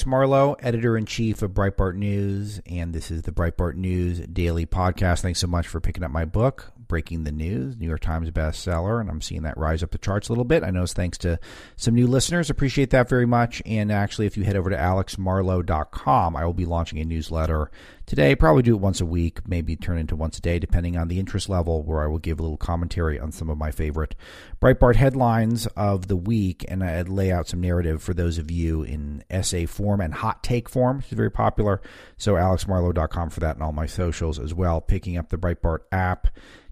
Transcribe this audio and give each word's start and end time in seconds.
Alex 0.00 0.06
Marlow, 0.06 0.56
editor 0.60 0.96
in 0.96 1.04
chief 1.04 1.42
of 1.42 1.50
Breitbart 1.50 1.94
News, 1.94 2.58
and 2.64 2.94
this 2.94 3.10
is 3.10 3.20
the 3.20 3.32
Breitbart 3.32 3.74
News 3.74 4.20
Daily 4.20 4.64
Podcast. 4.64 5.20
Thanks 5.20 5.40
so 5.40 5.46
much 5.46 5.68
for 5.68 5.78
picking 5.78 6.02
up 6.02 6.10
my 6.10 6.24
book, 6.24 6.72
Breaking 6.90 7.22
the 7.22 7.30
News, 7.30 7.76
New 7.76 7.86
York 7.86 8.00
Times 8.00 8.32
bestseller, 8.32 9.00
and 9.00 9.08
I'm 9.08 9.20
seeing 9.20 9.42
that 9.42 9.56
rise 9.56 9.84
up 9.84 9.92
the 9.92 9.98
charts 9.98 10.28
a 10.28 10.32
little 10.32 10.44
bit. 10.44 10.64
I 10.64 10.70
know 10.70 10.82
it's 10.82 10.92
thanks 10.92 11.18
to 11.18 11.38
some 11.76 11.94
new 11.94 12.08
listeners. 12.08 12.50
Appreciate 12.50 12.90
that 12.90 13.08
very 13.08 13.26
much. 13.26 13.62
And 13.64 13.92
actually, 13.92 14.26
if 14.26 14.36
you 14.36 14.42
head 14.42 14.56
over 14.56 14.70
to 14.70 14.76
alexmarlow.com, 14.76 16.34
I 16.34 16.44
will 16.44 16.52
be 16.52 16.64
launching 16.64 16.98
a 16.98 17.04
newsletter 17.04 17.70
today. 18.06 18.34
Probably 18.34 18.64
do 18.64 18.74
it 18.74 18.80
once 18.80 19.00
a 19.00 19.06
week, 19.06 19.48
maybe 19.48 19.76
turn 19.76 19.98
into 19.98 20.16
once 20.16 20.38
a 20.38 20.40
day, 20.40 20.58
depending 20.58 20.96
on 20.96 21.06
the 21.06 21.20
interest 21.20 21.48
level, 21.48 21.84
where 21.84 22.02
I 22.02 22.08
will 22.08 22.18
give 22.18 22.40
a 22.40 22.42
little 22.42 22.56
commentary 22.56 23.20
on 23.20 23.30
some 23.30 23.48
of 23.48 23.56
my 23.56 23.70
favorite 23.70 24.16
Breitbart 24.60 24.96
headlines 24.96 25.68
of 25.76 26.08
the 26.08 26.16
week, 26.16 26.64
and 26.66 26.82
I 26.82 27.02
lay 27.02 27.30
out 27.30 27.46
some 27.46 27.60
narrative 27.60 28.02
for 28.02 28.14
those 28.14 28.36
of 28.36 28.50
you 28.50 28.82
in 28.82 29.22
essay 29.30 29.64
form 29.64 30.00
and 30.00 30.12
hot 30.12 30.42
take 30.42 30.68
form, 30.68 30.96
which 30.96 31.06
is 31.06 31.12
very 31.12 31.30
popular. 31.30 31.80
So 32.16 32.34
alexmarlow.com 32.34 33.30
for 33.30 33.38
that 33.38 33.54
and 33.54 33.62
all 33.62 33.70
my 33.70 33.86
socials 33.86 34.40
as 34.40 34.52
well. 34.52 34.80
Picking 34.80 35.16
up 35.16 35.28
the 35.28 35.38
Breitbart 35.38 35.82
app 35.92 36.26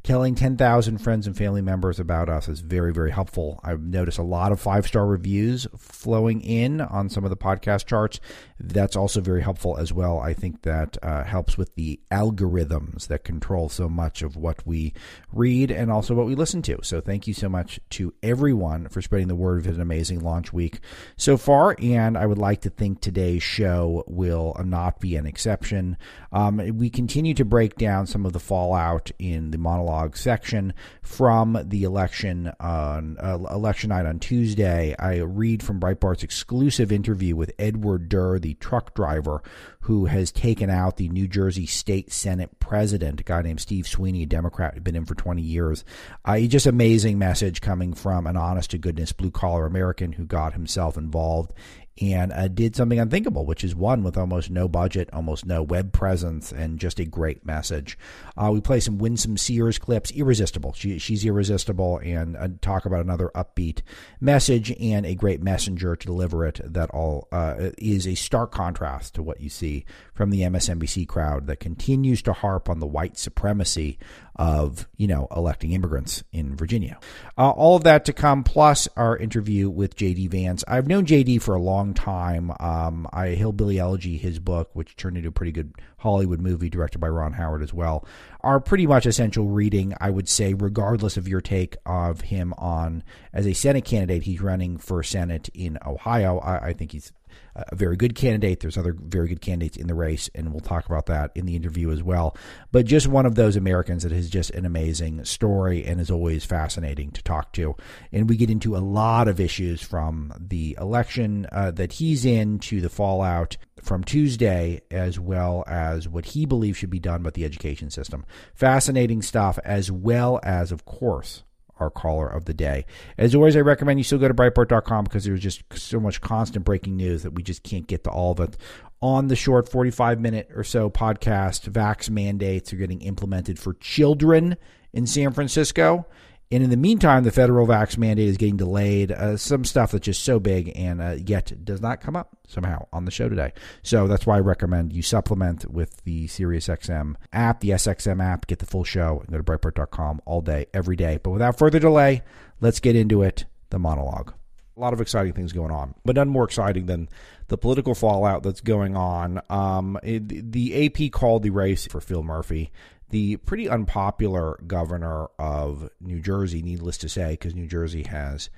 telling 0.08 0.34
10,000 0.34 0.96
friends 0.96 1.26
and 1.26 1.36
family 1.36 1.60
members 1.60 2.00
about 2.00 2.30
us 2.30 2.48
is 2.48 2.60
very, 2.60 2.94
very 2.94 3.10
helpful. 3.10 3.60
I've 3.62 3.82
noticed 3.82 4.16
a 4.16 4.22
lot 4.22 4.52
of 4.52 4.58
five 4.58 4.86
star 4.86 5.04
reviews 5.04 5.66
flowing 5.76 6.40
in 6.40 6.80
on 6.80 7.10
some 7.10 7.24
of 7.24 7.30
the 7.30 7.36
podcast 7.36 7.84
charts. 7.84 8.18
That's 8.60 8.96
also 8.96 9.20
very 9.20 9.42
helpful 9.42 9.76
as 9.76 9.92
well. 9.92 10.18
I 10.18 10.34
think 10.34 10.62
that 10.62 10.96
uh, 11.02 11.24
helps 11.24 11.56
with 11.56 11.74
the 11.76 12.00
algorithms 12.10 13.06
that 13.06 13.24
control 13.24 13.68
so 13.68 13.88
much 13.88 14.22
of 14.22 14.36
what 14.36 14.66
we 14.66 14.92
read 15.32 15.70
and 15.70 15.90
also 15.92 16.14
what 16.14 16.26
we 16.26 16.34
listen 16.34 16.62
to. 16.62 16.78
So 16.82 17.00
thank 17.00 17.26
you 17.26 17.34
so 17.34 17.48
much 17.48 17.78
to 17.90 18.12
everyone 18.22 18.88
for 18.88 19.00
spreading 19.00 19.28
the 19.28 19.36
word 19.36 19.66
of 19.66 19.74
an 19.74 19.80
amazing 19.80 20.20
launch 20.20 20.52
week 20.52 20.80
so 21.16 21.36
far. 21.36 21.76
And 21.80 22.18
I 22.18 22.26
would 22.26 22.38
like 22.38 22.62
to 22.62 22.70
think 22.70 23.00
today's 23.00 23.42
show 23.42 24.02
will 24.08 24.56
not 24.64 24.98
be 24.98 25.14
an 25.16 25.26
exception. 25.26 25.96
Um, 26.32 26.56
we 26.76 26.90
continue 26.90 27.34
to 27.34 27.44
break 27.44 27.76
down 27.76 28.06
some 28.06 28.26
of 28.26 28.32
the 28.32 28.40
fallout 28.40 29.10
in 29.18 29.52
the 29.52 29.58
monologue 29.58 30.16
section 30.16 30.74
from 31.02 31.58
the 31.64 31.84
election 31.84 32.52
on 32.58 33.16
uh, 33.18 33.38
election 33.50 33.90
night 33.90 34.06
on 34.06 34.18
Tuesday. 34.18 34.96
I 34.98 35.18
read 35.18 35.62
from 35.62 35.78
Breitbart's 35.78 36.22
exclusive 36.24 36.90
interview 36.90 37.36
with 37.36 37.52
Edward 37.58 38.08
Durr, 38.08 38.38
the 38.48 38.54
truck 38.54 38.94
driver 38.94 39.42
who 39.80 40.06
has 40.06 40.32
taken 40.32 40.70
out 40.70 40.96
the 40.96 41.10
New 41.10 41.28
Jersey 41.28 41.66
State 41.66 42.10
Senate 42.10 42.58
president, 42.60 43.20
a 43.20 43.24
guy 43.24 43.42
named 43.42 43.60
Steve 43.60 43.86
Sweeney, 43.86 44.22
a 44.22 44.26
Democrat 44.26 44.72
who'd 44.72 44.84
been 44.84 44.96
in 44.96 45.04
for 45.04 45.14
20 45.14 45.42
years. 45.42 45.84
Uh, 46.24 46.38
just 46.40 46.66
amazing 46.66 47.18
message 47.18 47.60
coming 47.60 47.92
from 47.92 48.26
an 48.26 48.38
honest 48.38 48.70
to 48.70 48.78
goodness 48.78 49.12
blue 49.12 49.30
collar 49.30 49.66
American 49.66 50.12
who 50.12 50.24
got 50.24 50.54
himself 50.54 50.96
involved 50.96 51.52
and 52.00 52.32
uh, 52.32 52.48
did 52.48 52.76
something 52.76 52.98
unthinkable, 52.98 53.44
which 53.44 53.64
is 53.64 53.74
one 53.74 54.02
with 54.02 54.16
almost 54.16 54.50
no 54.50 54.68
budget, 54.68 55.08
almost 55.12 55.46
no 55.46 55.62
web 55.62 55.92
presence, 55.92 56.52
and 56.52 56.78
just 56.78 57.00
a 57.00 57.04
great 57.04 57.44
message. 57.44 57.98
Uh, 58.36 58.50
we 58.52 58.60
play 58.60 58.80
some 58.80 58.98
Winsome 58.98 59.36
Sears 59.36 59.78
clips, 59.78 60.10
irresistible. 60.12 60.72
She, 60.72 60.98
she's 60.98 61.24
irresistible, 61.24 61.98
and 61.98 62.36
uh, 62.36 62.48
talk 62.60 62.84
about 62.84 63.04
another 63.04 63.30
upbeat 63.34 63.82
message 64.20 64.74
and 64.80 65.04
a 65.06 65.14
great 65.14 65.42
messenger 65.42 65.96
to 65.96 66.06
deliver 66.06 66.46
it. 66.46 66.60
That 66.64 66.90
all 66.90 67.28
uh, 67.32 67.70
is 67.78 68.06
a 68.06 68.14
stark 68.14 68.52
contrast 68.52 69.14
to 69.14 69.22
what 69.22 69.40
you 69.40 69.48
see 69.48 69.84
from 70.14 70.30
the 70.30 70.42
MSNBC 70.42 71.06
crowd 71.08 71.46
that 71.46 71.60
continues 71.60 72.22
to 72.22 72.32
harp 72.32 72.68
on 72.68 72.80
the 72.80 72.86
white 72.86 73.18
supremacy 73.18 73.98
of 74.38 74.86
you 74.96 75.08
know 75.08 75.26
electing 75.34 75.72
immigrants 75.72 76.22
in 76.32 76.56
Virginia. 76.56 76.98
Uh, 77.36 77.50
all 77.50 77.76
of 77.76 77.84
that 77.84 78.04
to 78.04 78.12
come, 78.12 78.44
plus 78.44 78.88
our 78.96 79.16
interview 79.16 79.68
with 79.68 79.96
JD 79.96 80.30
Vance. 80.30 80.64
I've 80.68 80.86
known 80.86 81.04
JD 81.06 81.42
for 81.42 81.54
a 81.54 81.60
long 81.60 81.87
time. 81.94 82.52
Um, 82.60 83.06
I 83.12 83.28
Hillbilly 83.30 83.78
Elegy, 83.78 84.16
his 84.16 84.38
book, 84.38 84.70
which 84.74 84.96
turned 84.96 85.16
into 85.16 85.28
a 85.28 85.32
pretty 85.32 85.52
good 85.52 85.74
Hollywood 85.98 86.40
movie 86.40 86.68
directed 86.68 86.98
by 86.98 87.08
Ron 87.08 87.32
Howard 87.34 87.62
as 87.62 87.74
well, 87.74 88.06
are 88.40 88.60
pretty 88.60 88.86
much 88.86 89.06
essential 89.06 89.46
reading. 89.48 89.94
I 90.00 90.10
would 90.10 90.28
say, 90.28 90.54
regardless 90.54 91.16
of 91.16 91.28
your 91.28 91.40
take 91.40 91.76
of 91.86 92.22
him 92.22 92.54
on 92.58 93.02
as 93.32 93.46
a 93.46 93.52
Senate 93.52 93.84
candidate, 93.84 94.24
he's 94.24 94.40
running 94.40 94.78
for 94.78 95.02
Senate 95.02 95.48
in 95.54 95.78
Ohio. 95.86 96.38
I, 96.38 96.68
I 96.68 96.72
think 96.72 96.92
he's 96.92 97.12
a 97.54 97.74
very 97.74 97.96
good 97.96 98.14
candidate. 98.14 98.60
There's 98.60 98.78
other 98.78 98.94
very 98.98 99.28
good 99.28 99.40
candidates 99.40 99.76
in 99.76 99.86
the 99.86 99.94
race, 99.94 100.30
and 100.34 100.52
we'll 100.52 100.60
talk 100.60 100.86
about 100.86 101.06
that 101.06 101.32
in 101.34 101.46
the 101.46 101.56
interview 101.56 101.90
as 101.90 102.02
well. 102.02 102.36
But 102.70 102.86
just 102.86 103.08
one 103.08 103.26
of 103.26 103.34
those 103.34 103.56
Americans 103.56 104.02
that 104.04 104.12
has 104.12 104.30
just 104.30 104.50
an 104.50 104.64
amazing 104.64 105.24
story 105.24 105.84
and 105.84 106.00
is 106.00 106.10
always 106.10 106.44
fascinating 106.44 107.10
to 107.12 107.22
talk 107.22 107.52
to. 107.54 107.74
And 108.12 108.28
we 108.28 108.36
get 108.36 108.50
into 108.50 108.76
a 108.76 108.78
lot 108.78 109.28
of 109.28 109.40
issues 109.40 109.82
from 109.82 110.32
the 110.38 110.76
election 110.80 111.46
uh, 111.50 111.72
that 111.72 111.94
he's 111.94 112.24
in 112.24 112.58
to 112.60 112.80
the 112.80 112.90
fallout 112.90 113.56
from 113.82 114.04
Tuesday, 114.04 114.80
as 114.90 115.18
well 115.18 115.64
as 115.66 116.08
what 116.08 116.26
he 116.26 116.46
believes 116.46 116.78
should 116.78 116.90
be 116.90 116.98
done 116.98 117.20
about 117.20 117.34
the 117.34 117.44
education 117.44 117.90
system. 117.90 118.24
Fascinating 118.54 119.22
stuff, 119.22 119.58
as 119.64 119.90
well 119.90 120.40
as, 120.42 120.72
of 120.72 120.84
course, 120.84 121.42
our 121.80 121.90
caller 121.90 122.28
of 122.28 122.44
the 122.44 122.54
day. 122.54 122.84
As 123.16 123.34
always, 123.34 123.56
I 123.56 123.60
recommend 123.60 123.98
you 123.98 124.04
still 124.04 124.18
go 124.18 124.28
to 124.28 124.34
Breitbart.com 124.34 125.04
because 125.04 125.24
there's 125.24 125.40
just 125.40 125.62
so 125.74 126.00
much 126.00 126.20
constant 126.20 126.64
breaking 126.64 126.96
news 126.96 127.22
that 127.22 127.32
we 127.32 127.42
just 127.42 127.62
can't 127.62 127.86
get 127.86 128.04
to 128.04 128.10
all 128.10 128.32
of 128.32 128.40
it. 128.40 128.56
On 129.00 129.28
the 129.28 129.36
short 129.36 129.68
45 129.68 130.20
minute 130.20 130.50
or 130.54 130.64
so 130.64 130.90
podcast, 130.90 131.70
vax 131.70 132.10
mandates 132.10 132.72
are 132.72 132.76
getting 132.76 133.00
implemented 133.02 133.58
for 133.58 133.74
children 133.74 134.56
in 134.92 135.06
San 135.06 135.32
Francisco. 135.32 136.06
And 136.50 136.62
in 136.62 136.70
the 136.70 136.78
meantime, 136.78 137.24
the 137.24 137.30
federal 137.30 137.66
vax 137.66 137.98
mandate 137.98 138.28
is 138.28 138.38
getting 138.38 138.56
delayed. 138.56 139.12
Uh, 139.12 139.36
some 139.36 139.64
stuff 139.64 139.92
that's 139.92 140.06
just 140.06 140.24
so 140.24 140.40
big 140.40 140.72
and 140.74 141.02
uh, 141.02 141.16
yet 141.18 141.52
does 141.64 141.82
not 141.82 142.00
come 142.00 142.16
up 142.16 142.36
somehow 142.46 142.86
on 142.90 143.04
the 143.04 143.10
show 143.10 143.28
today. 143.28 143.52
So 143.82 144.06
that's 144.06 144.24
why 144.26 144.36
I 144.36 144.40
recommend 144.40 144.94
you 144.94 145.02
supplement 145.02 145.70
with 145.70 146.02
the 146.04 146.26
SiriusXM 146.26 147.16
app, 147.34 147.60
the 147.60 147.70
SXM 147.70 148.24
app, 148.24 148.46
get 148.46 148.60
the 148.60 148.66
full 148.66 148.84
show, 148.84 149.20
and 149.20 149.30
go 149.30 149.36
to 149.36 149.42
Breitbart.com 149.42 150.22
all 150.24 150.40
day, 150.40 150.66
every 150.72 150.96
day. 150.96 151.18
But 151.22 151.30
without 151.30 151.58
further 151.58 151.78
delay, 151.78 152.22
let's 152.60 152.80
get 152.80 152.96
into 152.96 153.22
it 153.22 153.44
the 153.68 153.78
monologue. 153.78 154.32
A 154.76 154.80
lot 154.80 154.92
of 154.92 155.00
exciting 155.00 155.32
things 155.32 155.52
going 155.52 155.72
on, 155.72 155.96
but 156.04 156.14
none 156.14 156.28
more 156.28 156.44
exciting 156.44 156.86
than 156.86 157.08
the 157.48 157.58
political 157.58 157.96
fallout 157.96 158.44
that's 158.44 158.60
going 158.60 158.96
on. 158.96 159.42
Um, 159.50 159.98
it, 160.04 160.52
the 160.52 160.86
AP 160.86 161.10
called 161.10 161.42
the 161.42 161.50
race 161.50 161.86
for 161.88 162.00
Phil 162.00 162.22
Murphy 162.22 162.70
the 163.10 163.36
pretty 163.38 163.68
unpopular 163.68 164.58
governor 164.66 165.28
of 165.38 165.90
New 166.00 166.20
Jersey, 166.20 166.62
needless 166.62 166.98
to 166.98 167.08
say, 167.08 167.32
because 167.32 167.54
New 167.54 167.66
Jersey 167.66 168.04
has 168.04 168.50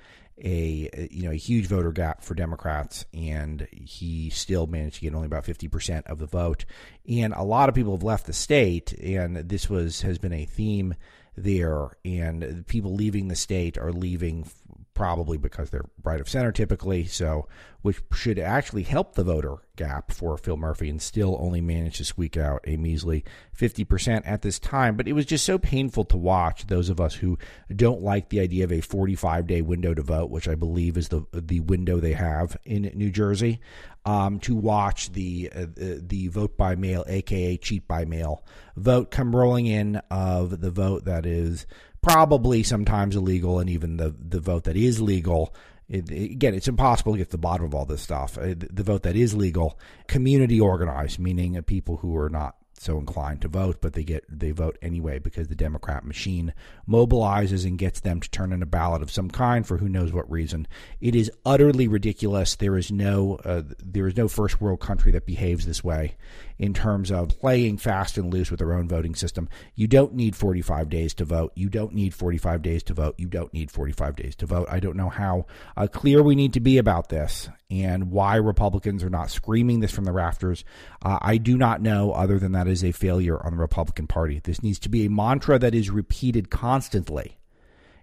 a 0.43 1.09
you 1.11 1.23
know 1.23 1.31
a 1.31 1.35
huge 1.35 1.67
voter 1.67 1.91
gap 1.91 2.23
for 2.23 2.33
Democrats, 2.33 3.05
and 3.13 3.67
he 3.71 4.29
still 4.29 4.67
managed 4.67 4.95
to 4.95 5.01
get 5.01 5.13
only 5.13 5.27
about 5.27 5.45
fifty 5.45 5.67
percent 5.67 6.07
of 6.07 6.19
the 6.19 6.25
vote. 6.25 6.65
And 7.07 7.33
a 7.33 7.43
lot 7.43 7.69
of 7.69 7.75
people 7.75 7.93
have 7.93 8.03
left 8.03 8.25
the 8.25 8.33
state, 8.33 8.93
and 8.93 9.35
this 9.35 9.69
was 9.69 10.01
has 10.01 10.17
been 10.17 10.33
a 10.33 10.45
theme 10.45 10.95
there. 11.37 11.97
And 12.03 12.65
people 12.67 12.93
leaving 12.93 13.27
the 13.27 13.35
state 13.35 13.77
are 13.77 13.93
leaving 13.93 14.45
probably 14.93 15.37
because 15.37 15.69
they're 15.69 15.89
right 16.03 16.19
of 16.19 16.29
center 16.29 16.51
typically, 16.51 17.05
so 17.05 17.47
which 17.81 18.01
should 18.13 18.37
actually 18.37 18.83
help 18.83 19.15
the 19.15 19.23
voter 19.23 19.55
gap 19.75 20.11
for 20.11 20.37
Phil 20.37 20.57
Murphy 20.57 20.89
and 20.89 21.01
still 21.01 21.35
only 21.39 21.61
managed 21.61 21.97
to 21.97 22.05
squeak 22.05 22.37
out 22.37 22.61
a 22.67 22.77
measly 22.77 23.23
50% 23.57 24.21
at 24.25 24.43
this 24.43 24.59
time. 24.59 24.95
But 24.95 25.07
it 25.07 25.13
was 25.13 25.25
just 25.25 25.45
so 25.45 25.57
painful 25.57 26.05
to 26.05 26.17
watch 26.17 26.67
those 26.67 26.89
of 26.89 27.01
us 27.01 27.15
who 27.15 27.39
don't 27.75 28.01
like 28.01 28.29
the 28.29 28.39
idea 28.39 28.63
of 28.63 28.71
a 28.71 28.81
45 28.81 29.47
day 29.47 29.61
window 29.61 29.93
to 29.93 30.03
vote, 30.03 30.29
which 30.29 30.47
I 30.47 30.55
believe 30.55 30.97
is 30.97 31.09
the 31.09 31.25
the 31.33 31.61
window 31.61 31.99
they 31.99 32.13
have 32.13 32.55
in 32.65 32.91
New 32.93 33.09
Jersey, 33.09 33.59
um, 34.05 34.39
to 34.41 34.55
watch 34.55 35.11
the, 35.13 35.51
uh, 35.55 35.65
the 35.75 36.27
vote 36.27 36.57
by 36.57 36.75
mail, 36.75 37.03
aka 37.07 37.57
cheat 37.57 37.87
by 37.87 38.05
mail 38.05 38.43
vote, 38.75 39.11
come 39.11 39.35
rolling 39.35 39.67
in 39.67 39.97
of 40.09 40.61
the 40.61 40.71
vote 40.71 41.05
that 41.05 41.25
is 41.25 41.65
probably 42.01 42.63
sometimes 42.63 43.15
illegal, 43.15 43.59
and 43.59 43.69
even 43.69 43.97
the 43.97 44.15
the 44.19 44.39
vote 44.39 44.65
that 44.65 44.77
is 44.77 45.01
legal. 45.01 45.53
It, 45.87 46.09
again, 46.09 46.53
it's 46.53 46.69
impossible 46.69 47.13
to 47.13 47.17
get 47.17 47.25
to 47.25 47.31
the 47.31 47.37
bottom 47.37 47.65
of 47.65 47.75
all 47.75 47.85
this 47.85 48.01
stuff. 48.01 48.37
Uh, 48.37 48.55
the 48.57 48.83
vote 48.83 49.03
that 49.03 49.17
is 49.17 49.35
legal, 49.35 49.77
community 50.07 50.59
organized, 50.59 51.19
meaning 51.19 51.61
people 51.63 51.97
who 51.97 52.15
are 52.15 52.29
not 52.29 52.55
so 52.81 52.97
inclined 52.97 53.41
to 53.41 53.47
vote, 53.47 53.77
but 53.79 53.93
they 53.93 54.03
get 54.03 54.25
they 54.27 54.49
vote 54.49 54.77
anyway 54.81 55.19
because 55.19 55.47
the 55.47 55.55
Democrat 55.55 56.03
machine 56.03 56.51
mobilizes 56.89 57.63
and 57.63 57.77
gets 57.77 57.99
them 57.99 58.19
to 58.19 58.31
turn 58.31 58.51
in 58.51 58.63
a 58.63 58.65
ballot 58.65 59.03
of 59.03 59.11
some 59.11 59.29
kind 59.29 59.67
for 59.67 59.77
who 59.77 59.87
knows 59.87 60.11
what 60.11 60.29
reason. 60.31 60.67
It 60.99 61.15
is 61.15 61.31
utterly 61.45 61.87
ridiculous. 61.87 62.55
There 62.55 62.77
is 62.77 62.91
no 62.91 63.39
uh, 63.45 63.61
there 63.83 64.07
is 64.07 64.17
no 64.17 64.27
first 64.27 64.59
world 64.59 64.79
country 64.79 65.11
that 65.11 65.27
behaves 65.27 65.67
this 65.67 65.83
way 65.83 66.15
in 66.61 66.75
terms 66.75 67.11
of 67.11 67.27
playing 67.39 67.75
fast 67.75 68.19
and 68.19 68.31
loose 68.31 68.51
with 68.51 68.59
their 68.59 68.73
own 68.73 68.87
voting 68.87 69.15
system. 69.15 69.49
You 69.73 69.87
don't 69.87 70.13
need 70.13 70.35
45 70.35 70.89
days 70.89 71.15
to 71.15 71.25
vote. 71.25 71.51
You 71.55 71.69
don't 71.69 71.91
need 71.91 72.13
45 72.13 72.61
days 72.61 72.83
to 72.83 72.93
vote. 72.93 73.15
You 73.17 73.27
don't 73.27 73.51
need 73.51 73.71
45 73.71 74.15
days 74.15 74.35
to 74.35 74.45
vote. 74.45 74.67
I 74.69 74.79
don't 74.79 74.95
know 74.95 75.09
how 75.09 75.47
uh, 75.75 75.87
clear 75.87 76.21
we 76.21 76.35
need 76.35 76.53
to 76.53 76.59
be 76.59 76.77
about 76.77 77.09
this 77.09 77.49
and 77.71 78.11
why 78.11 78.35
Republicans 78.35 79.03
are 79.03 79.09
not 79.09 79.31
screaming 79.31 79.79
this 79.79 79.91
from 79.91 80.03
the 80.03 80.11
rafters. 80.11 80.63
Uh, 81.03 81.17
I 81.19 81.37
do 81.37 81.57
not 81.57 81.81
know, 81.81 82.11
other 82.11 82.37
than 82.37 82.51
that 82.51 82.67
is 82.67 82.83
a 82.83 82.91
failure 82.91 83.43
on 83.43 83.53
the 83.53 83.59
Republican 83.59 84.05
Party. 84.05 84.39
This 84.43 84.61
needs 84.61 84.77
to 84.79 84.89
be 84.89 85.07
a 85.07 85.09
mantra 85.09 85.57
that 85.57 85.73
is 85.73 85.89
repeated 85.89 86.51
constantly 86.51 87.39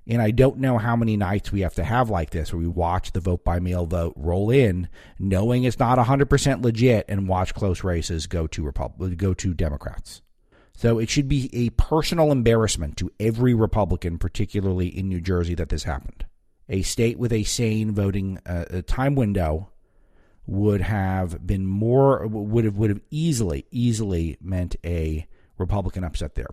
And 0.08 0.22
I 0.22 0.31
don't 0.31 0.58
know 0.58 0.78
how 0.78 0.96
many 0.96 1.19
nights 1.19 1.52
we 1.52 1.60
have 1.60 1.75
to 1.75 1.84
have 1.84 2.08
like 2.08 2.31
this 2.31 2.50
where 2.50 2.60
we 2.60 2.66
watch 2.66 3.12
the 3.12 3.20
vote 3.20 3.44
by 3.44 3.60
mail 3.60 3.84
vote 3.84 4.14
roll 4.16 4.50
in, 4.50 4.88
knowing 5.19 5.64
it's 5.64 5.78
not 5.78 5.99
100% 5.99 6.64
legit, 6.64 7.05
and 7.08 7.28
watch 7.28 7.52
close 7.52 7.84
races 7.84 8.26
go 8.26 8.46
to 8.46 8.62
Repub- 8.62 9.16
go 9.19 9.34
to 9.34 9.52
Democrats. 9.52 10.22
So 10.72 10.99
it 10.99 11.10
should 11.10 11.28
be 11.28 11.50
a 11.52 11.70
personal 11.70 12.32
embarrassment 12.32 12.96
to 12.99 13.10
every 13.20 13.52
Republican, 13.52 14.16
particularly 14.16 14.87
in 14.87 15.08
New 15.08 15.20
Jersey, 15.20 15.55
that 15.56 15.69
this 15.69 15.82
happened. 15.82 16.25
A 16.70 16.82
state 16.82 17.19
with 17.19 17.32
a 17.32 17.43
sane 17.43 17.93
voting 17.93 18.38
uh, 18.46 18.82
time 18.87 19.14
window 19.14 19.70
would 20.46 20.81
have 20.81 21.46
been 21.46 21.66
more 21.66 22.26
would 22.26 22.64
have 22.64 22.76
would 22.76 22.88
have 22.88 23.00
easily 23.10 23.66
easily 23.70 24.38
meant 24.40 24.76
a 24.84 25.26
Republican 25.58 26.05
upset 26.05 26.34
there. 26.34 26.49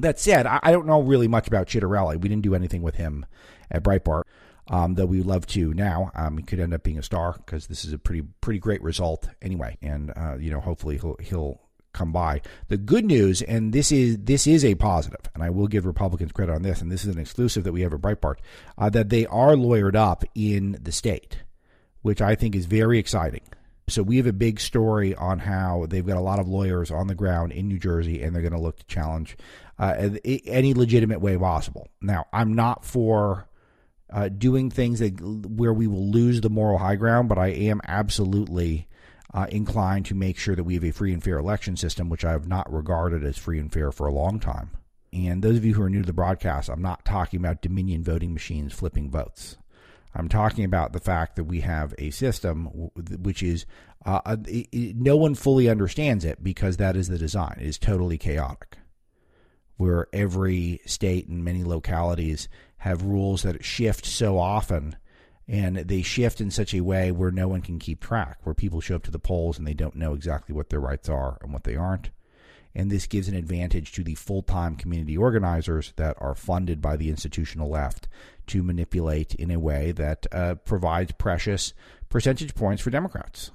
That 0.00 0.18
said, 0.18 0.46
I, 0.46 0.60
I 0.62 0.72
don't 0.72 0.86
know 0.86 1.02
really 1.02 1.28
much 1.28 1.48
about 1.48 1.66
Ciattarelli. 1.66 2.20
We 2.20 2.28
didn't 2.28 2.42
do 2.42 2.54
anything 2.54 2.82
with 2.82 2.96
him 2.96 3.26
at 3.70 3.82
Breitbart, 3.82 4.22
um, 4.68 4.94
though 4.94 5.06
we 5.06 5.18
would 5.18 5.26
love 5.26 5.46
to 5.48 5.74
now. 5.74 6.10
Um, 6.14 6.38
he 6.38 6.44
could 6.44 6.60
end 6.60 6.74
up 6.74 6.82
being 6.82 6.98
a 6.98 7.02
star 7.02 7.34
because 7.38 7.66
this 7.66 7.84
is 7.84 7.92
a 7.92 7.98
pretty 7.98 8.22
pretty 8.40 8.60
great 8.60 8.82
result 8.82 9.28
anyway, 9.42 9.76
and 9.82 10.12
uh, 10.16 10.36
you 10.38 10.50
know 10.50 10.60
hopefully 10.60 10.98
he'll 10.98 11.16
he'll 11.20 11.60
come 11.92 12.12
by. 12.12 12.40
The 12.68 12.76
good 12.76 13.04
news, 13.04 13.42
and 13.42 13.72
this 13.72 13.90
is 13.90 14.18
this 14.18 14.46
is 14.46 14.64
a 14.64 14.74
positive, 14.76 15.28
and 15.34 15.42
I 15.42 15.50
will 15.50 15.66
give 15.66 15.86
Republicans 15.86 16.32
credit 16.32 16.54
on 16.54 16.62
this, 16.62 16.80
and 16.80 16.90
this 16.90 17.04
is 17.04 17.14
an 17.14 17.20
exclusive 17.20 17.64
that 17.64 17.72
we 17.72 17.82
have 17.82 17.92
at 17.92 18.00
Breitbart, 18.00 18.36
uh, 18.76 18.90
that 18.90 19.08
they 19.08 19.26
are 19.26 19.54
lawyered 19.54 19.96
up 19.96 20.24
in 20.34 20.78
the 20.80 20.92
state, 20.92 21.42
which 22.02 22.20
I 22.20 22.34
think 22.34 22.54
is 22.54 22.66
very 22.66 22.98
exciting. 22.98 23.42
So 23.88 24.02
we 24.02 24.18
have 24.18 24.26
a 24.26 24.34
big 24.34 24.60
story 24.60 25.14
on 25.14 25.38
how 25.38 25.86
they've 25.88 26.06
got 26.06 26.18
a 26.18 26.20
lot 26.20 26.38
of 26.38 26.46
lawyers 26.46 26.90
on 26.90 27.06
the 27.06 27.14
ground 27.14 27.52
in 27.52 27.68
New 27.68 27.78
Jersey, 27.78 28.22
and 28.22 28.34
they're 28.34 28.42
going 28.42 28.52
to 28.52 28.60
look 28.60 28.78
to 28.78 28.86
challenge 28.86 29.36
uh, 29.78 30.10
any 30.24 30.74
legitimate 30.74 31.20
way 31.20 31.36
possible. 31.36 31.88
Now, 32.00 32.26
I'm 32.32 32.54
not 32.54 32.84
for 32.84 33.48
uh, 34.10 34.28
doing 34.28 34.70
things 34.70 34.98
that 35.00 35.20
where 35.20 35.72
we 35.72 35.86
will 35.86 36.10
lose 36.10 36.40
the 36.40 36.50
moral 36.50 36.78
high 36.78 36.96
ground, 36.96 37.28
but 37.28 37.38
I 37.38 37.48
am 37.48 37.80
absolutely 37.86 38.88
uh, 39.32 39.46
inclined 39.50 40.06
to 40.06 40.14
make 40.14 40.38
sure 40.38 40.56
that 40.56 40.64
we 40.64 40.74
have 40.74 40.84
a 40.84 40.90
free 40.90 41.12
and 41.12 41.22
fair 41.22 41.38
election 41.38 41.76
system, 41.76 42.08
which 42.08 42.24
I 42.24 42.32
have 42.32 42.48
not 42.48 42.72
regarded 42.72 43.24
as 43.24 43.36
free 43.36 43.58
and 43.58 43.72
fair 43.72 43.92
for 43.92 44.06
a 44.06 44.12
long 44.12 44.40
time. 44.40 44.70
And 45.12 45.42
those 45.42 45.56
of 45.56 45.64
you 45.64 45.74
who 45.74 45.82
are 45.82 45.90
new 45.90 46.00
to 46.00 46.06
the 46.06 46.12
broadcast, 46.12 46.68
I'm 46.68 46.82
not 46.82 47.04
talking 47.04 47.38
about 47.38 47.62
Dominion 47.62 48.02
voting 48.02 48.32
machines 48.32 48.72
flipping 48.72 49.10
votes. 49.10 49.56
I'm 50.14 50.28
talking 50.28 50.64
about 50.64 50.92
the 50.92 51.00
fact 51.00 51.36
that 51.36 51.44
we 51.44 51.60
have 51.60 51.94
a 51.98 52.10
system 52.10 52.90
which 53.22 53.42
is 53.42 53.66
uh, 54.04 54.36
it, 54.46 54.96
no 54.96 55.16
one 55.16 55.34
fully 55.34 55.68
understands 55.68 56.24
it 56.24 56.42
because 56.42 56.78
that 56.78 56.96
is 56.96 57.08
the 57.08 57.18
design. 57.18 57.58
It 57.60 57.66
is 57.66 57.78
totally 57.78 58.16
chaotic 58.16 58.77
where 59.78 60.06
every 60.12 60.80
state 60.84 61.26
and 61.28 61.42
many 61.42 61.64
localities 61.64 62.48
have 62.78 63.02
rules 63.02 63.42
that 63.42 63.64
shift 63.64 64.04
so 64.04 64.38
often 64.38 64.96
and 65.48 65.76
they 65.76 66.02
shift 66.02 66.40
in 66.40 66.50
such 66.50 66.74
a 66.74 66.82
way 66.82 67.10
where 67.10 67.30
no 67.30 67.48
one 67.48 67.62
can 67.62 67.78
keep 67.78 68.00
track, 68.00 68.38
where 68.42 68.54
people 68.54 68.82
show 68.82 68.96
up 68.96 69.02
to 69.04 69.10
the 69.10 69.18
polls 69.18 69.56
and 69.56 69.66
they 69.66 69.72
don't 69.74 69.96
know 69.96 70.12
exactly 70.12 70.54
what 70.54 70.68
their 70.68 70.80
rights 70.80 71.08
are 71.08 71.38
and 71.40 71.52
what 71.52 71.64
they 71.64 71.74
aren't. 71.74 72.10
And 72.74 72.90
this 72.90 73.06
gives 73.06 73.28
an 73.28 73.34
advantage 73.34 73.92
to 73.92 74.04
the 74.04 74.14
full 74.14 74.42
time 74.42 74.76
community 74.76 75.16
organizers 75.16 75.94
that 75.96 76.16
are 76.20 76.34
funded 76.34 76.82
by 76.82 76.96
the 76.96 77.08
institutional 77.08 77.70
left 77.70 78.08
to 78.48 78.62
manipulate 78.62 79.34
in 79.34 79.50
a 79.50 79.58
way 79.58 79.90
that 79.92 80.26
uh, 80.32 80.56
provides 80.56 81.12
precious 81.12 81.72
percentage 82.10 82.54
points 82.54 82.82
for 82.82 82.90
Democrats. 82.90 83.50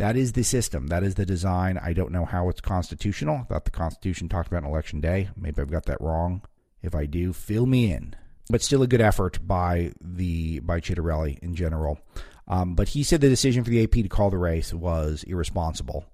That 0.00 0.16
is 0.16 0.32
the 0.32 0.44
system. 0.44 0.86
That 0.86 1.02
is 1.02 1.16
the 1.16 1.26
design. 1.26 1.76
I 1.76 1.92
don't 1.92 2.10
know 2.10 2.24
how 2.24 2.48
it's 2.48 2.62
constitutional. 2.62 3.36
I 3.36 3.42
thought 3.42 3.66
the 3.66 3.70
Constitution 3.70 4.30
talked 4.30 4.48
about 4.48 4.62
an 4.62 4.70
election 4.70 5.02
day. 5.02 5.28
Maybe 5.36 5.60
I've 5.60 5.70
got 5.70 5.84
that 5.84 6.00
wrong. 6.00 6.40
If 6.82 6.94
I 6.94 7.04
do, 7.04 7.34
fill 7.34 7.66
me 7.66 7.92
in. 7.92 8.16
But 8.48 8.62
still 8.62 8.82
a 8.82 8.86
good 8.86 9.02
effort 9.02 9.46
by 9.46 9.92
the 10.00 10.60
by 10.60 10.80
Ciattarelli 10.80 11.38
in 11.40 11.54
general. 11.54 12.00
Um, 12.48 12.74
but 12.74 12.88
he 12.88 13.02
said 13.02 13.20
the 13.20 13.28
decision 13.28 13.62
for 13.62 13.68
the 13.68 13.82
AP 13.82 13.90
to 13.90 14.08
call 14.08 14.30
the 14.30 14.38
race 14.38 14.72
was 14.72 15.22
irresponsible 15.24 16.06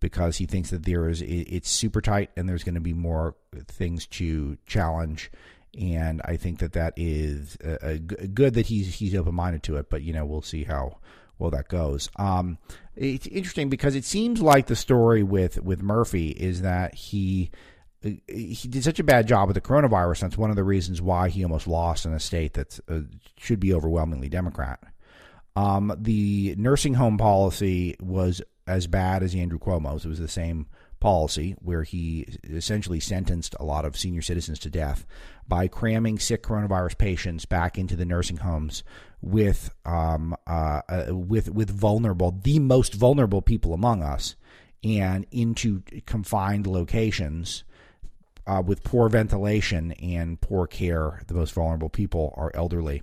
because 0.00 0.36
he 0.36 0.44
thinks 0.44 0.68
that 0.68 0.84
there 0.84 1.08
is 1.08 1.22
it's 1.22 1.70
super 1.70 2.02
tight 2.02 2.28
and 2.36 2.46
there's 2.46 2.62
going 2.62 2.74
to 2.74 2.80
be 2.82 2.92
more 2.92 3.36
things 3.68 4.06
to 4.08 4.58
challenge. 4.66 5.30
And 5.80 6.20
I 6.26 6.36
think 6.36 6.58
that 6.58 6.74
that 6.74 6.92
is 6.98 7.56
a, 7.64 7.92
a 7.92 7.98
good 7.98 8.52
that 8.52 8.66
he's 8.66 8.96
he's 8.96 9.14
open 9.14 9.34
minded 9.34 9.62
to 9.62 9.78
it. 9.78 9.88
But 9.88 10.02
you 10.02 10.12
know 10.12 10.26
we'll 10.26 10.42
see 10.42 10.64
how 10.64 10.98
well 11.40 11.50
that 11.50 11.68
goes. 11.68 12.08
Um, 12.16 12.58
it's 13.00 13.26
interesting 13.26 13.70
because 13.70 13.94
it 13.94 14.04
seems 14.04 14.42
like 14.42 14.66
the 14.66 14.76
story 14.76 15.22
with 15.22 15.62
with 15.62 15.82
Murphy 15.82 16.28
is 16.28 16.60
that 16.60 16.94
he 16.94 17.50
he 18.02 18.68
did 18.68 18.84
such 18.84 18.98
a 18.98 19.04
bad 19.04 19.26
job 19.26 19.48
with 19.48 19.54
the 19.54 19.60
coronavirus. 19.60 20.20
That's 20.20 20.38
one 20.38 20.50
of 20.50 20.56
the 20.56 20.64
reasons 20.64 21.00
why 21.00 21.30
he 21.30 21.42
almost 21.42 21.66
lost 21.66 22.04
in 22.04 22.12
a 22.12 22.20
state 22.20 22.54
that 22.54 22.78
uh, 22.88 23.00
should 23.38 23.58
be 23.58 23.72
overwhelmingly 23.74 24.28
Democrat. 24.28 24.80
Um, 25.56 25.94
the 25.98 26.54
nursing 26.58 26.94
home 26.94 27.18
policy 27.18 27.96
was 28.00 28.42
as 28.66 28.86
bad 28.86 29.22
as 29.22 29.34
Andrew 29.34 29.58
Cuomo's. 29.58 30.04
It 30.04 30.08
was 30.08 30.18
the 30.18 30.28
same 30.28 30.66
policy 31.00 31.56
where 31.60 31.82
he 31.82 32.26
essentially 32.44 33.00
sentenced 33.00 33.54
a 33.58 33.64
lot 33.64 33.84
of 33.84 33.96
senior 33.96 34.22
citizens 34.22 34.58
to 34.60 34.70
death 34.70 35.06
by 35.48 35.66
cramming 35.66 36.18
sick 36.18 36.42
coronavirus 36.42 36.96
patients 36.98 37.44
back 37.44 37.76
into 37.78 37.96
the 37.96 38.04
nursing 38.04 38.38
homes 38.38 38.84
with 39.20 39.70
um, 39.84 40.36
uh, 40.46 40.82
uh, 40.88 41.06
with 41.10 41.50
with 41.50 41.70
vulnerable, 41.70 42.38
the 42.42 42.58
most 42.58 42.94
vulnerable 42.94 43.42
people 43.42 43.74
among 43.74 44.02
us, 44.02 44.36
and 44.84 45.26
into 45.30 45.82
confined 46.06 46.66
locations 46.66 47.64
uh, 48.46 48.62
with 48.64 48.82
poor 48.84 49.08
ventilation 49.08 49.92
and 49.92 50.40
poor 50.40 50.66
care. 50.66 51.22
The 51.26 51.34
most 51.34 51.52
vulnerable 51.52 51.90
people 51.90 52.34
are 52.36 52.50
elderly, 52.54 53.02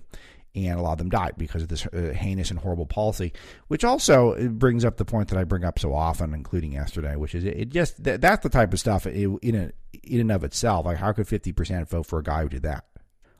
and 0.66 0.78
a 0.78 0.82
lot 0.82 0.92
of 0.92 0.98
them 0.98 1.10
died 1.10 1.34
because 1.38 1.62
of 1.62 1.68
this 1.68 1.86
uh, 1.86 2.12
heinous 2.14 2.50
and 2.50 2.58
horrible 2.58 2.86
policy. 2.86 3.32
Which 3.68 3.84
also 3.84 4.48
brings 4.48 4.84
up 4.84 4.96
the 4.96 5.04
point 5.04 5.28
that 5.28 5.38
I 5.38 5.44
bring 5.44 5.64
up 5.64 5.78
so 5.78 5.94
often, 5.94 6.34
including 6.34 6.72
yesterday, 6.72 7.16
which 7.16 7.34
is 7.34 7.44
it, 7.44 7.68
just 7.70 8.02
that, 8.04 8.20
that's 8.20 8.42
the 8.42 8.48
type 8.48 8.72
of 8.72 8.80
stuff 8.80 9.06
in 9.06 9.38
a, 9.42 9.72
in 10.02 10.20
and 10.20 10.32
of 10.32 10.44
itself. 10.44 10.86
Like, 10.86 10.98
how 10.98 11.12
could 11.12 11.28
fifty 11.28 11.52
percent 11.52 11.88
vote 11.88 12.06
for 12.06 12.18
a 12.18 12.22
guy 12.24 12.42
who 12.42 12.48
did 12.48 12.62
that? 12.62 12.84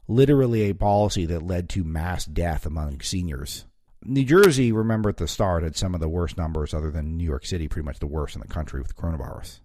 literally 0.08 0.62
a 0.62 0.74
policy 0.74 1.26
that 1.26 1.46
led 1.46 1.68
to 1.68 1.84
mass 1.84 2.24
death 2.24 2.66
among 2.66 3.00
seniors. 3.00 3.66
New 4.04 4.24
Jersey, 4.24 4.72
remember 4.72 5.10
at 5.10 5.18
the 5.18 5.28
start, 5.28 5.62
had 5.62 5.76
some 5.76 5.94
of 5.94 6.00
the 6.00 6.08
worst 6.08 6.36
numbers, 6.36 6.72
other 6.72 6.90
than 6.90 7.16
New 7.16 7.24
York 7.24 7.44
City, 7.44 7.68
pretty 7.68 7.84
much 7.84 7.98
the 7.98 8.06
worst 8.06 8.34
in 8.34 8.40
the 8.40 8.48
country 8.48 8.80
with 8.80 8.96
coronavirus. 8.96 9.60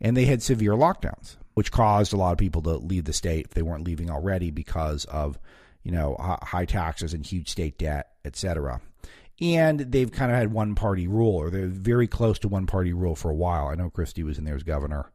And 0.00 0.16
they 0.16 0.26
had 0.26 0.42
severe 0.42 0.72
lockdowns, 0.72 1.36
which 1.54 1.72
caused 1.72 2.12
a 2.12 2.16
lot 2.16 2.32
of 2.32 2.38
people 2.38 2.62
to 2.62 2.76
leave 2.76 3.04
the 3.04 3.12
state 3.12 3.46
if 3.46 3.54
they 3.54 3.62
weren't 3.62 3.84
leaving 3.84 4.10
already 4.10 4.50
because 4.50 5.04
of, 5.06 5.38
you 5.84 5.92
know, 5.92 6.16
high 6.42 6.64
taxes 6.64 7.14
and 7.14 7.24
huge 7.24 7.48
state 7.48 7.78
debt, 7.78 8.10
etc. 8.24 8.80
And 9.40 9.80
they've 9.80 10.10
kind 10.10 10.32
of 10.32 10.38
had 10.38 10.52
one 10.52 10.74
party 10.74 11.06
rule, 11.06 11.36
or 11.36 11.50
they're 11.50 11.66
very 11.66 12.08
close 12.08 12.38
to 12.40 12.48
one 12.48 12.66
party 12.66 12.92
rule 12.92 13.14
for 13.14 13.30
a 13.30 13.34
while. 13.34 13.68
I 13.68 13.76
know 13.76 13.90
Christie 13.90 14.24
was 14.24 14.38
in 14.38 14.44
there 14.44 14.56
as 14.56 14.62
governor 14.64 15.12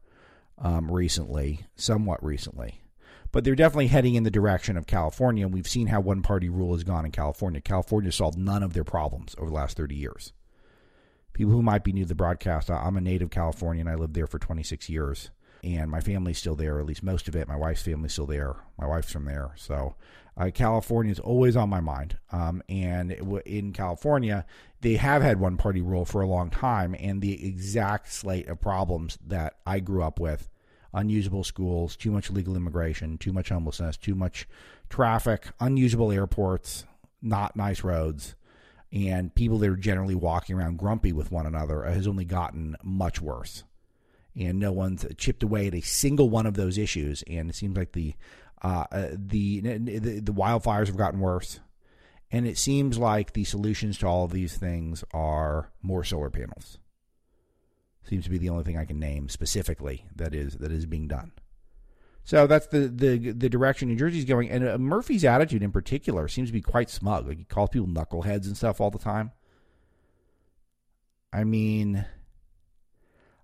um, 0.58 0.90
recently, 0.90 1.66
somewhat 1.76 2.24
recently 2.24 2.80
but 3.32 3.44
they're 3.44 3.54
definitely 3.54 3.86
heading 3.86 4.14
in 4.14 4.24
the 4.24 4.30
direction 4.30 4.76
of 4.76 4.86
California. 4.86 5.44
And 5.44 5.54
we've 5.54 5.68
seen 5.68 5.88
how 5.88 6.00
one 6.00 6.22
party 6.22 6.48
rule 6.48 6.74
has 6.74 6.84
gone 6.84 7.04
in 7.04 7.12
California. 7.12 7.60
California 7.60 8.12
solved 8.12 8.38
none 8.38 8.62
of 8.62 8.72
their 8.72 8.84
problems 8.84 9.34
over 9.38 9.50
the 9.50 9.56
last 9.56 9.76
30 9.76 9.94
years. 9.94 10.32
People 11.32 11.52
who 11.52 11.62
might 11.62 11.84
be 11.84 11.92
new 11.92 12.02
to 12.02 12.08
the 12.08 12.14
broadcast, 12.14 12.70
I'm 12.70 12.96
a 12.96 13.00
native 13.00 13.30
Californian. 13.30 13.86
I 13.86 13.94
lived 13.94 14.14
there 14.14 14.26
for 14.26 14.38
26 14.38 14.88
years. 14.88 15.30
And 15.62 15.90
my 15.90 16.00
family's 16.00 16.38
still 16.38 16.56
there, 16.56 16.80
at 16.80 16.86
least 16.86 17.02
most 17.02 17.28
of 17.28 17.36
it. 17.36 17.46
My 17.46 17.56
wife's 17.56 17.82
family's 17.82 18.12
still 18.12 18.26
there. 18.26 18.56
My 18.78 18.86
wife's 18.86 19.12
from 19.12 19.26
there. 19.26 19.52
So 19.56 19.94
uh, 20.36 20.50
California 20.52 21.12
is 21.12 21.18
always 21.18 21.56
on 21.56 21.68
my 21.68 21.80
mind. 21.80 22.16
Um, 22.32 22.62
and 22.68 23.12
in 23.44 23.72
California, 23.72 24.46
they 24.80 24.96
have 24.96 25.22
had 25.22 25.40
one 25.40 25.56
party 25.56 25.80
rule 25.80 26.04
for 26.04 26.22
a 26.22 26.26
long 26.26 26.50
time. 26.50 26.94
And 26.98 27.20
the 27.20 27.46
exact 27.46 28.12
slate 28.12 28.48
of 28.48 28.60
problems 28.60 29.18
that 29.26 29.56
I 29.66 29.80
grew 29.80 30.02
up 30.02 30.18
with 30.18 30.48
unusable 30.92 31.44
schools, 31.44 31.96
too 31.96 32.10
much 32.10 32.30
illegal 32.30 32.56
immigration, 32.56 33.18
too 33.18 33.32
much 33.32 33.50
homelessness, 33.50 33.96
too 33.96 34.14
much 34.14 34.48
traffic, 34.88 35.48
unusable 35.60 36.10
airports, 36.10 36.84
not 37.22 37.56
nice 37.56 37.84
roads, 37.84 38.34
and 38.92 39.34
people 39.34 39.58
that 39.58 39.70
are 39.70 39.76
generally 39.76 40.14
walking 40.14 40.56
around 40.56 40.78
grumpy 40.78 41.12
with 41.12 41.30
one 41.30 41.46
another 41.46 41.84
has 41.84 42.08
only 42.08 42.24
gotten 42.24 42.76
much 42.82 43.20
worse. 43.20 43.62
And 44.36 44.58
no 44.58 44.72
one's 44.72 45.04
chipped 45.16 45.42
away 45.42 45.68
at 45.68 45.74
a 45.74 45.80
single 45.80 46.30
one 46.30 46.46
of 46.46 46.54
those 46.54 46.78
issues. 46.78 47.22
And 47.26 47.50
it 47.50 47.56
seems 47.56 47.76
like 47.76 47.92
the 47.92 48.14
uh, 48.62 48.84
uh 48.90 49.08
the, 49.12 49.60
the 49.60 50.20
the 50.20 50.32
wildfires 50.32 50.86
have 50.86 50.96
gotten 50.96 51.20
worse. 51.20 51.60
And 52.32 52.46
it 52.46 52.58
seems 52.58 52.96
like 52.96 53.32
the 53.32 53.44
solutions 53.44 53.98
to 53.98 54.06
all 54.06 54.24
of 54.24 54.30
these 54.30 54.56
things 54.56 55.02
are 55.12 55.72
more 55.82 56.04
solar 56.04 56.30
panels. 56.30 56.78
Seems 58.04 58.24
to 58.24 58.30
be 58.30 58.38
the 58.38 58.50
only 58.50 58.62
thing 58.62 58.78
I 58.78 58.84
can 58.84 59.00
name 59.00 59.28
specifically 59.28 60.06
that 60.14 60.34
is 60.34 60.54
that 60.58 60.70
is 60.70 60.86
being 60.86 61.08
done. 61.08 61.32
So 62.24 62.46
that's 62.46 62.68
the 62.68 62.88
the 62.88 63.32
the 63.32 63.48
direction 63.48 63.88
New 63.88 63.96
Jersey's 63.96 64.24
going, 64.24 64.50
and 64.50 64.68
uh, 64.68 64.78
Murphy's 64.78 65.24
attitude 65.24 65.62
in 65.62 65.72
particular 65.72 66.28
seems 66.28 66.48
to 66.48 66.52
be 66.52 66.60
quite 66.60 66.90
smug. 66.90 67.26
Like 67.26 67.38
he 67.38 67.44
calls 67.44 67.70
people 67.70 67.88
knuckleheads 67.88 68.46
and 68.46 68.56
stuff 68.56 68.80
all 68.80 68.90
the 68.90 68.98
time. 68.98 69.32
I 71.32 71.44
mean, 71.44 72.04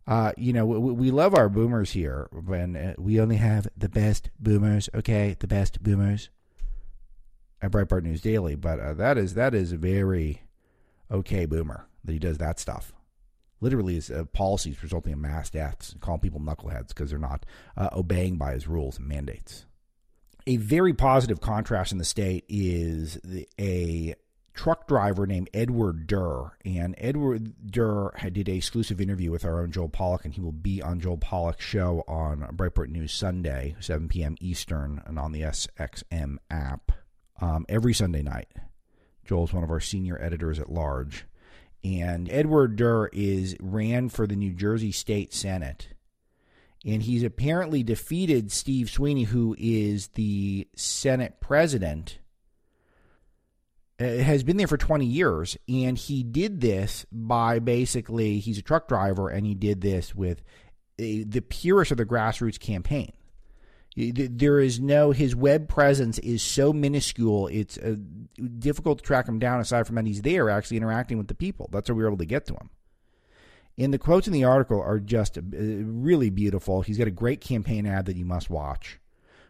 uh, 0.06 0.32
you 0.36 0.52
know, 0.52 0.64
we, 0.66 0.92
we 0.92 1.10
love 1.10 1.34
our 1.34 1.48
boomers 1.48 1.92
here, 1.92 2.28
and 2.52 2.76
uh, 2.76 2.94
we 2.98 3.20
only 3.20 3.36
have 3.36 3.66
the 3.76 3.88
best 3.88 4.30
boomers. 4.38 4.88
Okay, 4.94 5.36
the 5.38 5.46
best 5.48 5.82
boomers. 5.82 6.30
at 7.60 7.70
Breitbart 7.70 8.02
News 8.02 8.20
Daily. 8.20 8.54
But 8.54 8.80
uh, 8.80 8.94
that 8.94 9.18
is 9.18 9.34
that 9.34 9.54
is 9.54 9.72
a 9.72 9.76
very 9.76 10.42
okay 11.10 11.46
boomer 11.46 11.86
that 12.04 12.12
he 12.12 12.18
does 12.18 12.38
that 12.38 12.60
stuff. 12.60 12.92
Literally, 13.60 13.94
his 13.94 14.10
uh, 14.10 14.24
policies 14.32 14.82
resulting 14.82 15.12
in 15.12 15.20
mass 15.20 15.48
deaths, 15.50 15.94
calling 16.00 16.20
people 16.20 16.40
knuckleheads 16.40 16.88
because 16.88 17.10
they're 17.10 17.18
not 17.18 17.46
uh, 17.76 17.88
obeying 17.92 18.36
by 18.36 18.52
his 18.52 18.68
rules 18.68 18.98
and 18.98 19.08
mandates. 19.08 19.64
A 20.46 20.58
very 20.58 20.92
positive 20.92 21.40
contrast 21.40 21.90
in 21.90 21.98
the 21.98 22.04
state 22.04 22.44
is 22.48 23.18
the, 23.24 23.48
a 23.58 24.14
truck 24.56 24.88
driver 24.88 25.26
named 25.26 25.50
Edward 25.54 26.06
Durr. 26.06 26.56
And 26.64 26.94
Edward 26.98 27.70
Durr 27.70 28.12
did 28.32 28.48
a 28.48 28.54
exclusive 28.54 29.00
interview 29.00 29.30
with 29.30 29.44
our 29.44 29.60
own 29.60 29.70
Joel 29.70 29.90
Pollak, 29.90 30.24
and 30.24 30.34
he 30.34 30.40
will 30.40 30.50
be 30.50 30.82
on 30.82 30.98
Joel 30.98 31.18
Pollak's 31.18 31.64
show 31.64 32.02
on 32.08 32.40
Breitbart 32.56 32.88
News 32.88 33.12
Sunday, 33.12 33.76
7 33.78 34.08
p.m. 34.08 34.36
Eastern, 34.40 35.02
and 35.06 35.18
on 35.18 35.32
the 35.32 35.42
SXM 35.42 36.38
app 36.50 36.90
um, 37.40 37.66
every 37.68 37.94
Sunday 37.94 38.22
night. 38.22 38.48
Joel's 39.24 39.52
one 39.52 39.62
of 39.62 39.70
our 39.70 39.80
senior 39.80 40.20
editors 40.20 40.58
at 40.58 40.72
large. 40.72 41.26
And 41.84 42.28
Edward 42.30 42.76
Durr 42.76 43.08
is 43.12 43.56
ran 43.60 44.08
for 44.08 44.26
the 44.26 44.36
New 44.36 44.52
Jersey 44.52 44.90
State 44.90 45.32
Senate. 45.32 45.88
And 46.84 47.02
he's 47.02 47.22
apparently 47.22 47.82
defeated 47.82 48.50
Steve 48.50 48.88
Sweeney, 48.90 49.24
who 49.24 49.54
is 49.58 50.08
the 50.08 50.66
Senate 50.76 51.40
president, 51.40 52.18
uh, 53.98 54.04
has 54.04 54.42
been 54.42 54.56
there 54.56 54.66
for 54.66 54.76
20 54.76 55.06
years. 55.06 55.56
And 55.68 55.96
he 55.96 56.22
did 56.22 56.60
this 56.60 57.06
by 57.10 57.58
basically, 57.58 58.38
he's 58.38 58.58
a 58.58 58.62
truck 58.62 58.88
driver, 58.88 59.28
and 59.28 59.46
he 59.46 59.54
did 59.54 59.80
this 59.80 60.14
with 60.14 60.42
a, 60.98 61.24
the 61.24 61.42
purest 61.42 61.90
of 61.90 61.96
the 61.98 62.06
grassroots 62.06 62.58
campaign. 62.58 63.12
There 63.96 64.60
is 64.60 64.78
no 64.78 65.12
his 65.12 65.34
web 65.34 65.68
presence 65.68 66.18
is 66.18 66.42
so 66.42 66.74
minuscule. 66.74 67.46
It's 67.46 67.78
uh, 67.78 67.96
difficult 68.58 68.98
to 68.98 69.04
track 69.04 69.26
him 69.26 69.38
down. 69.38 69.58
Aside 69.58 69.86
from 69.86 69.96
that, 69.96 70.06
he's 70.06 70.20
there 70.20 70.50
actually 70.50 70.76
interacting 70.76 71.16
with 71.16 71.28
the 71.28 71.34
people. 71.34 71.70
That's 71.72 71.88
how 71.88 71.94
we 71.94 72.02
were 72.02 72.10
able 72.10 72.18
to 72.18 72.26
get 72.26 72.44
to 72.46 72.52
him. 72.52 72.68
And 73.78 73.94
the 73.94 73.98
quotes 73.98 74.26
in 74.26 74.34
the 74.34 74.44
article 74.44 74.82
are 74.82 74.98
just 74.98 75.38
uh, 75.38 75.42
really 75.42 76.28
beautiful. 76.28 76.82
He's 76.82 76.98
got 76.98 77.08
a 77.08 77.12
great 77.12 77.40
campaign 77.40 77.86
ad 77.86 78.04
that 78.06 78.16
you 78.16 78.26
must 78.26 78.50
watch. 78.50 78.98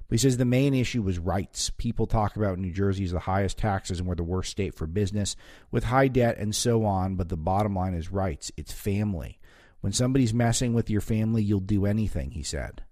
But 0.08 0.14
he 0.14 0.18
says 0.18 0.36
the 0.36 0.44
main 0.44 0.74
issue 0.74 1.02
was 1.02 1.18
rights. 1.18 1.70
People 1.70 2.06
talk 2.06 2.36
about 2.36 2.58
New 2.58 2.72
Jersey 2.72 3.04
as 3.04 3.12
the 3.12 3.20
highest 3.20 3.58
taxes 3.58 3.98
and 3.98 4.08
we're 4.08 4.14
the 4.14 4.22
worst 4.22 4.50
state 4.50 4.74
for 4.74 4.86
business 4.86 5.34
with 5.70 5.84
high 5.84 6.08
debt 6.08 6.38
and 6.38 6.54
so 6.54 6.84
on. 6.84 7.16
But 7.16 7.28
the 7.28 7.36
bottom 7.36 7.74
line 7.74 7.94
is 7.94 8.12
rights. 8.12 8.52
It's 8.56 8.72
family. 8.72 9.40
When 9.80 9.92
somebody's 9.92 10.34
messing 10.34 10.74
with 10.74 10.90
your 10.90 11.00
family, 11.00 11.42
you'll 11.42 11.60
do 11.60 11.86
anything, 11.86 12.32
he 12.32 12.42
said. 12.42 12.82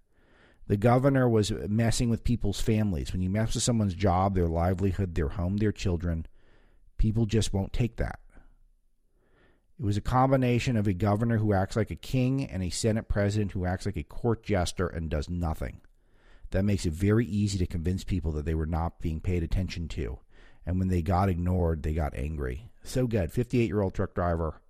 The 0.66 0.76
governor 0.76 1.28
was 1.28 1.50
messing 1.50 2.08
with 2.08 2.24
people's 2.24 2.60
families. 2.60 3.12
When 3.12 3.22
you 3.22 3.30
mess 3.30 3.54
with 3.54 3.62
someone's 3.62 3.94
job, 3.94 4.34
their 4.34 4.48
livelihood, 4.48 5.14
their 5.14 5.28
home, 5.28 5.58
their 5.58 5.72
children, 5.72 6.26
people 6.96 7.26
just 7.26 7.52
won't 7.52 7.72
take 7.72 7.96
that. 7.96 8.18
It 9.78 9.84
was 9.84 9.96
a 9.96 10.02
combination 10.02 10.76
of 10.76 10.86
a 10.86 10.94
governor 10.94 11.38
who 11.38 11.52
acts 11.52 11.76
like 11.76 11.90
a 11.90 11.96
king 11.96 12.44
and 12.44 12.62
a 12.62 12.70
Senate 12.70 13.08
president 13.08 13.52
who 13.52 13.66
acts 13.66 13.86
like 13.86 13.96
a 13.96 14.04
court 14.04 14.42
jester 14.42 14.86
and 14.86 15.10
does 15.10 15.28
nothing. 15.28 15.80
That 16.54 16.64
makes 16.64 16.86
it 16.86 16.92
very 16.92 17.26
easy 17.26 17.58
to 17.58 17.66
convince 17.66 18.04
people 18.04 18.30
that 18.30 18.44
they 18.44 18.54
were 18.54 18.64
not 18.64 19.00
being 19.00 19.20
paid 19.20 19.42
attention 19.42 19.88
to. 19.88 20.20
And 20.64 20.78
when 20.78 20.86
they 20.86 21.02
got 21.02 21.28
ignored, 21.28 21.82
they 21.82 21.94
got 21.94 22.14
angry. 22.14 22.70
So 22.84 23.08
good. 23.08 23.32
58 23.32 23.66
year 23.66 23.80
old 23.82 23.92
truck 23.92 24.14
driver, 24.14 24.62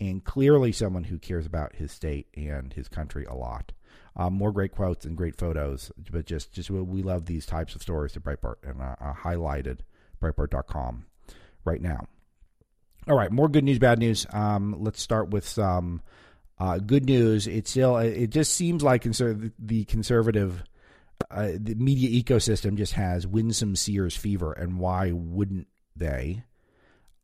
and 0.00 0.24
clearly 0.24 0.72
someone 0.72 1.04
who 1.04 1.20
cares 1.20 1.46
about 1.46 1.76
his 1.76 1.92
state 1.92 2.26
and 2.34 2.72
his 2.72 2.88
country 2.88 3.24
a 3.24 3.36
lot. 3.36 3.70
Um, 4.16 4.32
more 4.32 4.50
great 4.50 4.72
quotes 4.72 5.04
and 5.04 5.16
great 5.16 5.36
photos, 5.38 5.92
but 6.10 6.26
just 6.26 6.52
just 6.52 6.70
we 6.70 7.04
love 7.04 7.26
these 7.26 7.46
types 7.46 7.76
of 7.76 7.82
stories 7.82 8.10
to 8.14 8.20
Breitbart, 8.20 8.56
and 8.64 8.82
I, 8.82 8.96
I 9.00 9.12
highlighted 9.12 9.78
Breitbart.com 10.20 11.06
right 11.64 11.80
now. 11.80 12.08
All 13.06 13.16
right, 13.16 13.30
more 13.30 13.48
good 13.48 13.62
news, 13.62 13.78
bad 13.78 14.00
news. 14.00 14.26
Um, 14.32 14.74
let's 14.76 15.00
start 15.00 15.30
with 15.30 15.46
some 15.46 16.02
uh, 16.58 16.78
good 16.78 17.06
news. 17.06 17.46
It's 17.46 17.70
still 17.70 17.96
it 17.98 18.30
just 18.30 18.54
seems 18.54 18.82
like 18.82 19.04
conser- 19.04 19.52
the 19.56 19.84
conservative 19.84 20.64
uh, 21.30 21.52
the 21.58 21.74
media 21.74 22.22
ecosystem 22.22 22.76
just 22.76 22.94
has 22.94 23.26
winsome 23.26 23.76
Sears 23.76 24.16
fever, 24.16 24.52
and 24.52 24.78
why 24.78 25.12
wouldn't 25.12 25.68
they? 25.96 26.44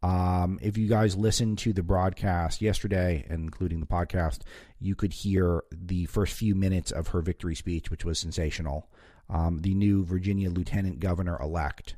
Um, 0.02 0.58
if 0.62 0.78
you 0.78 0.86
guys 0.86 1.16
listened 1.16 1.58
to 1.58 1.72
the 1.72 1.82
broadcast 1.82 2.62
yesterday, 2.62 3.26
including 3.28 3.80
the 3.80 3.86
podcast, 3.86 4.40
you 4.78 4.94
could 4.94 5.12
hear 5.12 5.64
the 5.72 6.06
first 6.06 6.34
few 6.34 6.54
minutes 6.54 6.92
of 6.92 7.08
her 7.08 7.20
victory 7.20 7.56
speech, 7.56 7.90
which 7.90 8.04
was 8.04 8.18
sensational. 8.18 8.88
Um, 9.28 9.58
the 9.58 9.74
new 9.74 10.04
Virginia 10.04 10.50
Lieutenant 10.50 11.00
Governor 11.00 11.38
elect, 11.40 11.96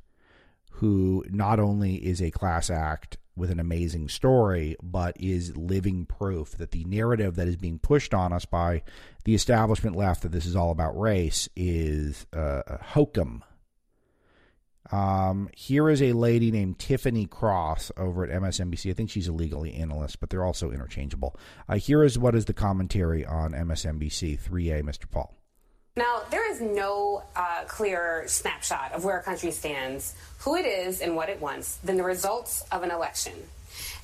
who 0.73 1.25
not 1.29 1.61
only 1.61 1.97
is 1.97 2.23
a 2.23 2.31
class 2.31 2.71
act 2.71 3.19
with 3.41 3.51
an 3.51 3.59
amazing 3.59 4.09
story, 4.09 4.77
but 4.83 5.17
is 5.19 5.57
living 5.57 6.07
proof 6.07 6.53
that 6.59 6.71
the 6.71 6.85
narrative 6.85 7.35
that 7.37 7.49
is 7.49 7.57
being 7.57 7.79
pushed 7.79 8.15
on 8.15 8.33
us 8.33 8.45
by 8.45 8.83
the 9.25 9.35
establishment 9.35 9.97
left 9.97 10.23
that 10.23 10.33
this 10.33 10.47
is 10.47 10.55
all 10.55 10.71
about 10.71 10.99
race 10.99 11.49
is 11.57 12.27
uh, 12.33 12.63
hokum 12.81 13.43
um, 14.93 15.49
here 15.55 15.89
is 15.89 16.03
a 16.03 16.13
lady 16.13 16.51
named 16.51 16.79
Tiffany 16.79 17.27
Cross 17.27 17.93
over 17.97 18.25
at 18.25 18.43
MSNBC. 18.43 18.91
I 18.91 18.95
think 18.95 19.11
she's 19.11 19.29
a 19.29 19.33
legally 19.33 19.75
analyst, 19.75 20.21
but 20.21 20.31
they're 20.31 20.45
also 20.45 20.71
interchangeable. 20.71 21.37
Uh, 21.69 21.77
here 21.77 22.03
is 22.03 22.19
what 22.19 22.35
is 22.35 22.47
the 22.47 22.55
commentary 22.55 23.25
on 23.25 23.53
MSNBC 23.53 24.41
3A, 24.41 24.83
Mr. 24.83 25.09
Paul. 25.09 25.40
Now, 25.97 26.23
there 26.31 26.49
is 26.49 26.61
no 26.61 27.25
uh, 27.35 27.65
clearer 27.67 28.25
snapshot 28.27 28.93
of 28.93 29.05
where 29.05 29.19
a 29.19 29.23
country 29.23 29.51
stands, 29.51 30.15
who 30.39 30.55
it 30.55 30.65
is, 30.65 31.01
and 31.01 31.17
what 31.17 31.29
it 31.29 31.41
wants 31.41 31.79
than 31.79 31.97
the 31.97 32.05
results 32.05 32.63
of 32.71 32.85
an 32.85 32.93
election. 32.93 33.33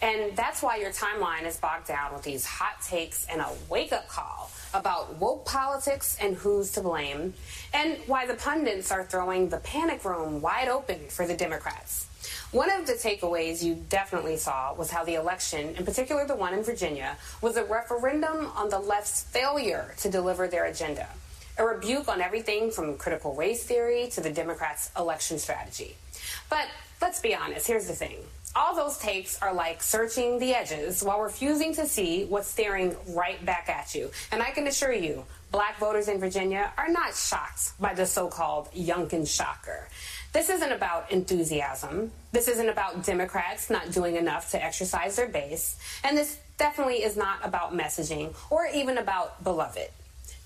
And 0.03 0.37
that's 0.37 0.63
why 0.63 0.77
your 0.77 0.91
timeline 0.91 1.45
is 1.45 1.57
bogged 1.59 1.87
down 1.87 2.13
with 2.13 2.23
these 2.23 2.45
hot 2.45 2.83
takes 2.83 3.25
and 3.27 3.41
a 3.41 3.49
wake 3.71 3.93
up 3.93 4.09
call 4.09 4.51
about 4.75 5.17
woke 5.17 5.47
politics 5.47 6.17
and 6.21 6.35
who's 6.35 6.73
to 6.73 6.81
blame, 6.81 7.35
and 7.73 7.97
why 8.07 8.27
the 8.27 8.35
pundits 8.35 8.91
are 8.91 9.05
throwing 9.05 9.49
the 9.49 9.59
panic 9.59 10.05
room 10.05 10.41
wide 10.41 10.69
open 10.69 10.99
for 11.09 11.25
the 11.25 11.37
Democrats. 11.37 12.09
One 12.51 12.71
of 12.71 12.87
the 12.87 12.95
takeaways 12.95 13.63
you 13.63 13.75
definitely 13.89 14.37
saw 14.37 14.75
was 14.75 14.91
how 14.91 15.05
the 15.05 15.15
election, 15.15 15.77
in 15.77 15.85
particular 15.85 16.27
the 16.27 16.35
one 16.35 16.53
in 16.53 16.65
Virginia, 16.65 17.17
was 17.41 17.57
a 17.57 17.65
referendum 17.65 18.51
on 18.57 18.71
the 18.71 18.79
left's 18.79 19.23
failure 19.23 19.95
to 19.99 20.11
deliver 20.11 20.49
their 20.49 20.67
agenda. 20.67 21.09
A 21.59 21.65
rebuke 21.65 22.09
on 22.09 22.21
everything 22.21 22.71
from 22.71 22.99
critical 22.99 23.35
race 23.35 23.65
theory 23.65 24.09
to 24.13 24.21
the 24.21 24.31
Democrats' 24.31 24.91
election 24.97 25.39
strategy. 25.39 25.97
But 26.51 26.67
let's 27.01 27.21
be 27.21 27.35
honest, 27.35 27.67
here's 27.67 27.87
the 27.87 27.95
thing 27.95 28.19
all 28.57 28.75
those 28.75 28.97
takes 28.97 29.41
are 29.43 29.53
like 29.53 29.83
searching 29.83 30.39
the 30.39 30.55
edges 30.55 31.03
while 31.03 31.21
refusing 31.21 31.75
to 31.75 31.87
see 31.87 32.25
what's 32.25 32.49
staring 32.49 32.97
right 33.09 33.45
back 33.45 33.69
at 33.69 33.95
you. 33.95 34.11
And 34.33 34.43
I 34.43 34.51
can 34.51 34.67
assure 34.67 34.93
you, 34.93 35.25
black 35.53 35.79
voters 35.79 36.09
in 36.09 36.19
Virginia 36.19 36.73
are 36.79 36.89
not 36.89 37.15
shocked 37.15 37.79
by 37.79 37.93
the 37.93 38.07
so 38.07 38.29
called 38.29 38.73
Youngkin 38.73 39.29
shocker. 39.29 39.89
This 40.33 40.49
isn't 40.49 40.73
about 40.73 41.13
enthusiasm. 41.13 42.11
This 42.33 42.49
isn't 42.49 42.69
about 42.69 43.05
Democrats 43.05 43.69
not 43.69 43.93
doing 43.93 44.17
enough 44.17 44.51
to 44.53 44.63
exercise 44.63 45.17
their 45.17 45.29
base. 45.29 45.79
And 46.03 46.17
this 46.17 46.39
definitely 46.57 47.03
is 47.03 47.17
not 47.17 47.39
about 47.45 47.75
messaging 47.75 48.35
or 48.51 48.67
even 48.67 48.97
about 48.97 49.45
beloved. 49.45 49.91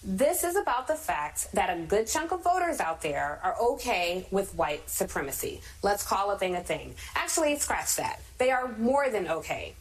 This 0.02 0.44
is 0.44 0.56
about 0.56 0.86
the 0.88 0.94
fact 0.94 1.52
that 1.52 1.68
a 1.68 1.82
good 1.82 2.06
chunk 2.06 2.32
of 2.32 2.42
voters 2.42 2.80
out 2.80 3.02
there 3.02 3.38
are 3.42 3.54
okay 3.60 4.26
with 4.30 4.54
white 4.54 4.88
supremacy. 4.88 5.60
Let's 5.82 6.06
call 6.06 6.30
a 6.30 6.38
thing 6.38 6.56
a 6.56 6.62
thing. 6.62 6.94
Actually, 7.14 7.56
scratch 7.56 7.96
that. 7.96 8.20
They 8.38 8.50
are 8.50 8.74
more 8.78 9.10
than 9.10 9.28
okay. 9.28 9.74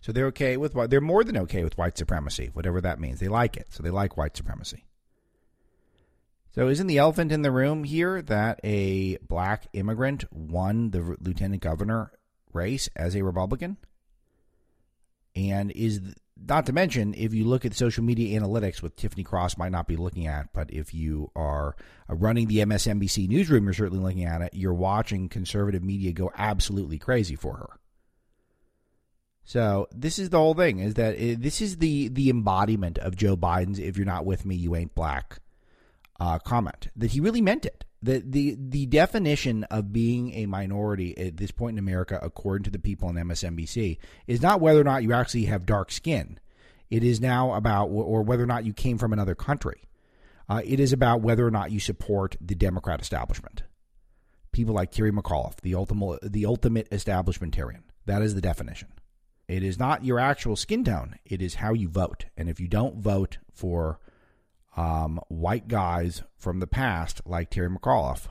So 0.00 0.12
they're 0.12 0.26
okay 0.26 0.56
with 0.56 0.74
what? 0.74 0.88
They're 0.88 1.02
more 1.02 1.22
than 1.22 1.36
okay 1.36 1.64
with 1.64 1.76
white 1.76 1.98
supremacy, 1.98 2.50
whatever 2.54 2.80
that 2.80 2.98
means. 2.98 3.20
They 3.20 3.28
like 3.28 3.58
it. 3.58 3.66
So 3.70 3.82
they 3.82 3.90
like 3.90 4.16
white 4.16 4.36
supremacy. 4.36 4.84
So 6.54 6.68
isn't 6.68 6.86
the 6.86 6.98
elephant 6.98 7.30
in 7.30 7.42
the 7.42 7.52
room 7.52 7.84
here 7.84 8.22
that 8.22 8.60
a 8.64 9.18
black 9.18 9.68
immigrant 9.74 10.24
won 10.32 10.90
the 10.90 11.16
lieutenant 11.20 11.62
governor 11.62 12.10
race 12.52 12.88
as 12.96 13.14
a 13.14 13.22
Republican? 13.22 13.76
And 15.36 15.70
is 15.72 16.00
not 16.48 16.66
to 16.66 16.72
mention, 16.72 17.14
if 17.14 17.34
you 17.34 17.44
look 17.44 17.64
at 17.64 17.74
social 17.74 18.02
media 18.04 18.40
analytics, 18.40 18.82
what 18.82 18.96
Tiffany 18.96 19.22
Cross 19.24 19.56
might 19.56 19.72
not 19.72 19.86
be 19.86 19.96
looking 19.96 20.26
at, 20.26 20.52
but 20.52 20.72
if 20.72 20.94
you 20.94 21.30
are 21.36 21.76
uh, 22.08 22.14
running 22.14 22.48
the 22.48 22.58
MSNBC 22.58 23.28
newsroom, 23.28 23.64
you're 23.64 23.74
certainly 23.74 24.02
looking 24.02 24.24
at 24.24 24.40
it. 24.40 24.54
You're 24.54 24.74
watching 24.74 25.28
conservative 25.28 25.82
media 25.82 26.12
go 26.12 26.30
absolutely 26.36 26.98
crazy 26.98 27.36
for 27.36 27.56
her. 27.56 27.70
So 29.44 29.88
this 29.90 30.18
is 30.18 30.30
the 30.30 30.38
whole 30.38 30.54
thing: 30.54 30.78
is 30.78 30.94
that 30.94 31.14
uh, 31.16 31.36
this 31.38 31.60
is 31.60 31.78
the 31.78 32.08
the 32.08 32.30
embodiment 32.30 32.98
of 32.98 33.16
Joe 33.16 33.36
Biden's 33.36 33.78
"If 33.78 33.96
you're 33.96 34.06
not 34.06 34.24
with 34.24 34.44
me, 34.44 34.54
you 34.54 34.76
ain't 34.76 34.94
black" 34.94 35.40
uh, 36.20 36.38
comment. 36.38 36.88
That 36.94 37.10
he 37.10 37.20
really 37.20 37.40
meant 37.40 37.66
it 37.66 37.84
the 38.02 38.22
the 38.26 38.56
the 38.58 38.86
definition 38.86 39.64
of 39.64 39.92
being 39.92 40.32
a 40.34 40.46
minority 40.46 41.16
at 41.18 41.36
this 41.36 41.50
point 41.50 41.74
in 41.74 41.78
America, 41.78 42.18
according 42.22 42.64
to 42.64 42.70
the 42.70 42.78
people 42.78 43.08
on 43.08 43.16
MSNBC, 43.16 43.98
is 44.26 44.40
not 44.40 44.60
whether 44.60 44.80
or 44.80 44.84
not 44.84 45.02
you 45.02 45.12
actually 45.12 45.44
have 45.44 45.66
dark 45.66 45.92
skin. 45.92 46.38
It 46.90 47.04
is 47.04 47.20
now 47.20 47.54
about 47.54 47.86
or 47.86 48.22
whether 48.22 48.42
or 48.42 48.46
not 48.46 48.64
you 48.64 48.72
came 48.72 48.98
from 48.98 49.12
another 49.12 49.34
country. 49.34 49.82
Uh, 50.48 50.62
it 50.64 50.80
is 50.80 50.92
about 50.92 51.20
whether 51.20 51.46
or 51.46 51.50
not 51.50 51.70
you 51.70 51.78
support 51.78 52.36
the 52.40 52.54
Democrat 52.56 53.00
establishment. 53.00 53.62
people 54.52 54.74
like 54.74 54.90
Kerry 54.90 55.12
McAuliffe, 55.12 55.60
the 55.60 55.74
ultimate 55.74 56.20
the 56.32 56.46
ultimate 56.46 56.90
establishmentarian. 56.90 57.82
That 58.06 58.22
is 58.22 58.34
the 58.34 58.40
definition. 58.40 58.88
It 59.48 59.62
is 59.62 59.78
not 59.78 60.04
your 60.04 60.18
actual 60.18 60.56
skin 60.56 60.84
tone; 60.84 61.16
it 61.24 61.42
is 61.42 61.56
how 61.56 61.72
you 61.74 61.88
vote. 61.88 62.26
And 62.36 62.48
if 62.48 62.60
you 62.60 62.68
don't 62.68 62.96
vote 62.96 63.38
for 63.52 64.00
um, 64.76 65.20
white 65.28 65.68
guys 65.68 66.22
from 66.38 66.60
the 66.60 66.66
past 66.66 67.20
like 67.26 67.50
Terry 67.50 67.68
McAuliffe, 67.68 68.28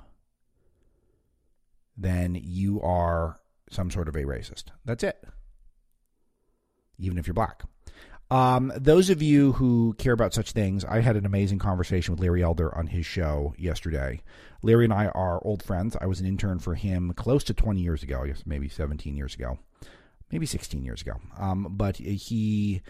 then 1.98 2.39
you 2.41 2.81
are 2.81 3.38
some 3.69 3.91
sort 3.91 4.08
of 4.08 4.15
a 4.15 4.24
racist. 4.24 4.65
That's 4.86 5.03
it. 5.03 5.24
Even 6.98 7.17
if 7.17 7.27
you're 7.27 7.34
black. 7.34 7.63
Um, 8.31 8.72
those 8.75 9.10
of 9.10 9.22
you 9.22 9.53
who 9.53 9.96
care 9.98 10.13
about 10.13 10.34
such 10.34 10.51
things, 10.51 10.86
I 10.86 11.00
had 11.00 11.15
an 11.15 11.25
amazing 11.25 11.58
conversation 11.58 12.13
with 12.13 12.22
Larry 12.22 12.43
Elder 12.43 12.75
on 12.77 12.88
his 12.88 13.05
show 13.05 13.55
yesterday. 13.58 14.22
Larry 14.62 14.84
and 14.86 14.93
I 14.93 15.08
are 15.08 15.43
old 15.43 15.63
friends. 15.63 15.98
I 16.00 16.05
was 16.05 16.19
an 16.19 16.27
intern 16.27 16.60
for 16.60 16.75
him 16.75 17.13
close 17.13 17.43
to 17.46 17.53
20 17.53 17.81
years 17.81 18.03
ago, 18.03 18.22
I 18.22 18.27
guess 18.27 18.43
maybe 18.46 18.69
17 18.69 19.15
years 19.15 19.34
ago, 19.34 19.58
maybe 20.31 20.46
16 20.46 20.84
years 20.84 21.01
ago. 21.01 21.13
Um, 21.39 21.69
but 21.72 21.98
he 21.98 22.81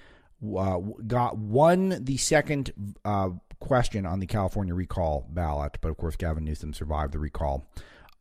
uh, 0.57 0.79
got 1.05 1.37
won 1.37 2.03
the 2.03 2.17
second 2.17 2.73
uh, 3.03 3.29
question 3.59 4.05
on 4.05 4.19
the 4.19 4.25
California 4.25 4.73
recall 4.73 5.27
ballot, 5.29 5.77
but 5.81 5.89
of 5.89 5.97
course 5.97 6.15
Gavin 6.15 6.45
Newsom 6.45 6.73
survived 6.73 7.13
the 7.13 7.19
recall. 7.19 7.67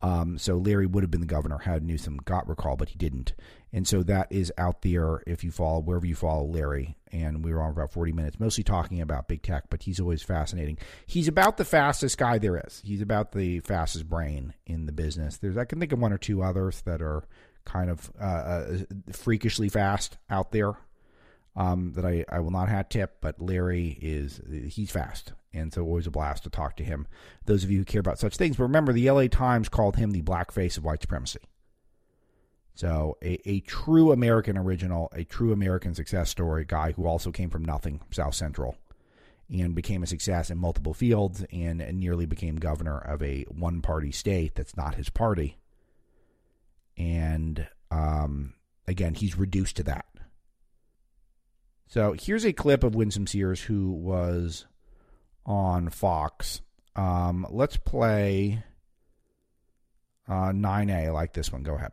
Um, 0.01 0.37
so 0.37 0.55
Larry 0.57 0.85
would 0.85 1.03
have 1.03 1.11
been 1.11 1.19
the 1.21 1.27
governor 1.27 1.57
had 1.57 1.83
Newsom 1.83 2.17
got 2.23 2.47
recall, 2.47 2.77
but 2.77 2.89
he 2.89 2.97
didn't. 2.97 3.33
And 3.73 3.85
so 3.87 4.01
that 4.03 4.31
is 4.31 4.51
out 4.57 4.81
there 4.81 5.21
if 5.27 5.43
you 5.43 5.51
follow 5.51 5.81
wherever 5.81 6.05
you 6.05 6.15
follow 6.15 6.45
Larry. 6.45 6.95
And 7.11 7.43
we 7.43 7.53
were 7.53 7.61
on 7.61 7.71
about 7.71 7.91
40 7.91 8.13
minutes, 8.13 8.39
mostly 8.39 8.63
talking 8.63 9.01
about 9.01 9.27
big 9.27 9.41
tech, 9.41 9.65
but 9.69 9.83
he's 9.83 9.99
always 9.99 10.23
fascinating. 10.23 10.77
He's 11.05 11.27
about 11.27 11.57
the 11.57 11.65
fastest 11.65 12.17
guy 12.17 12.37
there 12.37 12.61
is. 12.65 12.81
He's 12.85 13.01
about 13.01 13.33
the 13.33 13.59
fastest 13.59 14.07
brain 14.07 14.53
in 14.65 14.85
the 14.85 14.91
business. 14.93 15.37
There's 15.37 15.57
I 15.57 15.65
can 15.65 15.79
think 15.79 15.91
of 15.91 15.99
one 15.99 16.13
or 16.13 16.17
two 16.17 16.41
others 16.43 16.81
that 16.81 17.01
are 17.01 17.25
kind 17.65 17.89
of 17.89 18.09
uh, 18.19 18.23
uh, 18.23 18.77
freakishly 19.11 19.69
fast 19.69 20.17
out 20.29 20.51
there 20.51 20.75
um, 21.55 21.93
that 21.93 22.05
I, 22.05 22.25
I 22.29 22.39
will 22.39 22.51
not 22.51 22.69
hat 22.69 22.89
tip, 22.89 23.17
but 23.21 23.41
Larry 23.41 23.97
is 24.01 24.41
he's 24.69 24.91
fast, 24.91 25.33
and 25.53 25.73
so 25.73 25.83
always 25.83 26.07
a 26.07 26.11
blast 26.11 26.43
to 26.43 26.49
talk 26.49 26.75
to 26.77 26.83
him. 26.83 27.07
Those 27.45 27.63
of 27.63 27.71
you 27.71 27.79
who 27.79 27.85
care 27.85 28.01
about 28.01 28.19
such 28.19 28.37
things, 28.37 28.57
but 28.57 28.63
remember 28.63 28.93
the 28.93 29.07
L.A. 29.07 29.27
Times 29.27 29.69
called 29.69 29.97
him 29.97 30.11
the 30.11 30.21
black 30.21 30.51
face 30.51 30.77
of 30.77 30.83
white 30.83 31.01
supremacy. 31.01 31.41
So 32.79 33.17
a, 33.21 33.41
a 33.49 33.59
true 33.61 34.13
American 34.13 34.57
original, 34.57 35.11
a 35.13 35.25
true 35.25 35.51
American 35.51 35.93
success 35.93 36.29
story, 36.29 36.63
guy 36.63 36.93
who 36.93 37.05
also 37.05 37.29
came 37.29 37.49
from 37.49 37.65
nothing, 37.65 37.99
South 38.09 38.35
Central, 38.35 38.77
and 39.49 39.75
became 39.75 40.01
a 40.01 40.07
success 40.07 40.49
in 40.49 40.57
multiple 40.57 40.93
fields, 40.93 41.43
and, 41.51 41.81
and 41.81 41.99
nearly 41.99 42.25
became 42.25 42.55
governor 42.55 42.97
of 42.97 43.21
a 43.21 43.43
one-party 43.49 44.13
state 44.13 44.55
that's 44.55 44.77
not 44.77 44.95
his 44.95 45.09
party. 45.09 45.57
And 46.97 47.67
um, 47.91 48.53
again, 48.87 49.13
he's 49.13 49.37
reduced 49.37 49.75
to 49.77 49.83
that 49.83 50.05
so 51.89 52.15
here's 52.17 52.45
a 52.45 52.53
clip 52.53 52.83
of 52.83 52.95
Winsome 52.95 53.27
Sears 53.27 53.61
who 53.61 53.91
was 53.91 54.65
on 55.45 55.89
Fox. 55.89 56.61
Um, 56.95 57.45
let's 57.49 57.77
play 57.77 58.63
uh, 60.27 60.51
9A 60.51 61.11
like 61.11 61.33
this 61.33 61.51
one. 61.51 61.63
Go 61.63 61.75
ahead. 61.75 61.91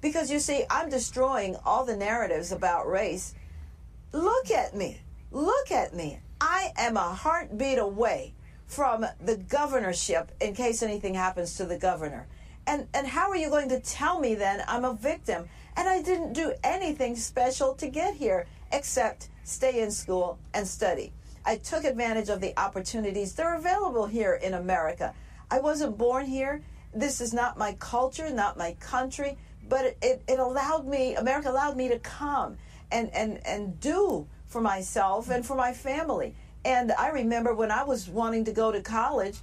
Because 0.00 0.30
you 0.30 0.38
see, 0.38 0.64
I'm 0.70 0.90
destroying 0.90 1.56
all 1.64 1.84
the 1.84 1.96
narratives 1.96 2.52
about 2.52 2.88
race. 2.88 3.34
Look 4.12 4.50
at 4.50 4.76
me. 4.76 5.00
Look 5.32 5.72
at 5.72 5.94
me. 5.94 6.20
I 6.40 6.72
am 6.76 6.96
a 6.96 7.14
heartbeat 7.14 7.78
away 7.78 8.34
from 8.66 9.06
the 9.24 9.36
governorship 9.36 10.30
in 10.40 10.54
case 10.54 10.82
anything 10.82 11.14
happens 11.14 11.56
to 11.56 11.64
the 11.64 11.78
governor. 11.78 12.28
And, 12.66 12.86
and 12.92 13.06
how 13.06 13.30
are 13.30 13.36
you 13.36 13.48
going 13.48 13.70
to 13.70 13.80
tell 13.80 14.20
me 14.20 14.34
then 14.34 14.62
I'm 14.68 14.84
a 14.84 14.92
victim? 14.92 15.48
And 15.76 15.88
I 15.88 16.02
didn't 16.02 16.34
do 16.34 16.52
anything 16.62 17.16
special 17.16 17.74
to 17.76 17.88
get 17.88 18.14
here 18.14 18.46
except 18.72 19.28
stay 19.44 19.82
in 19.82 19.90
school 19.90 20.38
and 20.54 20.66
study. 20.66 21.12
I 21.44 21.56
took 21.56 21.84
advantage 21.84 22.28
of 22.28 22.40
the 22.40 22.58
opportunities. 22.58 23.34
They're 23.34 23.56
available 23.56 24.06
here 24.06 24.34
in 24.34 24.54
America. 24.54 25.14
I 25.50 25.60
wasn't 25.60 25.96
born 25.96 26.26
here. 26.26 26.62
This 26.94 27.20
is 27.20 27.32
not 27.32 27.56
my 27.56 27.72
culture, 27.78 28.28
not 28.30 28.58
my 28.58 28.72
country, 28.80 29.38
but 29.68 29.84
it, 29.84 29.98
it, 30.02 30.22
it 30.28 30.38
allowed 30.38 30.86
me, 30.86 31.14
America 31.14 31.50
allowed 31.50 31.76
me 31.76 31.88
to 31.88 31.98
come 32.00 32.58
and, 32.90 33.10
and, 33.14 33.40
and 33.46 33.80
do 33.80 34.26
for 34.46 34.60
myself 34.60 35.30
and 35.30 35.44
for 35.44 35.54
my 35.54 35.72
family. 35.72 36.34
And 36.64 36.92
I 36.92 37.10
remember 37.10 37.54
when 37.54 37.70
I 37.70 37.84
was 37.84 38.08
wanting 38.08 38.44
to 38.44 38.52
go 38.52 38.72
to 38.72 38.80
college, 38.80 39.38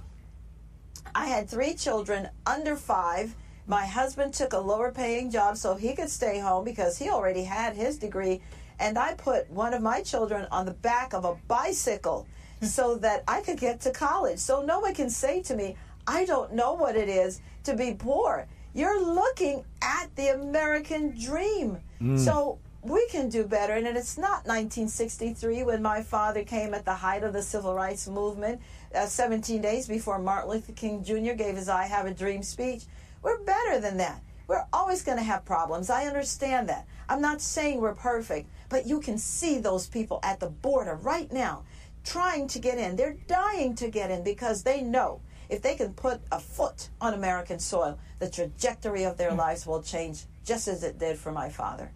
I 1.14 1.26
had 1.26 1.48
three 1.48 1.74
children 1.74 2.28
under 2.46 2.76
five. 2.76 3.34
My 3.66 3.86
husband 3.86 4.34
took 4.34 4.52
a 4.52 4.58
lower 4.58 4.92
paying 4.92 5.30
job 5.30 5.56
so 5.56 5.74
he 5.74 5.94
could 5.94 6.10
stay 6.10 6.38
home 6.38 6.64
because 6.64 6.98
he 6.98 7.08
already 7.08 7.44
had 7.44 7.74
his 7.74 7.98
degree 7.98 8.42
and 8.78 8.98
I 8.98 9.14
put 9.14 9.50
one 9.50 9.74
of 9.74 9.82
my 9.82 10.02
children 10.02 10.46
on 10.50 10.66
the 10.66 10.72
back 10.72 11.14
of 11.14 11.24
a 11.24 11.36
bicycle 11.48 12.26
so 12.62 12.96
that 12.96 13.24
I 13.28 13.40
could 13.42 13.58
get 13.58 13.80
to 13.82 13.90
college. 13.90 14.38
So 14.38 14.62
no 14.62 14.80
one 14.80 14.94
can 14.94 15.10
say 15.10 15.42
to 15.42 15.54
me, 15.54 15.76
I 16.06 16.24
don't 16.24 16.52
know 16.52 16.74
what 16.74 16.96
it 16.96 17.08
is 17.08 17.40
to 17.64 17.74
be 17.74 17.94
poor. 17.94 18.46
You're 18.74 19.02
looking 19.02 19.64
at 19.82 20.14
the 20.16 20.28
American 20.28 21.18
dream. 21.18 21.78
Mm. 22.00 22.18
So 22.18 22.58
we 22.82 23.06
can 23.08 23.28
do 23.28 23.44
better. 23.44 23.74
And 23.74 23.86
it's 23.86 24.16
not 24.18 24.46
1963 24.46 25.64
when 25.64 25.82
my 25.82 26.02
father 26.02 26.44
came 26.44 26.74
at 26.74 26.84
the 26.84 26.94
height 26.94 27.24
of 27.24 27.32
the 27.32 27.42
civil 27.42 27.74
rights 27.74 28.08
movement, 28.08 28.60
uh, 28.94 29.06
17 29.06 29.60
days 29.60 29.88
before 29.88 30.18
Martin 30.18 30.50
Luther 30.50 30.72
King 30.72 31.02
Jr. 31.02 31.32
gave 31.32 31.56
his 31.56 31.68
I 31.68 31.84
Have 31.86 32.06
a 32.06 32.14
Dream 32.14 32.42
speech. 32.42 32.84
We're 33.22 33.42
better 33.42 33.80
than 33.80 33.96
that. 33.96 34.22
We're 34.46 34.64
always 34.72 35.02
going 35.02 35.18
to 35.18 35.24
have 35.24 35.44
problems. 35.44 35.90
I 35.90 36.04
understand 36.04 36.68
that. 36.68 36.86
I'm 37.08 37.20
not 37.20 37.40
saying 37.40 37.80
we're 37.80 37.94
perfect, 37.94 38.48
but 38.68 38.86
you 38.86 39.00
can 39.00 39.18
see 39.18 39.58
those 39.58 39.86
people 39.86 40.20
at 40.22 40.40
the 40.40 40.50
border 40.50 40.94
right 40.94 41.32
now 41.32 41.64
trying 42.04 42.46
to 42.48 42.58
get 42.58 42.78
in. 42.78 42.96
They're 42.96 43.16
dying 43.26 43.74
to 43.76 43.88
get 43.88 44.10
in 44.10 44.22
because 44.22 44.62
they 44.62 44.80
know 44.80 45.20
if 45.48 45.62
they 45.62 45.74
can 45.74 45.92
put 45.92 46.20
a 46.32 46.40
foot 46.40 46.88
on 47.00 47.14
American 47.14 47.58
soil, 47.58 47.98
the 48.18 48.30
trajectory 48.30 49.04
of 49.04 49.16
their 49.16 49.32
lives 49.32 49.66
will 49.66 49.82
change 49.82 50.24
just 50.44 50.68
as 50.68 50.82
it 50.82 50.98
did 50.98 51.18
for 51.18 51.32
my 51.32 51.48
father. 51.48 51.90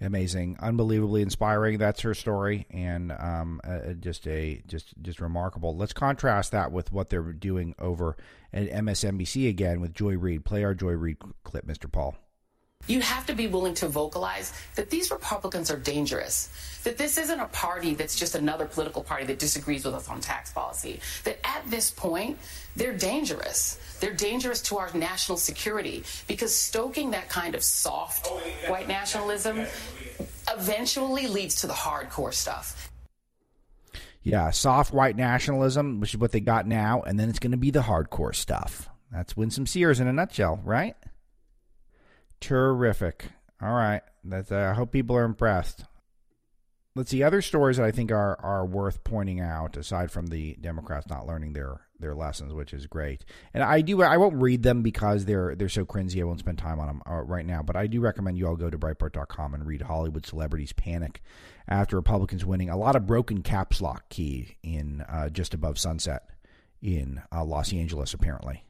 Amazing, 0.00 0.58
unbelievably 0.60 1.22
inspiring. 1.22 1.78
That's 1.78 2.02
her 2.02 2.12
story, 2.12 2.66
and 2.70 3.10
um, 3.12 3.58
uh, 3.64 3.94
just 3.94 4.26
a 4.26 4.62
just 4.66 4.92
just 5.00 5.18
remarkable. 5.18 5.74
Let's 5.74 5.94
contrast 5.94 6.52
that 6.52 6.72
with 6.72 6.92
what 6.92 7.08
they're 7.08 7.32
doing 7.32 7.74
over 7.78 8.16
at 8.52 8.68
MSNBC 8.68 9.48
again 9.48 9.80
with 9.80 9.94
Joy 9.94 10.18
Reid. 10.18 10.44
Play 10.44 10.62
our 10.64 10.74
Joy 10.74 10.92
Reid 10.92 11.16
clip, 11.44 11.66
Mr. 11.66 11.90
Paul. 11.90 12.16
You 12.88 13.00
have 13.00 13.26
to 13.26 13.34
be 13.34 13.46
willing 13.46 13.74
to 13.74 13.88
vocalize 13.88 14.52
that 14.74 14.90
these 14.90 15.10
Republicans 15.10 15.70
are 15.70 15.78
dangerous. 15.78 16.50
That 16.82 16.98
this 16.98 17.16
isn't 17.16 17.38
a 17.38 17.46
party 17.46 17.94
that's 17.94 18.16
just 18.16 18.34
another 18.34 18.66
political 18.66 19.04
party 19.04 19.24
that 19.26 19.38
disagrees 19.38 19.84
with 19.84 19.94
us 19.94 20.08
on 20.08 20.20
tax 20.20 20.52
policy. 20.52 21.00
That 21.22 21.38
at 21.44 21.64
this 21.68 21.92
point, 21.92 22.38
they're 22.74 22.96
dangerous. 22.96 23.78
They're 24.00 24.14
dangerous 24.14 24.60
to 24.62 24.78
our 24.78 24.92
national 24.94 25.38
security 25.38 26.02
because 26.26 26.52
stoking 26.52 27.12
that 27.12 27.28
kind 27.28 27.54
of 27.54 27.62
soft 27.62 28.26
white 28.66 28.88
nationalism 28.88 29.64
eventually 30.50 31.28
leads 31.28 31.54
to 31.56 31.68
the 31.68 31.72
hardcore 31.72 32.34
stuff. 32.34 32.90
Yeah, 34.24 34.50
soft 34.50 34.92
white 34.92 35.16
nationalism, 35.16 36.00
which 36.00 36.14
is 36.14 36.18
what 36.18 36.32
they 36.32 36.40
got 36.40 36.66
now, 36.66 37.02
and 37.02 37.18
then 37.18 37.28
it's 37.28 37.38
going 37.38 37.52
to 37.52 37.56
be 37.56 37.70
the 37.70 37.80
hardcore 37.80 38.34
stuff. 38.34 38.88
That's 39.10 39.36
Winsome 39.36 39.66
Sears 39.66 40.00
in 40.00 40.06
a 40.06 40.12
nutshell, 40.12 40.60
right? 40.64 40.96
Terrific. 42.42 43.26
All 43.62 43.72
right. 43.72 44.02
That's. 44.24 44.50
Uh, 44.50 44.70
I 44.72 44.74
hope 44.74 44.90
people 44.90 45.16
are 45.16 45.24
impressed. 45.24 45.84
Let's 46.94 47.10
see 47.10 47.22
other 47.22 47.40
stories 47.40 47.78
that 47.78 47.86
I 47.86 47.92
think 47.92 48.10
are 48.10 48.38
are 48.40 48.66
worth 48.66 49.04
pointing 49.04 49.40
out 49.40 49.76
aside 49.76 50.10
from 50.10 50.26
the 50.26 50.56
Democrats 50.60 51.08
not 51.08 51.26
learning 51.26 51.52
their 51.52 51.82
their 52.00 52.14
lessons, 52.16 52.52
which 52.52 52.74
is 52.74 52.88
great. 52.88 53.24
And 53.54 53.62
I 53.62 53.80
do 53.80 54.02
I 54.02 54.16
won't 54.16 54.42
read 54.42 54.64
them 54.64 54.82
because 54.82 55.24
they're 55.24 55.54
they're 55.54 55.68
so 55.68 55.84
cringy. 55.84 56.20
I 56.20 56.24
won't 56.24 56.40
spend 56.40 56.58
time 56.58 56.80
on 56.80 56.88
them 56.88 57.02
uh, 57.08 57.22
right 57.22 57.46
now. 57.46 57.62
But 57.62 57.76
I 57.76 57.86
do 57.86 58.00
recommend 58.00 58.36
you 58.36 58.48
all 58.48 58.56
go 58.56 58.68
to 58.68 58.78
Breitbart.com 58.78 59.54
and 59.54 59.64
read 59.64 59.82
Hollywood 59.82 60.26
celebrities 60.26 60.72
panic 60.72 61.22
after 61.68 61.94
Republicans 61.94 62.44
winning. 62.44 62.68
A 62.70 62.76
lot 62.76 62.96
of 62.96 63.06
broken 63.06 63.42
caps 63.42 63.80
lock 63.80 64.08
key 64.08 64.56
in 64.64 65.02
uh, 65.08 65.28
just 65.28 65.54
above 65.54 65.78
sunset 65.78 66.28
in 66.82 67.22
uh, 67.32 67.44
Los 67.44 67.72
Angeles 67.72 68.12
apparently. 68.12 68.64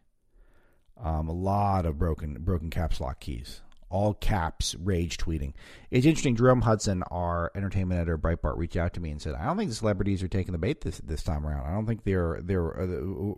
Um, 1.02 1.28
a 1.28 1.32
lot 1.32 1.84
of 1.84 1.98
broken 1.98 2.34
broken 2.40 2.70
caps 2.70 3.00
lock 3.00 3.20
keys. 3.20 3.60
All 3.90 4.14
caps 4.14 4.74
rage 4.76 5.18
tweeting. 5.18 5.52
It's 5.90 6.06
interesting. 6.06 6.36
Jerome 6.36 6.62
Hudson, 6.62 7.02
our 7.10 7.50
entertainment 7.54 8.00
editor, 8.00 8.16
Breitbart, 8.16 8.56
reached 8.56 8.76
out 8.76 8.94
to 8.94 9.00
me 9.00 9.10
and 9.10 9.20
said, 9.20 9.34
"I 9.34 9.44
don't 9.44 9.58
think 9.58 9.68
the 9.68 9.76
celebrities 9.76 10.22
are 10.22 10.28
taking 10.28 10.52
the 10.52 10.58
bait 10.58 10.80
this 10.80 10.98
this 10.98 11.22
time 11.22 11.46
around. 11.46 11.66
I 11.66 11.72
don't 11.72 11.86
think 11.86 12.04
they're 12.04 12.40
they're 12.42 12.80
uh, 12.80 12.86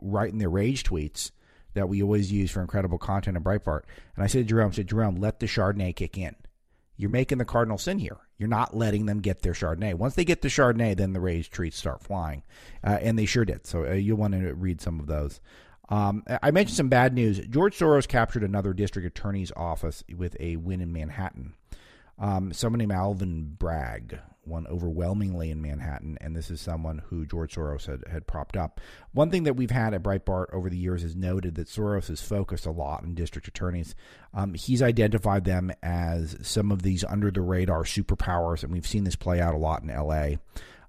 writing 0.02 0.38
their 0.38 0.50
rage 0.50 0.84
tweets 0.84 1.30
that 1.72 1.88
we 1.88 2.02
always 2.02 2.30
use 2.30 2.50
for 2.50 2.60
incredible 2.60 2.98
content 2.98 3.36
in 3.36 3.42
Breitbart." 3.42 3.82
And 4.14 4.22
I 4.22 4.26
said 4.28 4.42
to 4.42 4.44
Jerome, 4.44 4.70
I 4.70 4.74
"said 4.74 4.86
Jerome, 4.86 5.16
let 5.16 5.40
the 5.40 5.46
Chardonnay 5.46 5.96
kick 5.96 6.18
in. 6.18 6.36
You're 6.96 7.10
making 7.10 7.38
the 7.38 7.44
cardinal 7.44 7.78
sin 7.78 7.98
here. 7.98 8.18
You're 8.38 8.48
not 8.48 8.76
letting 8.76 9.06
them 9.06 9.20
get 9.20 9.42
their 9.42 9.54
Chardonnay. 9.54 9.94
Once 9.94 10.14
they 10.14 10.24
get 10.24 10.42
the 10.42 10.48
Chardonnay, 10.48 10.96
then 10.96 11.14
the 11.14 11.20
rage 11.20 11.50
tweets 11.50 11.72
start 11.72 12.02
flying, 12.02 12.44
uh, 12.84 12.98
and 13.00 13.18
they 13.18 13.26
sure 13.26 13.44
did. 13.44 13.66
So 13.66 13.86
uh, 13.86 13.94
you'll 13.94 14.18
want 14.18 14.34
to 14.34 14.54
read 14.54 14.80
some 14.82 15.00
of 15.00 15.06
those." 15.06 15.40
Um, 15.88 16.24
I 16.42 16.50
mentioned 16.50 16.76
some 16.76 16.88
bad 16.88 17.14
news. 17.14 17.38
George 17.50 17.78
Soros 17.78 18.08
captured 18.08 18.42
another 18.42 18.72
district 18.72 19.06
attorney's 19.06 19.52
office 19.54 20.02
with 20.16 20.36
a 20.40 20.56
win 20.56 20.80
in 20.80 20.92
Manhattan. 20.92 21.54
Um, 22.18 22.52
someone 22.52 22.78
named 22.78 22.92
Alvin 22.92 23.56
Bragg 23.58 24.18
won 24.46 24.66
overwhelmingly 24.66 25.50
in 25.50 25.60
Manhattan, 25.60 26.18
and 26.20 26.36
this 26.36 26.50
is 26.50 26.60
someone 26.60 27.02
who 27.06 27.26
George 27.26 27.54
Soros 27.54 27.86
had, 27.86 28.02
had 28.10 28.26
propped 28.26 28.56
up. 28.56 28.80
One 29.12 29.30
thing 29.30 29.44
that 29.44 29.56
we've 29.56 29.70
had 29.70 29.94
at 29.94 30.02
Breitbart 30.02 30.52
over 30.52 30.68
the 30.68 30.76
years 30.76 31.02
is 31.02 31.16
noted 31.16 31.54
that 31.54 31.68
Soros 31.68 32.08
has 32.08 32.20
focused 32.20 32.66
a 32.66 32.70
lot 32.70 33.02
on 33.02 33.14
district 33.14 33.48
attorneys. 33.48 33.94
Um, 34.32 34.54
he's 34.54 34.82
identified 34.82 35.44
them 35.44 35.72
as 35.82 36.36
some 36.42 36.70
of 36.70 36.82
these 36.82 37.04
under 37.04 37.30
the 37.30 37.40
radar 37.40 37.84
superpowers, 37.84 38.62
and 38.62 38.72
we've 38.72 38.86
seen 38.86 39.04
this 39.04 39.16
play 39.16 39.40
out 39.40 39.54
a 39.54 39.58
lot 39.58 39.82
in 39.82 39.88
LA. 39.88 40.36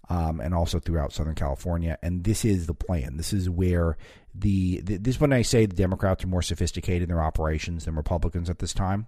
Um, 0.08 0.39
and 0.39 0.53
also 0.53 0.79
throughout 0.79 1.13
Southern 1.13 1.34
California. 1.34 1.97
And 2.03 2.23
this 2.23 2.45
is 2.45 2.67
the 2.67 2.75
plan. 2.75 3.17
This 3.17 3.34
is 3.34 3.49
where 3.49 3.97
the, 4.38 4.82
the 4.82 4.98
this 4.98 5.19
when 5.19 5.34
I 5.34 5.41
say 5.41 5.65
the 5.65 5.76
Democrats 5.76 6.24
are 6.24 6.28
more 6.28 6.41
sophisticated 6.41 7.04
in 7.04 7.10
their 7.10 7.24
operations 7.24 7.86
than 7.86 7.95
Republicans 7.95 8.50
at 8.50 8.60
this 8.60 8.74
time 8.74 9.08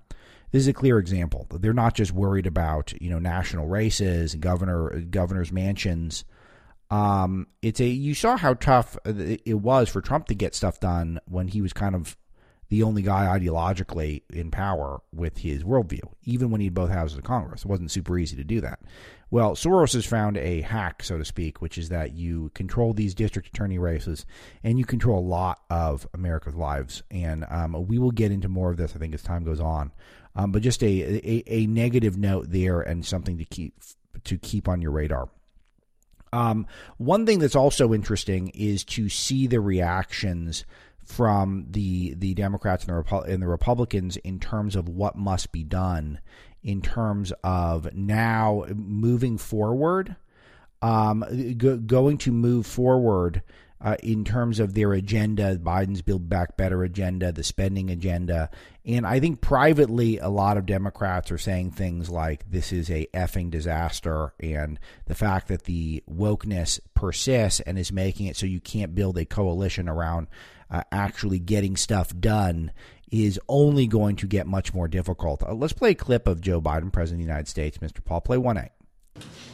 this 0.51 0.61
is 0.61 0.67
a 0.67 0.73
clear 0.73 0.97
example. 0.97 1.47
They're 1.51 1.73
not 1.73 1.93
just 1.93 2.11
worried 2.11 2.47
about 2.47 2.93
you 3.01 3.09
know 3.09 3.19
national 3.19 3.67
races, 3.67 4.33
and 4.33 4.41
governor 4.41 5.01
governors' 5.01 5.51
mansions. 5.51 6.23
Um, 6.89 7.47
it's 7.61 7.81
a 7.81 7.87
you 7.87 8.13
saw 8.13 8.37
how 8.37 8.53
tough 8.53 8.97
it 9.05 9.59
was 9.59 9.89
for 9.89 10.01
Trump 10.01 10.27
to 10.27 10.35
get 10.35 10.55
stuff 10.55 10.79
done 10.79 11.19
when 11.27 11.49
he 11.49 11.61
was 11.61 11.73
kind 11.73 11.95
of 11.95 12.15
the 12.69 12.83
only 12.83 13.01
guy 13.01 13.25
ideologically 13.25 14.23
in 14.29 14.51
power 14.51 15.01
with 15.13 15.37
his 15.37 15.63
worldview, 15.63 16.01
even 16.23 16.49
when 16.49 16.61
he 16.61 16.67
had 16.67 16.73
both 16.73 16.89
houses 16.89 17.17
of 17.17 17.23
Congress. 17.23 17.63
It 17.63 17.67
wasn't 17.67 17.91
super 17.91 18.17
easy 18.17 18.35
to 18.37 18.43
do 18.43 18.61
that. 18.61 18.79
Well, 19.29 19.55
Soros 19.55 19.93
has 19.93 20.05
found 20.05 20.37
a 20.37 20.61
hack, 20.61 21.03
so 21.03 21.17
to 21.17 21.25
speak, 21.25 21.61
which 21.61 21.77
is 21.77 21.89
that 21.89 22.13
you 22.13 22.49
control 22.53 22.93
these 22.93 23.13
district 23.13 23.49
attorney 23.49 23.77
races 23.77 24.25
and 24.63 24.79
you 24.79 24.85
control 24.85 25.19
a 25.19 25.27
lot 25.27 25.61
of 25.69 26.07
America's 26.13 26.55
lives. 26.55 27.03
And 27.11 27.45
um, 27.49 27.87
we 27.87 27.99
will 27.99 28.11
get 28.11 28.31
into 28.31 28.47
more 28.47 28.71
of 28.71 28.77
this, 28.77 28.95
I 28.95 28.99
think, 28.99 29.13
as 29.13 29.23
time 29.23 29.43
goes 29.43 29.59
on. 29.59 29.91
Um, 30.35 30.51
but 30.51 30.61
just 30.61 30.81
a, 30.81 30.87
a, 30.87 31.43
a 31.47 31.67
negative 31.67 32.17
note 32.17 32.45
there 32.49 32.79
and 32.79 33.05
something 33.05 33.37
to 33.37 33.45
keep 33.45 33.73
to 34.23 34.37
keep 34.37 34.67
on 34.67 34.81
your 34.81 34.91
radar. 34.91 35.29
Um, 36.31 36.67
one 36.97 37.25
thing 37.25 37.39
that's 37.39 37.55
also 37.55 37.93
interesting 37.93 38.49
is 38.49 38.83
to 38.85 39.09
see 39.09 39.47
the 39.47 39.59
reactions 39.59 40.65
from 41.03 41.65
the 41.69 42.13
the 42.15 42.33
Democrats 42.33 42.85
and 42.85 43.03
the, 43.03 43.15
and 43.21 43.41
the 43.41 43.47
Republicans 43.47 44.17
in 44.17 44.39
terms 44.39 44.75
of 44.75 44.89
what 44.89 45.15
must 45.15 45.51
be 45.51 45.63
done 45.63 46.19
in 46.63 46.81
terms 46.81 47.31
of 47.43 47.93
now 47.93 48.65
moving 48.75 49.37
forward, 49.37 50.15
um, 50.81 51.23
go, 51.57 51.77
going 51.77 52.17
to 52.19 52.31
move 52.31 52.65
forward 52.65 53.41
uh, 53.79 53.95
in 54.01 54.23
terms 54.23 54.59
of 54.59 54.73
their 54.73 54.93
agenda, 54.93 55.55
Biden's 55.57 56.01
Build 56.01 56.27
Back 56.27 56.57
Better 56.57 56.83
agenda, 56.83 57.31
the 57.31 57.43
spending 57.43 57.91
agenda. 57.91 58.49
And 58.85 59.05
I 59.05 59.19
think 59.19 59.39
privately, 59.39 60.17
a 60.17 60.29
lot 60.29 60.57
of 60.57 60.65
Democrats 60.65 61.31
are 61.31 61.37
saying 61.37 61.71
things 61.71 62.09
like 62.09 62.49
this 62.49 62.71
is 62.71 62.89
a 62.89 63.07
effing 63.13 63.51
disaster, 63.51 64.33
and 64.39 64.79
the 65.05 65.15
fact 65.15 65.47
that 65.49 65.63
the 65.63 66.03
wokeness 66.09 66.79
persists 66.95 67.59
and 67.61 67.77
is 67.77 67.91
making 67.91 68.25
it 68.25 68.35
so 68.35 68.47
you 68.47 68.59
can't 68.59 68.95
build 68.95 69.17
a 69.17 69.25
coalition 69.25 69.87
around 69.87 70.27
uh, 70.71 70.81
actually 70.91 71.39
getting 71.39 71.77
stuff 71.77 72.11
done 72.19 72.71
is 73.11 73.39
only 73.47 73.87
going 73.87 74.15
to 74.17 74.27
get 74.27 74.47
much 74.47 74.73
more 74.73 74.87
difficult. 74.87 75.43
Uh, 75.43 75.53
let's 75.53 75.73
play 75.73 75.91
a 75.91 75.95
clip 75.95 76.27
of 76.27 76.41
Joe 76.41 76.61
Biden, 76.61 76.91
President 76.91 77.21
of 77.21 77.25
the 77.25 77.31
United 77.31 77.47
States. 77.47 77.77
Mr. 77.77 78.03
Paul, 78.03 78.21
play 78.21 78.37
1A. 78.37 78.69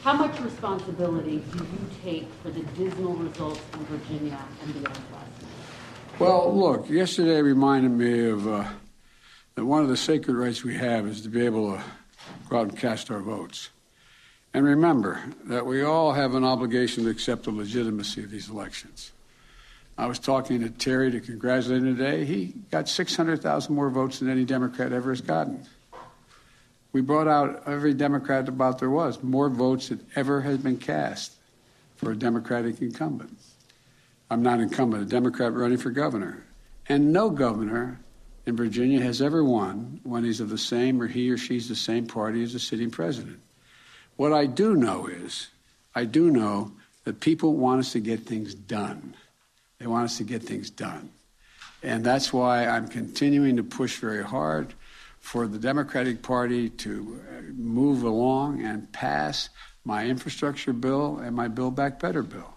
How 0.03 0.13
much 0.13 0.37
responsibility 0.41 1.37
do 1.51 1.57
you 1.59 1.89
take 2.03 2.27
for 2.41 2.49
the 2.49 2.61
dismal 2.77 3.13
results 3.13 3.61
in 3.73 3.85
Virginia 3.85 4.37
and 4.61 4.73
beyond 4.73 4.97
last 5.13 6.19
Well, 6.19 6.53
look, 6.53 6.89
yesterday 6.89 7.41
reminded 7.41 7.91
me 7.91 8.29
of 8.29 8.45
uh, 8.45 8.65
that 9.55 9.65
one 9.65 9.81
of 9.81 9.87
the 9.87 9.95
sacred 9.95 10.35
rights 10.35 10.63
we 10.63 10.75
have 10.75 11.07
is 11.07 11.21
to 11.21 11.29
be 11.29 11.45
able 11.45 11.77
to 11.77 11.83
go 12.49 12.59
out 12.59 12.69
and 12.69 12.77
cast 12.77 13.09
our 13.11 13.21
votes. 13.21 13.69
And 14.53 14.65
remember 14.65 15.23
that 15.45 15.65
we 15.65 15.81
all 15.81 16.11
have 16.11 16.35
an 16.35 16.43
obligation 16.43 17.05
to 17.05 17.09
accept 17.09 17.43
the 17.43 17.51
legitimacy 17.51 18.23
of 18.23 18.29
these 18.29 18.49
elections. 18.49 19.12
I 19.97 20.07
was 20.07 20.17
talking 20.19 20.61
to 20.61 20.69
Terry 20.69 21.11
to 21.11 21.19
congratulate 21.19 21.83
him 21.83 21.95
today. 21.95 22.25
He 22.25 22.53
got 22.71 22.89
600,000 22.89 23.73
more 23.73 23.89
votes 23.89 24.19
than 24.19 24.29
any 24.29 24.43
Democrat 24.43 24.91
ever 24.91 25.11
has 25.11 25.21
gotten. 25.21 25.65
We 26.91 27.01
brought 27.01 27.27
out 27.27 27.63
every 27.67 27.93
Democrat 27.93 28.47
about 28.47 28.79
there 28.79 28.89
was, 28.89 29.21
more 29.21 29.49
votes 29.49 29.89
than 29.89 30.05
ever 30.15 30.41
has 30.41 30.57
been 30.57 30.77
cast 30.77 31.33
for 31.95 32.11
a 32.11 32.15
Democratic 32.15 32.81
incumbent. 32.81 33.37
I'm 34.29 34.41
not 34.41 34.59
incumbent, 34.59 35.03
a 35.03 35.05
Democrat 35.05 35.53
running 35.53 35.77
for 35.77 35.91
governor. 35.91 36.43
And 36.89 37.13
no 37.13 37.29
governor 37.29 37.99
in 38.45 38.55
Virginia 38.55 39.01
has 39.01 39.21
ever 39.21 39.43
won 39.43 40.01
when 40.03 40.23
he's 40.23 40.39
of 40.39 40.49
the 40.49 40.57
same 40.57 41.01
or 41.01 41.07
he 41.07 41.29
or 41.29 41.37
she's 41.37 41.69
the 41.69 41.75
same 41.75 42.07
party 42.07 42.43
as 42.43 42.53
the 42.53 42.59
sitting 42.59 42.91
president. 42.91 43.39
What 44.15 44.33
I 44.33 44.47
do 44.47 44.75
know 44.75 45.07
is, 45.07 45.49
I 45.95 46.05
do 46.05 46.29
know 46.29 46.71
that 47.03 47.19
people 47.19 47.55
want 47.55 47.79
us 47.79 47.91
to 47.93 47.99
get 47.99 48.21
things 48.21 48.53
done. 48.53 49.15
They 49.83 49.87
want 49.87 50.05
us 50.05 50.17
to 50.19 50.23
get 50.23 50.41
things 50.41 50.69
done. 50.69 51.11
And 51.83 52.05
that's 52.05 52.31
why 52.31 52.65
I'm 52.65 52.87
continuing 52.87 53.57
to 53.57 53.63
push 53.63 53.97
very 53.97 54.23
hard 54.23 54.73
for 55.19 55.45
the 55.45 55.59
Democratic 55.59 56.21
Party 56.21 56.69
to 56.69 57.19
uh, 57.27 57.41
move 57.53 58.03
along 58.03 58.63
and 58.63 58.89
pass 58.93 59.49
my 59.83 60.05
infrastructure 60.05 60.71
bill 60.71 61.17
and 61.17 61.35
my 61.35 61.49
Build 61.49 61.75
Back 61.75 61.99
Better 61.99 62.23
bill. 62.23 62.53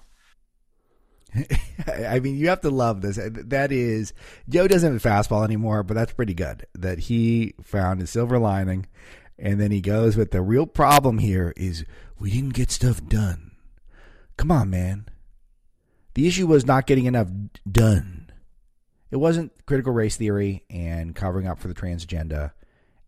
I 1.88 2.20
mean, 2.20 2.36
you 2.36 2.48
have 2.48 2.60
to 2.60 2.70
love 2.70 3.00
this. 3.00 3.18
That 3.20 3.72
is, 3.72 4.12
Joe 4.48 4.68
doesn't 4.68 4.92
have 4.92 5.04
a 5.04 5.08
fastball 5.08 5.42
anymore, 5.42 5.82
but 5.82 5.94
that's 5.94 6.12
pretty 6.12 6.34
good. 6.34 6.64
That 6.76 7.00
he 7.00 7.54
found 7.60 8.00
a 8.00 8.06
silver 8.06 8.38
lining, 8.38 8.86
and 9.36 9.60
then 9.60 9.72
he 9.72 9.80
goes 9.80 10.16
with 10.16 10.30
the 10.30 10.42
real 10.42 10.66
problem 10.66 11.18
here 11.18 11.52
is 11.56 11.84
we 12.20 12.30
didn't 12.30 12.54
get 12.54 12.70
stuff 12.70 13.04
done. 13.04 13.50
Come 14.36 14.52
on, 14.52 14.70
man. 14.70 15.06
The 16.16 16.26
issue 16.26 16.46
was 16.46 16.64
not 16.64 16.86
getting 16.86 17.04
enough 17.04 17.28
done. 17.70 18.30
It 19.10 19.16
wasn't 19.16 19.52
critical 19.66 19.92
race 19.92 20.16
theory 20.16 20.64
and 20.70 21.14
covering 21.14 21.46
up 21.46 21.58
for 21.58 21.68
the 21.68 21.74
transgender 21.74 22.52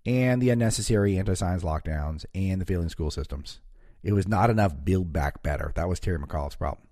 and 0.05 0.43
the 0.43 0.51
unnecessary 0.51 1.17
anti 1.17 1.33
science 1.33 1.63
lockdowns 1.63 2.27
and 2.35 2.61
the 2.61 2.67
failing 2.67 2.91
school 2.91 3.11
systems. 3.11 3.61
It 4.03 4.13
was 4.13 4.29
not 4.29 4.51
enough 4.51 4.75
build 4.85 5.11
back 5.11 5.43
better. 5.43 5.73
That 5.75 5.89
was 5.89 6.01
Terry 6.01 6.19
McAuliffe's 6.19 6.57
problem. 6.57 6.87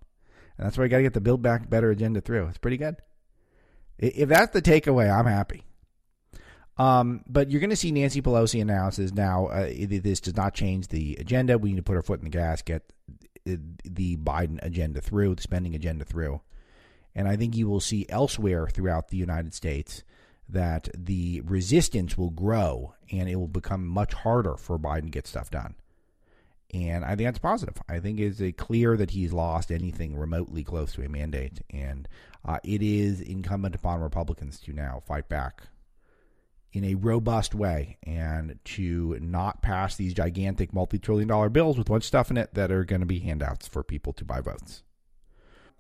And 0.56 0.66
that's 0.66 0.78
why 0.78 0.84
you 0.84 0.90
got 0.90 0.96
to 0.96 1.02
get 1.02 1.12
the 1.12 1.20
build 1.20 1.42
back 1.42 1.68
better 1.68 1.90
agenda 1.90 2.22
through. 2.22 2.46
It's 2.46 2.56
pretty 2.56 2.78
good. 2.78 2.96
If 3.98 4.30
that's 4.30 4.54
the 4.54 4.62
takeaway, 4.62 5.14
I'm 5.14 5.26
happy. 5.26 5.64
Um, 6.78 7.24
but 7.26 7.50
you're 7.50 7.60
going 7.60 7.68
to 7.68 7.76
see 7.76 7.92
Nancy 7.92 8.22
Pelosi 8.22 8.62
announces 8.62 9.12
now 9.12 9.48
uh, 9.48 9.66
this 9.66 10.20
does 10.20 10.36
not 10.36 10.54
change 10.54 10.88
the 10.88 11.16
agenda. 11.16 11.58
We 11.58 11.72
need 11.72 11.76
to 11.76 11.82
put 11.82 11.96
our 11.96 12.02
foot 12.02 12.20
in 12.20 12.24
the 12.24 12.30
gas, 12.30 12.62
get 12.62 12.90
the 13.46 14.16
Biden 14.16 14.58
agenda 14.62 15.00
through, 15.00 15.36
the 15.36 15.42
spending 15.42 15.74
agenda 15.74 16.04
through. 16.04 16.40
And 17.14 17.26
I 17.26 17.36
think 17.36 17.56
you 17.56 17.68
will 17.68 17.80
see 17.80 18.06
elsewhere 18.08 18.68
throughout 18.68 19.08
the 19.08 19.16
United 19.16 19.54
States 19.54 20.04
that 20.48 20.88
the 20.94 21.40
resistance 21.44 22.16
will 22.16 22.30
grow 22.30 22.94
and 23.10 23.28
it 23.28 23.36
will 23.36 23.48
become 23.48 23.86
much 23.86 24.12
harder 24.12 24.56
for 24.56 24.78
Biden 24.78 25.04
to 25.04 25.10
get 25.10 25.26
stuff 25.26 25.50
done. 25.50 25.74
And 26.74 27.04
I 27.04 27.14
think 27.14 27.28
that's 27.28 27.38
positive. 27.38 27.80
I 27.88 28.00
think 28.00 28.20
it's 28.20 28.42
clear 28.58 28.96
that 28.96 29.12
he's 29.12 29.32
lost 29.32 29.70
anything 29.70 30.16
remotely 30.16 30.64
close 30.64 30.92
to 30.94 31.04
a 31.04 31.08
mandate. 31.08 31.62
And 31.70 32.08
uh, 32.44 32.58
it 32.64 32.82
is 32.82 33.20
incumbent 33.20 33.74
upon 33.74 34.00
Republicans 34.00 34.60
to 34.60 34.72
now 34.72 35.00
fight 35.06 35.28
back 35.28 35.62
in 36.76 36.84
a 36.84 36.94
robust 36.94 37.54
way 37.54 37.96
and 38.02 38.58
to 38.62 39.16
not 39.20 39.62
pass 39.62 39.96
these 39.96 40.12
gigantic 40.12 40.74
multi 40.74 40.98
trillion 40.98 41.26
dollar 41.26 41.48
bills 41.48 41.78
with 41.78 41.88
of 41.88 42.04
stuff 42.04 42.30
in 42.30 42.36
it 42.36 42.52
that 42.52 42.70
are 42.70 42.84
going 42.84 43.00
to 43.00 43.06
be 43.06 43.20
handouts 43.20 43.66
for 43.66 43.82
people 43.82 44.12
to 44.12 44.26
buy 44.26 44.42
votes. 44.42 44.82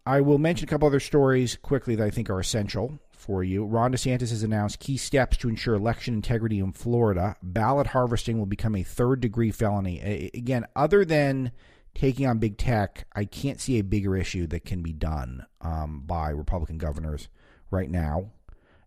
I 0.06 0.22
will 0.22 0.38
mention 0.38 0.66
a 0.66 0.70
couple 0.70 0.86
other 0.88 1.00
stories 1.00 1.56
quickly 1.56 1.96
that 1.96 2.06
I 2.06 2.10
think 2.10 2.30
are 2.30 2.40
essential 2.40 2.98
for 3.10 3.44
you. 3.44 3.66
Ron 3.66 3.92
DeSantis 3.92 4.30
has 4.30 4.42
announced 4.42 4.78
key 4.78 4.96
steps 4.96 5.36
to 5.38 5.50
ensure 5.50 5.74
election 5.74 6.14
integrity 6.14 6.60
in 6.60 6.72
Florida. 6.72 7.36
Ballot 7.42 7.88
harvesting 7.88 8.38
will 8.38 8.46
become 8.46 8.74
a 8.74 8.82
third 8.82 9.20
degree 9.20 9.50
felony. 9.50 10.30
Again, 10.32 10.64
other 10.74 11.04
than 11.04 11.52
taking 11.94 12.26
on 12.26 12.38
big 12.38 12.56
tech, 12.56 13.06
I 13.14 13.26
can't 13.26 13.60
see 13.60 13.78
a 13.78 13.84
bigger 13.84 14.16
issue 14.16 14.46
that 14.46 14.64
can 14.64 14.80
be 14.80 14.92
done 14.92 15.44
um, 15.60 16.04
by 16.06 16.30
Republican 16.30 16.78
governors 16.78 17.28
right 17.70 17.90
now. 17.90 18.30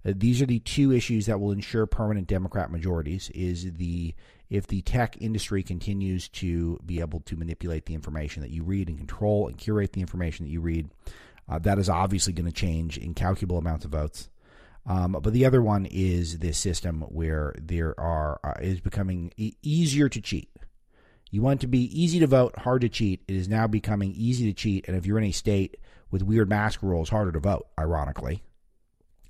Uh, 0.05 0.13
these 0.15 0.41
are 0.41 0.45
the 0.45 0.59
two 0.59 0.91
issues 0.91 1.25
that 1.25 1.39
will 1.39 1.51
ensure 1.51 1.85
permanent 1.85 2.27
Democrat 2.27 2.71
majorities. 2.71 3.29
Is 3.31 3.73
the 3.73 4.13
if 4.49 4.67
the 4.67 4.81
tech 4.81 5.17
industry 5.19 5.61
continues 5.61 6.27
to 6.29 6.79
be 6.85 6.99
able 7.01 7.19
to 7.21 7.35
manipulate 7.35 7.85
the 7.85 7.93
information 7.93 8.41
that 8.41 8.51
you 8.51 8.63
read 8.63 8.89
and 8.89 8.97
control 8.97 9.47
and 9.47 9.57
curate 9.57 9.93
the 9.93 10.01
information 10.01 10.45
that 10.45 10.51
you 10.51 10.61
read, 10.61 10.89
uh, 11.47 11.59
that 11.59 11.77
is 11.77 11.89
obviously 11.89 12.33
going 12.33 12.45
to 12.47 12.51
change 12.51 12.97
incalculable 12.97 13.57
amounts 13.57 13.85
of 13.85 13.91
votes. 13.91 14.29
Um, 14.85 15.11
but 15.11 15.33
the 15.33 15.45
other 15.45 15.61
one 15.61 15.85
is 15.85 16.39
this 16.39 16.57
system 16.57 17.01
where 17.09 17.53
there 17.59 17.99
are 17.99 18.39
uh, 18.43 18.53
is 18.59 18.79
becoming 18.79 19.31
e- 19.37 19.53
easier 19.61 20.09
to 20.09 20.21
cheat. 20.21 20.49
You 21.29 21.43
want 21.43 21.61
to 21.61 21.67
be 21.67 21.83
easy 22.01 22.19
to 22.19 22.27
vote, 22.27 22.57
hard 22.57 22.81
to 22.81 22.89
cheat. 22.89 23.21
It 23.27 23.35
is 23.35 23.47
now 23.47 23.67
becoming 23.67 24.13
easy 24.13 24.45
to 24.45 24.53
cheat, 24.53 24.87
and 24.87 24.97
if 24.97 25.05
you're 25.05 25.19
in 25.19 25.25
a 25.25 25.31
state 25.31 25.77
with 26.09 26.23
weird 26.23 26.49
mask 26.49 26.81
rules, 26.81 27.09
harder 27.09 27.31
to 27.31 27.39
vote. 27.39 27.67
Ironically, 27.77 28.41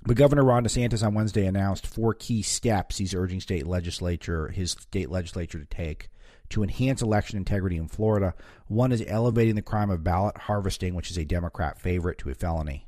But 0.02 0.16
Governor 0.16 0.44
Ron 0.44 0.64
DeSantis 0.64 1.06
on 1.06 1.14
Wednesday 1.14 1.46
announced 1.46 1.86
four 1.86 2.14
key 2.14 2.42
steps 2.42 2.98
he's 2.98 3.14
urging 3.14 3.40
state 3.40 3.66
legislature, 3.66 4.48
his 4.48 4.72
state 4.72 5.10
legislature, 5.10 5.58
to 5.58 5.66
take 5.66 6.08
to 6.48 6.62
enhance 6.62 7.02
election 7.02 7.36
integrity 7.36 7.76
in 7.76 7.86
Florida. 7.86 8.34
One 8.66 8.92
is 8.92 9.04
elevating 9.06 9.54
the 9.54 9.62
crime 9.62 9.90
of 9.90 10.02
ballot 10.02 10.36
harvesting, 10.36 10.94
which 10.94 11.10
is 11.10 11.18
a 11.18 11.24
Democrat 11.24 11.78
favorite, 11.78 12.18
to 12.18 12.30
a 12.30 12.34
felony. 12.34 12.86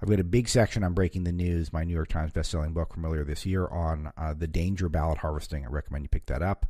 I've 0.00 0.08
got 0.08 0.20
a 0.20 0.24
big 0.24 0.48
section 0.48 0.84
on 0.84 0.94
Breaking 0.94 1.24
the 1.24 1.32
News, 1.32 1.72
my 1.72 1.84
New 1.84 1.94
York 1.94 2.08
Times 2.08 2.32
bestselling 2.32 2.74
book 2.74 2.92
from 2.92 3.04
earlier 3.04 3.24
this 3.24 3.44
year 3.44 3.66
on 3.66 4.12
uh, 4.16 4.34
the 4.34 4.46
danger 4.46 4.86
of 4.86 4.92
ballot 4.92 5.18
harvesting. 5.18 5.64
I 5.64 5.68
recommend 5.68 6.04
you 6.04 6.08
pick 6.08 6.26
that 6.26 6.42
up. 6.42 6.66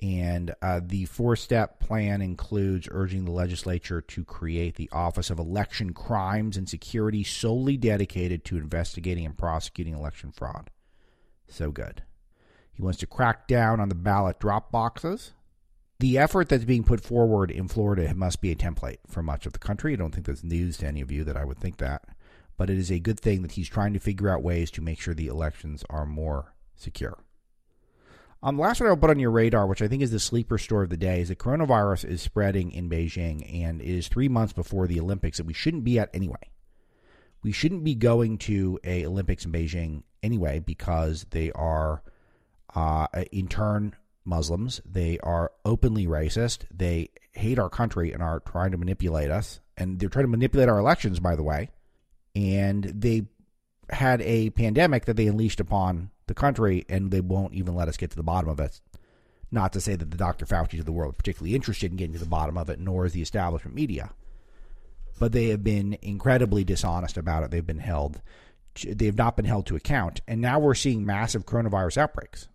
And 0.00 0.54
uh, 0.62 0.80
the 0.84 1.06
four 1.06 1.34
step 1.34 1.80
plan 1.80 2.22
includes 2.22 2.88
urging 2.90 3.24
the 3.24 3.32
legislature 3.32 4.00
to 4.00 4.24
create 4.24 4.76
the 4.76 4.88
Office 4.92 5.28
of 5.28 5.40
Election 5.40 5.92
Crimes 5.92 6.56
and 6.56 6.68
Security 6.68 7.24
solely 7.24 7.76
dedicated 7.76 8.44
to 8.44 8.58
investigating 8.58 9.26
and 9.26 9.36
prosecuting 9.36 9.94
election 9.94 10.30
fraud. 10.30 10.70
So 11.48 11.72
good. 11.72 12.02
He 12.72 12.82
wants 12.82 12.98
to 13.00 13.06
crack 13.06 13.48
down 13.48 13.80
on 13.80 13.88
the 13.88 13.96
ballot 13.96 14.38
drop 14.38 14.70
boxes. 14.70 15.32
The 15.98 16.16
effort 16.16 16.48
that's 16.48 16.64
being 16.64 16.84
put 16.84 17.00
forward 17.00 17.50
in 17.50 17.66
Florida 17.66 18.14
must 18.14 18.40
be 18.40 18.52
a 18.52 18.56
template 18.56 18.98
for 19.08 19.20
much 19.20 19.46
of 19.46 19.52
the 19.52 19.58
country. 19.58 19.94
I 19.94 19.96
don't 19.96 20.14
think 20.14 20.26
that's 20.26 20.44
news 20.44 20.76
to 20.76 20.86
any 20.86 21.00
of 21.00 21.10
you 21.10 21.24
that 21.24 21.36
I 21.36 21.44
would 21.44 21.58
think 21.58 21.78
that. 21.78 22.04
But 22.56 22.70
it 22.70 22.78
is 22.78 22.92
a 22.92 23.00
good 23.00 23.18
thing 23.18 23.42
that 23.42 23.52
he's 23.52 23.68
trying 23.68 23.94
to 23.94 23.98
figure 23.98 24.28
out 24.28 24.44
ways 24.44 24.70
to 24.72 24.80
make 24.80 25.00
sure 25.00 25.12
the 25.12 25.26
elections 25.26 25.82
are 25.90 26.06
more 26.06 26.54
secure. 26.76 27.18
Um, 28.42 28.56
the 28.56 28.62
last 28.62 28.80
one 28.80 28.88
I'll 28.88 28.96
put 28.96 29.10
on 29.10 29.18
your 29.18 29.32
radar, 29.32 29.66
which 29.66 29.82
I 29.82 29.88
think 29.88 30.02
is 30.02 30.12
the 30.12 30.20
sleeper 30.20 30.58
story 30.58 30.84
of 30.84 30.90
the 30.90 30.96
day, 30.96 31.20
is 31.20 31.28
that 31.28 31.38
coronavirus 31.38 32.04
is 32.04 32.22
spreading 32.22 32.70
in 32.70 32.88
Beijing, 32.88 33.64
and 33.64 33.80
it 33.80 33.88
is 33.88 34.06
three 34.08 34.28
months 34.28 34.52
before 34.52 34.86
the 34.86 35.00
Olympics 35.00 35.38
that 35.38 35.46
we 35.46 35.52
shouldn't 35.52 35.84
be 35.84 35.98
at 35.98 36.10
anyway. 36.14 36.50
We 37.42 37.50
shouldn't 37.50 37.84
be 37.84 37.94
going 37.94 38.38
to 38.38 38.78
a 38.84 39.04
Olympics 39.06 39.44
in 39.44 39.52
Beijing 39.52 40.02
anyway 40.22 40.60
because 40.60 41.26
they 41.30 41.50
are, 41.52 42.02
uh, 42.74 43.06
in 43.32 43.48
turn, 43.48 43.94
Muslims. 44.24 44.80
They 44.84 45.18
are 45.20 45.50
openly 45.64 46.06
racist. 46.06 46.64
They 46.72 47.10
hate 47.32 47.58
our 47.58 47.70
country 47.70 48.12
and 48.12 48.22
are 48.22 48.40
trying 48.40 48.72
to 48.72 48.78
manipulate 48.78 49.30
us. 49.30 49.60
And 49.76 49.98
they're 49.98 50.08
trying 50.08 50.24
to 50.24 50.30
manipulate 50.30 50.68
our 50.68 50.78
elections, 50.78 51.18
by 51.18 51.34
the 51.34 51.42
way. 51.42 51.70
And 52.36 52.84
they 52.84 53.26
had 53.90 54.20
a 54.22 54.50
pandemic 54.50 55.04
that 55.06 55.16
they 55.16 55.26
unleashed 55.26 55.60
upon 55.60 56.10
the 56.26 56.34
country, 56.34 56.84
and 56.88 57.10
they 57.10 57.20
won't 57.20 57.54
even 57.54 57.74
let 57.74 57.88
us 57.88 57.96
get 57.96 58.10
to 58.10 58.16
the 58.16 58.22
bottom 58.22 58.48
of 58.48 58.60
it. 58.60 58.80
Not 59.50 59.72
to 59.72 59.80
say 59.80 59.96
that 59.96 60.10
the 60.10 60.16
Dr. 60.16 60.44
Fauci's 60.44 60.80
of 60.80 60.86
the 60.86 60.92
world 60.92 61.14
are 61.14 61.16
particularly 61.16 61.54
interested 61.54 61.90
in 61.90 61.96
getting 61.96 62.12
to 62.12 62.18
the 62.18 62.26
bottom 62.26 62.58
of 62.58 62.68
it, 62.68 62.78
nor 62.78 63.06
is 63.06 63.12
the 63.12 63.22
establishment 63.22 63.74
media. 63.74 64.10
But 65.18 65.32
they 65.32 65.46
have 65.48 65.64
been 65.64 65.96
incredibly 66.02 66.64
dishonest 66.64 67.16
about 67.16 67.42
it. 67.42 67.50
They've 67.50 67.66
been 67.66 67.78
held, 67.78 68.20
they 68.84 69.06
have 69.06 69.16
not 69.16 69.36
been 69.36 69.46
held 69.46 69.66
to 69.66 69.76
account, 69.76 70.20
and 70.28 70.40
now 70.40 70.58
we're 70.58 70.74
seeing 70.74 71.04
massive 71.06 71.46
coronavirus 71.46 71.96
outbreaks. 71.96 72.48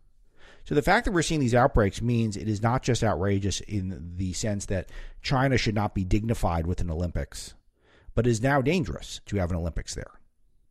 So 0.65 0.76
the 0.76 0.82
fact 0.82 1.06
that 1.06 1.12
we're 1.12 1.24
seeing 1.24 1.41
these 1.41 1.56
outbreaks 1.56 2.02
means 2.02 2.38
it 2.38 2.48
is 2.48 2.62
not 2.62 2.84
just 2.84 3.04
outrageous 3.04 3.60
in 3.62 4.13
the 4.15 4.32
sense 4.32 4.65
that 4.67 4.89
China 5.22 5.58
should 5.58 5.76
not 5.76 5.93
be 5.93 6.06
dignified 6.06 6.65
with 6.65 6.80
an 6.80 6.89
Olympics, 6.89 7.54
but 8.15 8.28
is 8.28 8.41
now 8.41 8.62
dangerous 8.62 9.19
to 9.26 9.38
have 9.38 9.52
an 9.52 9.58
Olympics 9.58 9.93
there. 9.96 10.12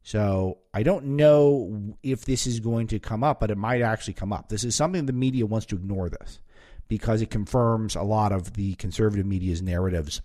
So 0.02 0.58
I 0.74 0.82
don't 0.82 1.16
know 1.16 1.96
if 2.02 2.24
this 2.24 2.46
is 2.46 2.60
going 2.60 2.88
to 2.88 2.98
come 2.98 3.22
up, 3.22 3.40
but 3.40 3.50
it 3.50 3.58
might 3.58 3.82
actually 3.82 4.14
come 4.14 4.32
up. 4.32 4.48
This 4.48 4.64
is 4.64 4.74
something 4.74 5.06
the 5.06 5.12
media 5.12 5.46
wants 5.46 5.66
to 5.66 5.76
ignore 5.76 6.08
this 6.08 6.40
because 6.88 7.22
it 7.22 7.30
confirms 7.30 7.94
a 7.94 8.02
lot 8.02 8.32
of 8.32 8.54
the 8.54 8.74
conservative 8.74 9.26
media's 9.26 9.62
narratives 9.62 10.20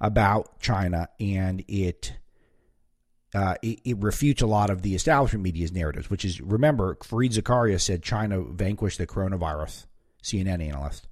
about 0.00 0.60
China 0.60 1.08
and 1.20 1.64
it 1.68 2.14
uh, 3.34 3.56
it, 3.62 3.80
it, 3.84 3.98
refutes 3.98 4.42
a 4.42 4.46
lot 4.46 4.70
of 4.70 4.82
the 4.82 4.94
establishment 4.94 5.42
media's 5.42 5.72
narratives, 5.72 6.08
which 6.08 6.24
is 6.24 6.40
remember, 6.40 6.94
Fareed 6.96 7.32
Zakaria 7.32 7.80
said 7.80 8.00
China 8.00 8.42
vanquished 8.42 8.98
the 8.98 9.08
coronavirus, 9.08 9.86
CNN 10.22 10.64
analyst, 10.64 11.08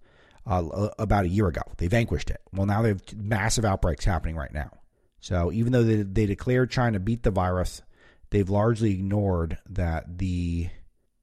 uh, 0.46 0.88
about 1.00 1.24
a 1.24 1.28
year 1.28 1.48
ago. 1.48 1.62
They 1.78 1.88
vanquished 1.88 2.30
it. 2.30 2.40
Well, 2.52 2.66
now 2.66 2.82
they 2.82 2.90
have 2.90 3.02
massive 3.16 3.64
outbreaks 3.64 4.04
happening 4.04 4.36
right 4.36 4.54
now. 4.54 4.70
So 5.22 5.52
even 5.52 5.72
though 5.72 5.84
they, 5.84 6.02
they 6.02 6.26
declared 6.26 6.70
China 6.70 6.98
beat 6.98 7.22
the 7.22 7.30
virus, 7.30 7.80
they've 8.30 8.50
largely 8.50 8.90
ignored 8.90 9.56
that 9.70 10.18
the 10.18 10.68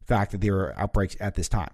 fact 0.08 0.32
that 0.32 0.42
there 0.42 0.56
are 0.56 0.80
outbreaks 0.80 1.18
at 1.20 1.36
this 1.36 1.50
time. 1.50 1.74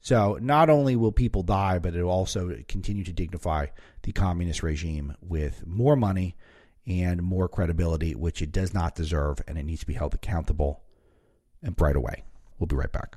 So 0.00 0.38
not 0.40 0.68
only 0.68 0.96
will 0.96 1.12
people 1.12 1.42
die, 1.42 1.78
but 1.78 1.96
it 1.96 2.02
will 2.02 2.10
also 2.10 2.54
continue 2.68 3.04
to 3.04 3.12
dignify 3.12 3.66
the 4.02 4.12
communist 4.12 4.62
regime 4.62 5.16
with 5.22 5.66
more 5.66 5.96
money 5.96 6.36
and 6.86 7.22
more 7.22 7.48
credibility, 7.48 8.14
which 8.14 8.42
it 8.42 8.52
does 8.52 8.74
not 8.74 8.94
deserve, 8.94 9.40
and 9.48 9.56
it 9.56 9.62
needs 9.62 9.80
to 9.80 9.86
be 9.86 9.94
held 9.94 10.12
accountable 10.12 10.82
and 11.62 11.74
right 11.80 11.96
away. 11.96 12.22
We'll 12.58 12.66
be 12.66 12.76
right 12.76 12.92
back. 12.92 13.16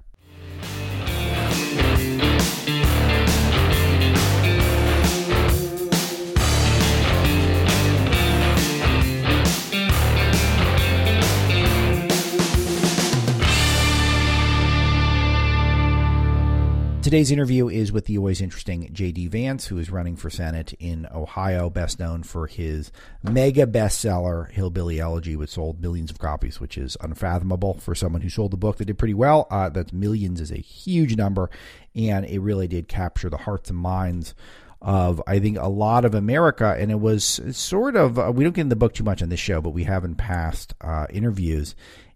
Today's 17.15 17.31
interview 17.31 17.69
is 17.69 17.93
with 17.93 18.07
the 18.07 18.17
always 18.17 18.41
interesting 18.41 18.89
J.D. 18.91 19.27
Vance, 19.27 19.67
who 19.67 19.77
is 19.77 19.89
running 19.89 20.17
for 20.17 20.29
Senate 20.29 20.73
in 20.81 21.07
Ohio, 21.13 21.69
best 21.69 21.97
known 21.97 22.23
for 22.23 22.45
his 22.45 22.91
mega 23.23 23.65
bestseller, 23.65 24.51
Hillbilly 24.51 24.99
Elegy, 24.99 25.37
which 25.37 25.51
sold 25.51 25.79
millions 25.79 26.11
of 26.11 26.19
copies, 26.19 26.59
which 26.59 26.77
is 26.77 26.97
unfathomable 26.99 27.75
for 27.75 27.95
someone 27.95 28.21
who 28.21 28.27
sold 28.27 28.51
the 28.51 28.57
book 28.57 28.75
that 28.75 28.85
did 28.87 28.97
pretty 28.97 29.13
well. 29.13 29.47
Uh, 29.49 29.69
that's 29.69 29.93
millions 29.93 30.41
is 30.41 30.51
a 30.51 30.57
huge 30.57 31.15
number, 31.15 31.49
and 31.95 32.25
it 32.25 32.39
really 32.39 32.67
did 32.67 32.89
capture 32.89 33.29
the 33.29 33.37
hearts 33.37 33.69
and 33.69 33.79
minds 33.79 34.35
of 34.81 35.23
I 35.25 35.39
think 35.39 35.57
a 35.57 35.69
lot 35.69 36.03
of 36.03 36.15
America, 36.15 36.75
and 36.77 36.91
it 36.91 36.99
was 36.99 37.39
sort 37.53 37.95
of 37.95 38.19
uh, 38.19 38.29
we 38.35 38.43
don't 38.43 38.51
get 38.51 38.63
in 38.63 38.67
the 38.67 38.75
book 38.75 38.93
too 38.93 39.05
much 39.05 39.23
on 39.23 39.29
this 39.29 39.39
show, 39.39 39.61
but 39.61 39.69
we 39.69 39.85
have 39.85 40.03
in 40.03 40.15
past 40.15 40.73
uh, 40.81 41.07
interviews 41.09 41.75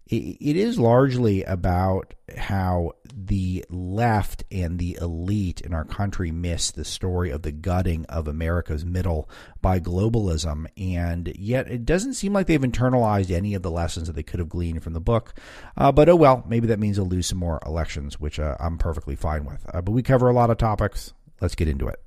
it 0.09 0.55
is 0.55 0.79
largely 0.79 1.43
about 1.43 2.15
how 2.35 2.93
the 3.25 3.65
left 3.69 4.43
and 4.51 4.79
the 4.79 4.97
elite 5.01 5.62
in 5.62 5.73
our 5.73 5.84
country 5.84 6.32
miss 6.32 6.71
the 6.71 6.86
story 6.86 7.29
of 7.32 7.41
the 7.41 7.51
gutting 7.51 8.05
of 8.05 8.27
America's 8.27 8.86
middle 8.86 9.29
by 9.62 9.79
globalism. 9.79 10.65
And 10.77 11.34
yet 11.36 11.69
it 11.69 11.86
doesn't 11.86 12.13
seem 12.13 12.34
like 12.34 12.47
they've 12.47 12.60
internalized 12.60 13.32
any 13.32 13.53
of 13.53 13.62
the 13.62 13.71
lessons 13.71 14.08
that 14.08 14.13
they 14.13 14.23
could 14.23 14.39
have 14.39 14.49
gleaned 14.49 14.84
from 14.84 14.93
the 14.93 15.01
book. 15.01 15.34
Uh, 15.75 15.91
but 15.91 16.10
oh 16.10 16.15
well, 16.15 16.43
maybe 16.47 16.67
that 16.67 16.79
means 16.79 16.97
they'll 16.97 17.05
lose 17.05 17.27
some 17.27 17.38
more 17.38 17.60
elections, 17.65 18.19
which 18.19 18.39
uh, 18.39 18.55
I'm 18.60 18.77
perfectly 18.77 19.15
fine 19.15 19.45
with. 19.45 19.65
Uh, 19.73 19.82
but 19.82 19.91
we 19.91 20.03
cover 20.03 20.29
a 20.29 20.34
lot 20.34 20.49
of 20.49 20.58
topics. 20.58 21.13
Let's 21.41 21.55
get 21.55 21.67
into 21.67 21.88
it. 21.88 21.99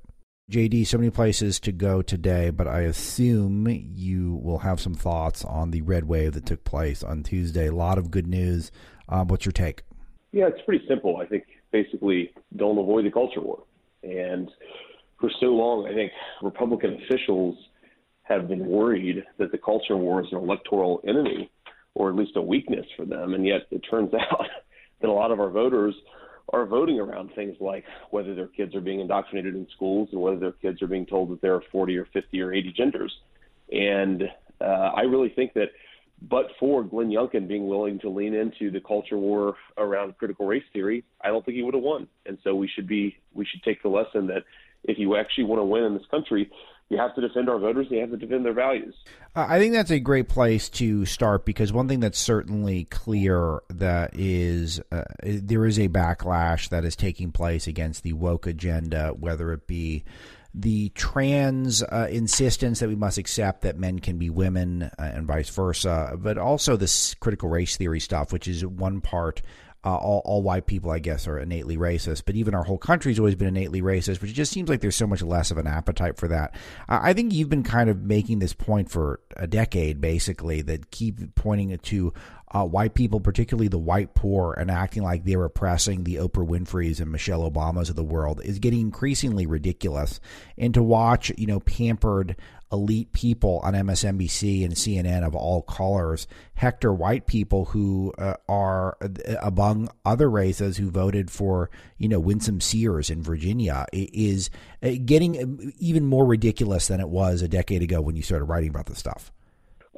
JD, 0.51 0.85
so 0.85 0.97
many 0.97 1.09
places 1.09 1.59
to 1.61 1.71
go 1.71 2.01
today, 2.01 2.49
but 2.49 2.67
I 2.67 2.81
assume 2.81 3.65
you 3.69 4.41
will 4.43 4.59
have 4.59 4.81
some 4.81 4.93
thoughts 4.93 5.45
on 5.45 5.71
the 5.71 5.81
red 5.81 6.03
wave 6.05 6.33
that 6.33 6.45
took 6.45 6.65
place 6.65 7.01
on 7.01 7.23
Tuesday. 7.23 7.67
A 7.67 7.75
lot 7.75 7.97
of 7.97 8.11
good 8.11 8.27
news. 8.27 8.69
Um, 9.07 9.27
what's 9.29 9.45
your 9.45 9.53
take? 9.53 9.83
Yeah, 10.33 10.47
it's 10.47 10.59
pretty 10.65 10.85
simple. 10.87 11.17
I 11.17 11.25
think 11.25 11.45
basically 11.71 12.31
don't 12.57 12.77
avoid 12.77 13.05
the 13.05 13.11
culture 13.11 13.39
war. 13.39 13.63
And 14.03 14.49
for 15.19 15.29
so 15.39 15.45
long, 15.45 15.87
I 15.89 15.93
think 15.93 16.11
Republican 16.41 16.99
officials 17.05 17.55
have 18.23 18.49
been 18.49 18.65
worried 18.65 19.23
that 19.37 19.53
the 19.53 19.57
culture 19.57 19.95
war 19.95 20.21
is 20.21 20.27
an 20.31 20.39
electoral 20.39 21.01
enemy 21.07 21.49
or 21.95 22.09
at 22.09 22.15
least 22.15 22.31
a 22.35 22.41
weakness 22.41 22.85
for 22.97 23.05
them. 23.05 23.33
And 23.33 23.45
yet 23.45 23.61
it 23.71 23.79
turns 23.89 24.13
out 24.31 24.47
that 25.01 25.07
a 25.07 25.13
lot 25.13 25.31
of 25.31 25.39
our 25.39 25.49
voters– 25.49 25.95
are 26.51 26.65
voting 26.65 26.99
around 26.99 27.31
things 27.35 27.55
like 27.59 27.85
whether 28.11 28.35
their 28.35 28.47
kids 28.47 28.75
are 28.75 28.81
being 28.81 28.99
indoctrinated 28.99 29.55
in 29.55 29.67
schools 29.75 30.09
and 30.11 30.21
whether 30.21 30.37
their 30.37 30.51
kids 30.51 30.81
are 30.81 30.87
being 30.87 31.05
told 31.05 31.29
that 31.31 31.41
there 31.41 31.55
are 31.55 31.63
40 31.71 31.97
or 31.97 32.05
50 32.11 32.41
or 32.41 32.53
80 32.53 32.73
genders. 32.73 33.13
And 33.71 34.23
uh, 34.59 34.91
I 34.95 35.01
really 35.01 35.29
think 35.29 35.53
that, 35.53 35.69
but 36.29 36.47
for 36.59 36.83
Glenn 36.83 37.09
Youngkin 37.09 37.47
being 37.47 37.67
willing 37.67 37.99
to 37.99 38.09
lean 38.09 38.33
into 38.33 38.71
the 38.71 38.79
culture 38.79 39.17
war 39.17 39.55
around 39.77 40.17
critical 40.17 40.45
race 40.45 40.63
theory, 40.71 41.03
I 41.21 41.27
don't 41.27 41.45
think 41.45 41.57
he 41.57 41.63
would 41.63 41.73
have 41.73 41.83
won. 41.83 42.07
And 42.25 42.37
so 42.43 42.55
we 42.55 42.69
should 42.73 42.87
be 42.87 43.17
we 43.33 43.45
should 43.45 43.61
take 43.63 43.83
the 43.83 43.89
lesson 43.89 44.27
that 44.27 44.43
if 44.85 44.97
you 44.97 45.15
actually 45.17 45.45
want 45.45 45.59
to 45.59 45.65
win 45.65 45.83
in 45.83 45.93
this 45.93 46.05
country, 46.09 46.49
you 46.89 46.97
have 46.97 47.15
to 47.15 47.21
defend 47.21 47.49
our 47.49 47.59
voters. 47.59 47.87
and 47.87 47.95
You 47.95 48.01
have 48.01 48.11
to 48.11 48.17
defend 48.17 48.45
their 48.45 48.53
values. 48.53 48.95
I 49.35 49.59
think 49.59 49.73
that's 49.73 49.91
a 49.91 49.99
great 49.99 50.29
place 50.29 50.69
to 50.69 51.05
start 51.05 51.45
because 51.45 51.73
one 51.73 51.87
thing 51.87 51.99
that's 51.99 52.19
certainly 52.19 52.85
clear 52.85 53.61
that 53.69 54.11
is 54.13 54.79
uh, 54.91 55.03
there 55.23 55.65
is 55.65 55.79
a 55.79 55.89
backlash 55.89 56.69
that 56.69 56.85
is 56.85 56.95
taking 56.95 57.31
place 57.31 57.67
against 57.67 58.03
the 58.03 58.13
woke 58.13 58.47
agenda, 58.47 59.09
whether 59.09 59.51
it 59.51 59.67
be 59.67 60.03
the 60.53 60.89
trans 60.89 61.81
uh, 61.83 62.07
insistence 62.11 62.79
that 62.79 62.89
we 62.89 62.95
must 62.95 63.17
accept 63.17 63.61
that 63.61 63.77
men 63.77 63.99
can 63.99 64.17
be 64.17 64.29
women 64.29 64.83
uh, 64.83 64.89
and 64.97 65.25
vice 65.25 65.49
versa, 65.49 66.15
but 66.17 66.37
also 66.37 66.75
this 66.75 67.15
critical 67.15 67.49
race 67.49 67.75
theory 67.75 67.99
stuff, 67.99 68.31
which 68.31 68.47
is 68.47 68.65
one 68.65 69.01
part 69.01 69.41
uh, 69.85 69.95
all, 69.95 70.21
all 70.23 70.41
white 70.41 70.65
people, 70.65 70.91
I 70.91 70.99
guess, 70.99 71.27
are 71.27 71.37
innately 71.37 71.75
racist, 71.75 72.23
but 72.25 72.35
even 72.35 72.55
our 72.55 72.63
whole 72.63 72.77
country's 72.77 73.19
always 73.19 73.35
been 73.35 73.49
innately 73.49 73.81
racist, 73.81 74.21
which 74.21 74.33
just 74.33 74.51
seems 74.51 74.69
like 74.69 74.79
there's 74.79 74.95
so 74.95 75.07
much 75.07 75.21
less 75.21 75.51
of 75.51 75.57
an 75.57 75.67
appetite 75.67 76.17
for 76.17 76.29
that. 76.29 76.55
I 76.87 77.11
think 77.11 77.33
you've 77.33 77.49
been 77.49 77.63
kind 77.63 77.89
of 77.89 78.01
making 78.01 78.39
this 78.39 78.53
point 78.53 78.89
for 78.89 79.19
a 79.35 79.45
decade, 79.45 79.99
basically, 79.99 80.61
that 80.61 80.89
keep 80.89 81.35
pointing 81.35 81.77
to 81.77 82.13
uh, 82.53 82.63
white 82.63 82.93
people, 82.93 83.19
particularly 83.19 83.67
the 83.67 83.79
white 83.79 84.13
poor, 84.13 84.53
and 84.53 84.69
acting 84.69 85.03
like 85.03 85.23
they're 85.23 85.43
oppressing 85.43 86.03
the 86.03 86.15
Oprah 86.15 86.47
Winfrey's 86.47 86.99
and 86.99 87.11
Michelle 87.11 87.49
Obamas 87.49 87.89
of 87.89 87.95
the 87.95 88.03
world 88.03 88.41
is 88.43 88.59
getting 88.59 88.81
increasingly 88.81 89.45
ridiculous. 89.47 90.19
And 90.57 90.73
to 90.75 90.83
watch, 90.83 91.31
you 91.37 91.47
know, 91.47 91.59
pampered 91.59 92.35
elite 92.71 93.13
people 93.13 93.59
on 93.63 93.73
MSNBC 93.73 94.65
and 94.65 94.73
CNN 94.73 95.23
of 95.23 95.35
all 95.35 95.61
colors 95.61 96.27
hector 96.55 96.91
white 96.91 97.27
people 97.27 97.65
who 97.65 98.11
uh, 98.17 98.33
are 98.49 98.97
uh, 98.99 99.35
among 99.43 99.89
other 100.03 100.29
races 100.29 100.77
who 100.77 100.89
voted 100.89 101.29
for 101.29 101.69
you 101.99 102.09
know 102.09 102.19
Winsome 102.19 102.59
Sears 102.59 103.11
in 103.11 103.21
Virginia 103.21 103.85
is 103.93 104.49
uh, 104.81 104.89
getting 105.05 105.71
even 105.77 106.05
more 106.05 106.25
ridiculous 106.25 106.87
than 106.87 106.99
it 106.99 107.09
was 107.09 107.43
a 107.43 107.47
decade 107.47 107.83
ago 107.83 108.01
when 108.01 108.15
you 108.15 108.23
started 108.23 108.45
writing 108.45 108.69
about 108.69 108.87
this 108.87 108.97
stuff. 108.97 109.31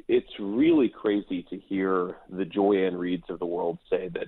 It's 0.08 0.30
really 0.38 0.88
crazy 0.88 1.44
to 1.50 1.58
hear 1.58 2.16
the 2.30 2.44
Joy-Ann 2.44 2.94
Reids 2.94 3.28
of 3.28 3.38
the 3.38 3.46
world 3.46 3.78
say 3.90 4.08
that 4.08 4.26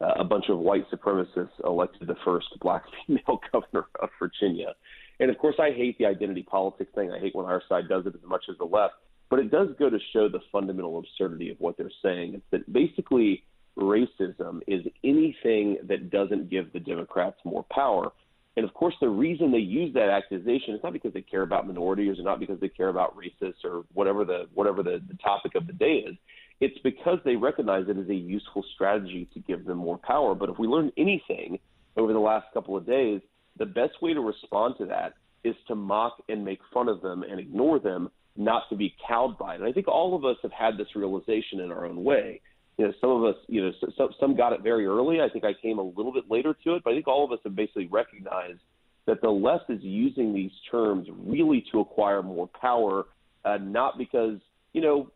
uh, 0.00 0.14
a 0.20 0.24
bunch 0.24 0.44
of 0.48 0.58
white 0.58 0.88
supremacists 0.90 1.48
elected 1.64 2.06
the 2.06 2.16
first 2.24 2.48
black 2.60 2.84
female 3.06 3.40
governor 3.52 3.86
of 4.00 4.10
Virginia. 4.18 4.74
And 5.18 5.30
of 5.30 5.38
course, 5.38 5.56
I 5.58 5.70
hate 5.70 5.98
the 5.98 6.06
identity 6.06 6.42
politics 6.42 6.90
thing. 6.94 7.10
I 7.10 7.18
hate 7.18 7.34
when 7.34 7.46
our 7.46 7.62
side 7.68 7.88
does 7.88 8.06
it 8.06 8.14
as 8.14 8.28
much 8.28 8.44
as 8.50 8.58
the 8.58 8.64
left. 8.64 8.94
But 9.28 9.40
it 9.40 9.50
does 9.50 9.68
go 9.78 9.90
to 9.90 9.98
show 10.12 10.28
the 10.28 10.40
fundamental 10.52 10.98
absurdity 10.98 11.50
of 11.50 11.56
what 11.58 11.76
they're 11.76 11.90
saying. 12.02 12.34
It's 12.34 12.44
that 12.52 12.72
basically 12.72 13.42
racism 13.76 14.60
is 14.66 14.82
anything 15.02 15.78
that 15.88 16.10
doesn't 16.10 16.50
give 16.50 16.72
the 16.72 16.80
Democrats 16.80 17.36
more 17.44 17.64
power. 17.70 18.12
And 18.56 18.64
of 18.64 18.72
course, 18.72 18.94
the 19.00 19.08
reason 19.08 19.52
they 19.52 19.58
use 19.58 19.92
that 19.94 20.08
accusation 20.08 20.74
is 20.74 20.80
not 20.82 20.94
because 20.94 21.12
they 21.12 21.20
care 21.20 21.42
about 21.42 21.66
minorities 21.66 22.18
or 22.18 22.22
not 22.22 22.40
because 22.40 22.58
they 22.58 22.70
care 22.70 22.88
about 22.88 23.14
racists 23.16 23.64
or 23.64 23.84
whatever 23.92 24.24
the 24.24 24.46
whatever 24.54 24.82
the, 24.82 25.02
the 25.08 25.16
topic 25.18 25.54
of 25.54 25.66
the 25.66 25.74
day 25.74 26.04
is. 26.08 26.16
It's 26.58 26.78
because 26.82 27.18
they 27.24 27.36
recognize 27.36 27.84
it 27.88 27.98
as 27.98 28.08
a 28.08 28.14
useful 28.14 28.64
strategy 28.74 29.28
to 29.34 29.40
give 29.40 29.66
them 29.66 29.76
more 29.76 29.98
power. 29.98 30.34
But 30.34 30.48
if 30.48 30.58
we 30.58 30.66
learn 30.66 30.90
anything 30.96 31.58
over 31.98 32.14
the 32.14 32.18
last 32.18 32.46
couple 32.54 32.76
of 32.78 32.86
days, 32.86 33.20
the 33.58 33.66
best 33.66 34.00
way 34.00 34.14
to 34.14 34.20
respond 34.20 34.76
to 34.78 34.86
that 34.86 35.14
is 35.44 35.54
to 35.68 35.74
mock 35.74 36.22
and 36.30 36.42
make 36.44 36.60
fun 36.72 36.88
of 36.88 37.02
them 37.02 37.22
and 37.22 37.38
ignore 37.38 37.78
them, 37.78 38.10
not 38.36 38.62
to 38.70 38.76
be 38.76 38.94
cowed 39.06 39.38
by 39.38 39.54
it. 39.54 39.60
And 39.60 39.68
I 39.68 39.72
think 39.72 39.86
all 39.86 40.16
of 40.16 40.24
us 40.24 40.36
have 40.42 40.52
had 40.52 40.78
this 40.78 40.88
realization 40.96 41.60
in 41.60 41.70
our 41.70 41.84
own 41.84 42.02
way. 42.02 42.40
You 42.78 42.86
know, 42.86 42.92
some 43.00 43.10
of 43.10 43.24
us, 43.24 43.36
you 43.48 43.62
know, 43.62 43.72
some, 43.96 44.10
some 44.20 44.36
got 44.36 44.52
it 44.52 44.62
very 44.62 44.86
early. 44.86 45.20
I 45.20 45.28
think 45.28 45.44
I 45.44 45.54
came 45.54 45.78
a 45.78 45.82
little 45.82 46.12
bit 46.12 46.24
later 46.30 46.54
to 46.64 46.74
it, 46.74 46.84
but 46.84 46.90
I 46.90 46.94
think 46.94 47.08
all 47.08 47.24
of 47.24 47.32
us 47.32 47.38
have 47.44 47.56
basically 47.56 47.86
recognized 47.86 48.60
that 49.06 49.22
the 49.22 49.30
left 49.30 49.70
is 49.70 49.82
using 49.82 50.34
these 50.34 50.50
terms 50.70 51.08
really 51.16 51.64
to 51.72 51.80
acquire 51.80 52.22
more 52.22 52.48
power, 52.60 53.06
uh, 53.44 53.56
not 53.58 53.96
because, 53.96 54.38
you 54.72 54.82
know, 54.82 55.10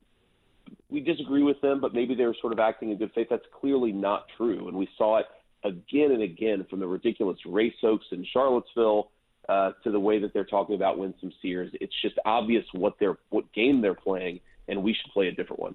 we 0.88 1.00
disagree 1.00 1.42
with 1.42 1.60
them, 1.60 1.80
but 1.80 1.92
maybe 1.92 2.14
they're 2.14 2.34
sort 2.40 2.52
of 2.52 2.58
acting 2.58 2.90
in 2.90 2.98
good 2.98 3.10
faith. 3.14 3.26
That's 3.28 3.44
clearly 3.60 3.92
not 3.92 4.26
true. 4.36 4.68
And 4.68 4.76
we 4.76 4.88
saw 4.96 5.18
it 5.18 5.26
again 5.64 6.12
and 6.12 6.22
again 6.22 6.64
from 6.70 6.80
the 6.80 6.86
ridiculous 6.86 7.38
race 7.44 7.74
hoax 7.80 8.04
in 8.12 8.24
Charlottesville 8.32 9.10
uh, 9.48 9.72
to 9.84 9.90
the 9.90 10.00
way 10.00 10.18
that 10.20 10.32
they're 10.32 10.44
talking 10.44 10.76
about 10.76 10.98
Winsome 10.98 11.32
Sears. 11.42 11.70
It's 11.74 11.94
just 12.02 12.14
obvious 12.24 12.64
what 12.72 12.94
they're 13.00 13.18
what 13.30 13.52
game 13.52 13.82
they're 13.82 13.94
playing, 13.94 14.40
and 14.68 14.82
we 14.82 14.94
should 14.94 15.12
play 15.12 15.28
a 15.28 15.32
different 15.32 15.60
one. 15.60 15.74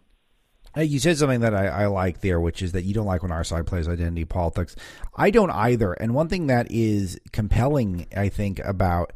Uh, 0.77 0.81
you 0.81 0.99
said 0.99 1.17
something 1.17 1.39
that 1.39 1.55
I, 1.55 1.67
I, 1.67 1.85
like 1.87 2.21
there, 2.21 2.39
which 2.39 2.61
is 2.61 2.73
that 2.73 2.83
you 2.83 2.93
don't 2.93 3.05
like 3.05 3.21
when 3.21 3.31
our 3.31 3.43
side 3.43 3.65
plays 3.65 3.87
identity 3.87 4.25
politics. 4.25 4.75
I 5.15 5.29
don't 5.29 5.51
either. 5.51 5.93
And 5.93 6.13
one 6.13 6.27
thing 6.27 6.47
that 6.47 6.69
is 6.69 7.19
compelling, 7.31 8.07
I 8.15 8.29
think, 8.29 8.59
about 8.59 9.13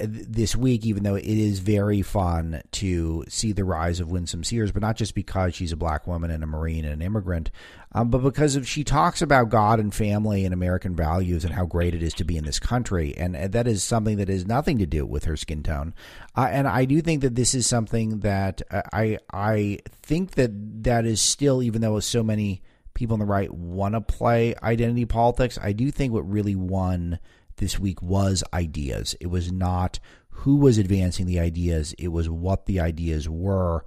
this 0.00 0.54
week, 0.54 0.86
even 0.86 1.02
though 1.02 1.16
it 1.16 1.24
is 1.24 1.58
very 1.58 2.00
fun 2.00 2.62
to 2.70 3.24
see 3.28 3.50
the 3.50 3.64
rise 3.64 3.98
of 3.98 4.08
Winsome 4.08 4.44
Sears, 4.44 4.70
but 4.70 4.82
not 4.82 4.96
just 4.96 5.16
because 5.16 5.54
she's 5.54 5.72
a 5.72 5.76
black 5.76 6.06
woman 6.06 6.30
and 6.30 6.44
a 6.44 6.46
Marine 6.46 6.84
and 6.84 6.94
an 6.94 7.02
immigrant, 7.02 7.50
um, 7.92 8.08
but 8.08 8.18
because 8.18 8.54
of, 8.54 8.68
she 8.68 8.84
talks 8.84 9.20
about 9.20 9.48
God 9.48 9.80
and 9.80 9.92
family 9.92 10.44
and 10.44 10.54
American 10.54 10.94
values 10.94 11.44
and 11.44 11.52
how 11.54 11.64
great 11.64 11.92
it 11.92 12.04
is 12.04 12.14
to 12.14 12.24
be 12.24 12.36
in 12.36 12.44
this 12.44 12.60
country. 12.60 13.16
And, 13.16 13.36
and 13.36 13.52
that 13.52 13.66
is 13.66 13.82
something 13.82 14.16
that 14.18 14.28
has 14.28 14.46
nothing 14.46 14.78
to 14.78 14.86
do 14.86 15.04
with 15.04 15.24
her 15.24 15.36
skin 15.36 15.64
tone. 15.64 15.92
Uh, 16.36 16.48
and 16.50 16.68
I 16.68 16.84
do 16.84 17.00
think 17.00 17.22
that 17.22 17.34
this 17.34 17.52
is 17.52 17.66
something 17.66 18.20
that 18.20 18.62
uh, 18.70 18.82
I, 18.92 19.18
I 19.32 19.78
think 20.02 20.32
that 20.32 20.84
that 20.84 21.04
is 21.04 21.20
still, 21.20 21.62
even 21.62 21.80
though 21.80 21.98
so 21.98 22.22
many 22.22 22.62
people 22.94 23.14
on 23.14 23.20
the 23.20 23.26
right 23.26 23.52
want 23.52 23.94
to 23.94 24.00
play 24.00 24.54
identity 24.62 25.04
politics, 25.04 25.58
I 25.60 25.72
do 25.72 25.90
think 25.90 26.12
what 26.12 26.30
really 26.30 26.54
won 26.54 27.18
this 27.56 27.78
week 27.78 28.02
was 28.02 28.42
ideas. 28.52 29.14
It 29.20 29.28
was 29.28 29.52
not 29.52 29.98
who 30.28 30.56
was 30.56 30.78
advancing 30.78 31.26
the 31.26 31.38
ideas, 31.38 31.94
it 31.98 32.08
was 32.08 32.28
what 32.28 32.66
the 32.66 32.80
ideas 32.80 33.28
were. 33.28 33.84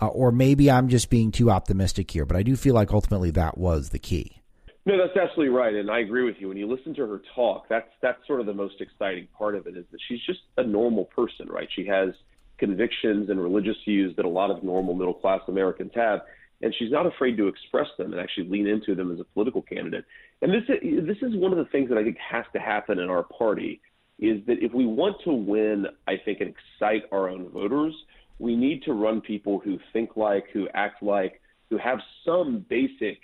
Uh, 0.00 0.06
or 0.06 0.30
maybe 0.30 0.70
I'm 0.70 0.88
just 0.88 1.10
being 1.10 1.32
too 1.32 1.50
optimistic 1.50 2.10
here, 2.10 2.24
but 2.24 2.36
I 2.36 2.44
do 2.44 2.54
feel 2.54 2.74
like 2.74 2.92
ultimately 2.92 3.32
that 3.32 3.58
was 3.58 3.88
the 3.88 3.98
key. 3.98 4.42
No, 4.86 4.96
that's 4.96 5.16
absolutely 5.18 5.54
right, 5.54 5.74
and 5.74 5.90
I 5.90 5.98
agree 5.98 6.24
with 6.24 6.36
you. 6.38 6.48
When 6.48 6.56
you 6.56 6.66
listen 6.66 6.94
to 6.94 7.06
her 7.06 7.20
talk, 7.34 7.68
that's 7.68 7.90
that's 8.00 8.24
sort 8.26 8.40
of 8.40 8.46
the 8.46 8.54
most 8.54 8.80
exciting 8.80 9.28
part 9.36 9.54
of 9.54 9.66
it 9.66 9.76
is 9.76 9.84
that 9.90 9.98
she's 10.08 10.20
just 10.24 10.40
a 10.56 10.62
normal 10.62 11.04
person, 11.04 11.48
right? 11.48 11.68
She 11.74 11.84
has 11.86 12.14
convictions 12.58 13.28
and 13.28 13.40
religious 13.40 13.76
views 13.84 14.16
that 14.16 14.24
a 14.24 14.28
lot 14.28 14.50
of 14.50 14.62
normal 14.62 14.94
middle 14.94 15.14
class 15.14 15.40
Americans 15.46 15.92
have, 15.94 16.20
and 16.62 16.74
she's 16.78 16.90
not 16.90 17.06
afraid 17.06 17.36
to 17.36 17.48
express 17.48 17.86
them 17.98 18.12
and 18.12 18.20
actually 18.20 18.48
lean 18.48 18.66
into 18.66 18.94
them 18.94 19.12
as 19.12 19.20
a 19.20 19.24
political 19.24 19.62
candidate. 19.62 20.04
And 20.42 20.52
this 20.52 20.64
is, 20.68 21.06
this 21.06 21.16
is 21.22 21.36
one 21.36 21.52
of 21.52 21.58
the 21.58 21.66
things 21.66 21.88
that 21.88 21.98
I 21.98 22.04
think 22.04 22.16
has 22.18 22.44
to 22.52 22.58
happen 22.58 22.98
in 22.98 23.08
our 23.10 23.22
party 23.22 23.80
is 24.18 24.44
that 24.46 24.56
if 24.60 24.72
we 24.72 24.84
want 24.84 25.16
to 25.24 25.32
win, 25.32 25.86
I 26.08 26.14
think, 26.24 26.40
and 26.40 26.52
excite 26.52 27.02
our 27.12 27.28
own 27.28 27.48
voters, 27.50 27.94
we 28.40 28.56
need 28.56 28.82
to 28.84 28.92
run 28.92 29.20
people 29.20 29.60
who 29.60 29.78
think 29.92 30.16
like, 30.16 30.46
who 30.52 30.68
act 30.74 31.02
like, 31.02 31.40
who 31.70 31.78
have 31.78 31.98
some 32.24 32.64
basic 32.68 33.18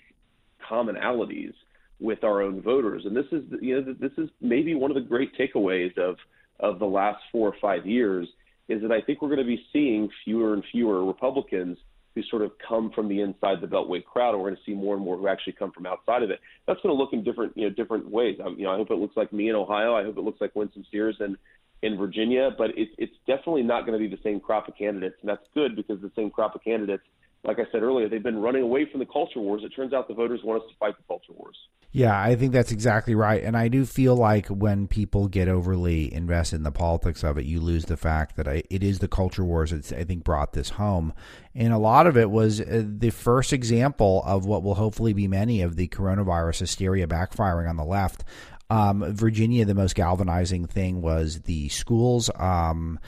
commonalities 0.70 1.52
with 2.00 2.22
our 2.22 2.42
own 2.42 2.60
voters. 2.60 3.02
And 3.06 3.16
this 3.16 3.26
is, 3.32 3.42
you 3.60 3.80
know, 3.80 3.94
this 3.98 4.12
is 4.18 4.28
maybe 4.40 4.74
one 4.74 4.90
of 4.90 4.94
the 4.94 5.00
great 5.00 5.30
takeaways 5.36 5.96
of 5.98 6.16
of 6.60 6.78
the 6.78 6.86
last 6.86 7.18
four 7.32 7.48
or 7.48 7.56
five 7.60 7.84
years 7.84 8.28
is 8.68 8.80
that 8.82 8.92
I 8.92 9.00
think 9.00 9.20
we're 9.20 9.28
going 9.28 9.40
to 9.40 9.44
be 9.44 9.64
seeing 9.72 10.08
fewer 10.24 10.54
and 10.54 10.62
fewer 10.70 11.04
Republicans 11.04 11.76
who 12.14 12.22
sort 12.22 12.42
of 12.42 12.52
come 12.66 12.90
from 12.94 13.08
the 13.08 13.20
inside 13.20 13.60
the 13.60 13.66
Beltway 13.66 14.04
crowd, 14.04 14.34
and 14.34 14.42
we're 14.42 14.50
going 14.50 14.56
to 14.56 14.70
see 14.70 14.74
more 14.74 14.94
and 14.94 15.04
more 15.04 15.16
who 15.16 15.28
actually 15.28 15.54
come 15.54 15.72
from 15.72 15.86
outside 15.86 16.22
of 16.22 16.30
it. 16.30 16.40
That's 16.66 16.80
going 16.80 16.94
to 16.94 17.00
look 17.00 17.12
in 17.12 17.24
different, 17.24 17.56
you 17.56 17.68
know, 17.68 17.74
different 17.74 18.08
ways. 18.10 18.38
I, 18.44 18.48
you 18.50 18.64
know, 18.64 18.72
I 18.72 18.76
hope 18.76 18.90
it 18.90 18.98
looks 18.98 19.16
like 19.16 19.32
me 19.32 19.48
in 19.48 19.56
Ohio. 19.56 19.94
I 19.94 20.04
hope 20.04 20.16
it 20.16 20.22
looks 20.22 20.40
like 20.40 20.54
Winsome 20.54 20.84
Sears 20.90 21.16
in 21.20 21.36
in 21.82 21.98
Virginia, 21.98 22.50
but 22.56 22.70
it, 22.78 22.88
it's 22.96 23.14
definitely 23.26 23.62
not 23.62 23.84
going 23.84 23.92
to 23.92 24.08
be 24.08 24.14
the 24.14 24.22
same 24.22 24.40
crop 24.40 24.68
of 24.68 24.76
candidates, 24.76 25.16
and 25.20 25.28
that's 25.28 25.46
good 25.52 25.76
because 25.76 26.00
the 26.00 26.10
same 26.16 26.30
crop 26.30 26.54
of 26.54 26.64
candidates 26.64 27.02
like 27.44 27.58
I 27.58 27.64
said 27.70 27.82
earlier, 27.82 28.08
they've 28.08 28.22
been 28.22 28.40
running 28.40 28.62
away 28.62 28.86
from 28.90 29.00
the 29.00 29.06
culture 29.06 29.40
wars. 29.40 29.62
It 29.64 29.70
turns 29.70 29.92
out 29.92 30.08
the 30.08 30.14
voters 30.14 30.40
want 30.42 30.62
us 30.62 30.68
to 30.70 30.76
fight 30.78 30.96
the 30.96 31.04
culture 31.06 31.32
wars. 31.34 31.56
Yeah, 31.92 32.20
I 32.20 32.34
think 32.34 32.52
that's 32.52 32.72
exactly 32.72 33.14
right. 33.14 33.42
And 33.44 33.56
I 33.56 33.68
do 33.68 33.84
feel 33.84 34.16
like 34.16 34.48
when 34.48 34.88
people 34.88 35.28
get 35.28 35.46
overly 35.46 36.12
invested 36.12 36.56
in 36.56 36.62
the 36.64 36.72
politics 36.72 37.22
of 37.22 37.38
it, 37.38 37.44
you 37.44 37.60
lose 37.60 37.84
the 37.84 37.96
fact 37.96 38.36
that 38.36 38.48
I, 38.48 38.64
it 38.68 38.82
is 38.82 38.98
the 38.98 39.08
culture 39.08 39.44
wars 39.44 39.70
that 39.70 39.92
I 39.92 40.02
think 40.02 40.24
brought 40.24 40.54
this 40.54 40.70
home. 40.70 41.12
And 41.54 41.72
a 41.72 41.78
lot 41.78 42.08
of 42.08 42.16
it 42.16 42.30
was 42.30 42.60
uh, 42.60 42.82
the 42.84 43.10
first 43.10 43.52
example 43.52 44.24
of 44.26 44.44
what 44.44 44.64
will 44.64 44.74
hopefully 44.74 45.12
be 45.12 45.28
many 45.28 45.62
of 45.62 45.76
the 45.76 45.86
coronavirus 45.86 46.60
hysteria 46.60 47.06
backfiring 47.06 47.68
on 47.68 47.76
the 47.76 47.84
left. 47.84 48.24
Um, 48.70 49.04
Virginia, 49.14 49.64
the 49.64 49.74
most 49.74 49.94
galvanizing 49.94 50.66
thing 50.66 51.00
was 51.02 51.42
the 51.42 51.68
schools. 51.68 52.30
Um, 52.34 52.98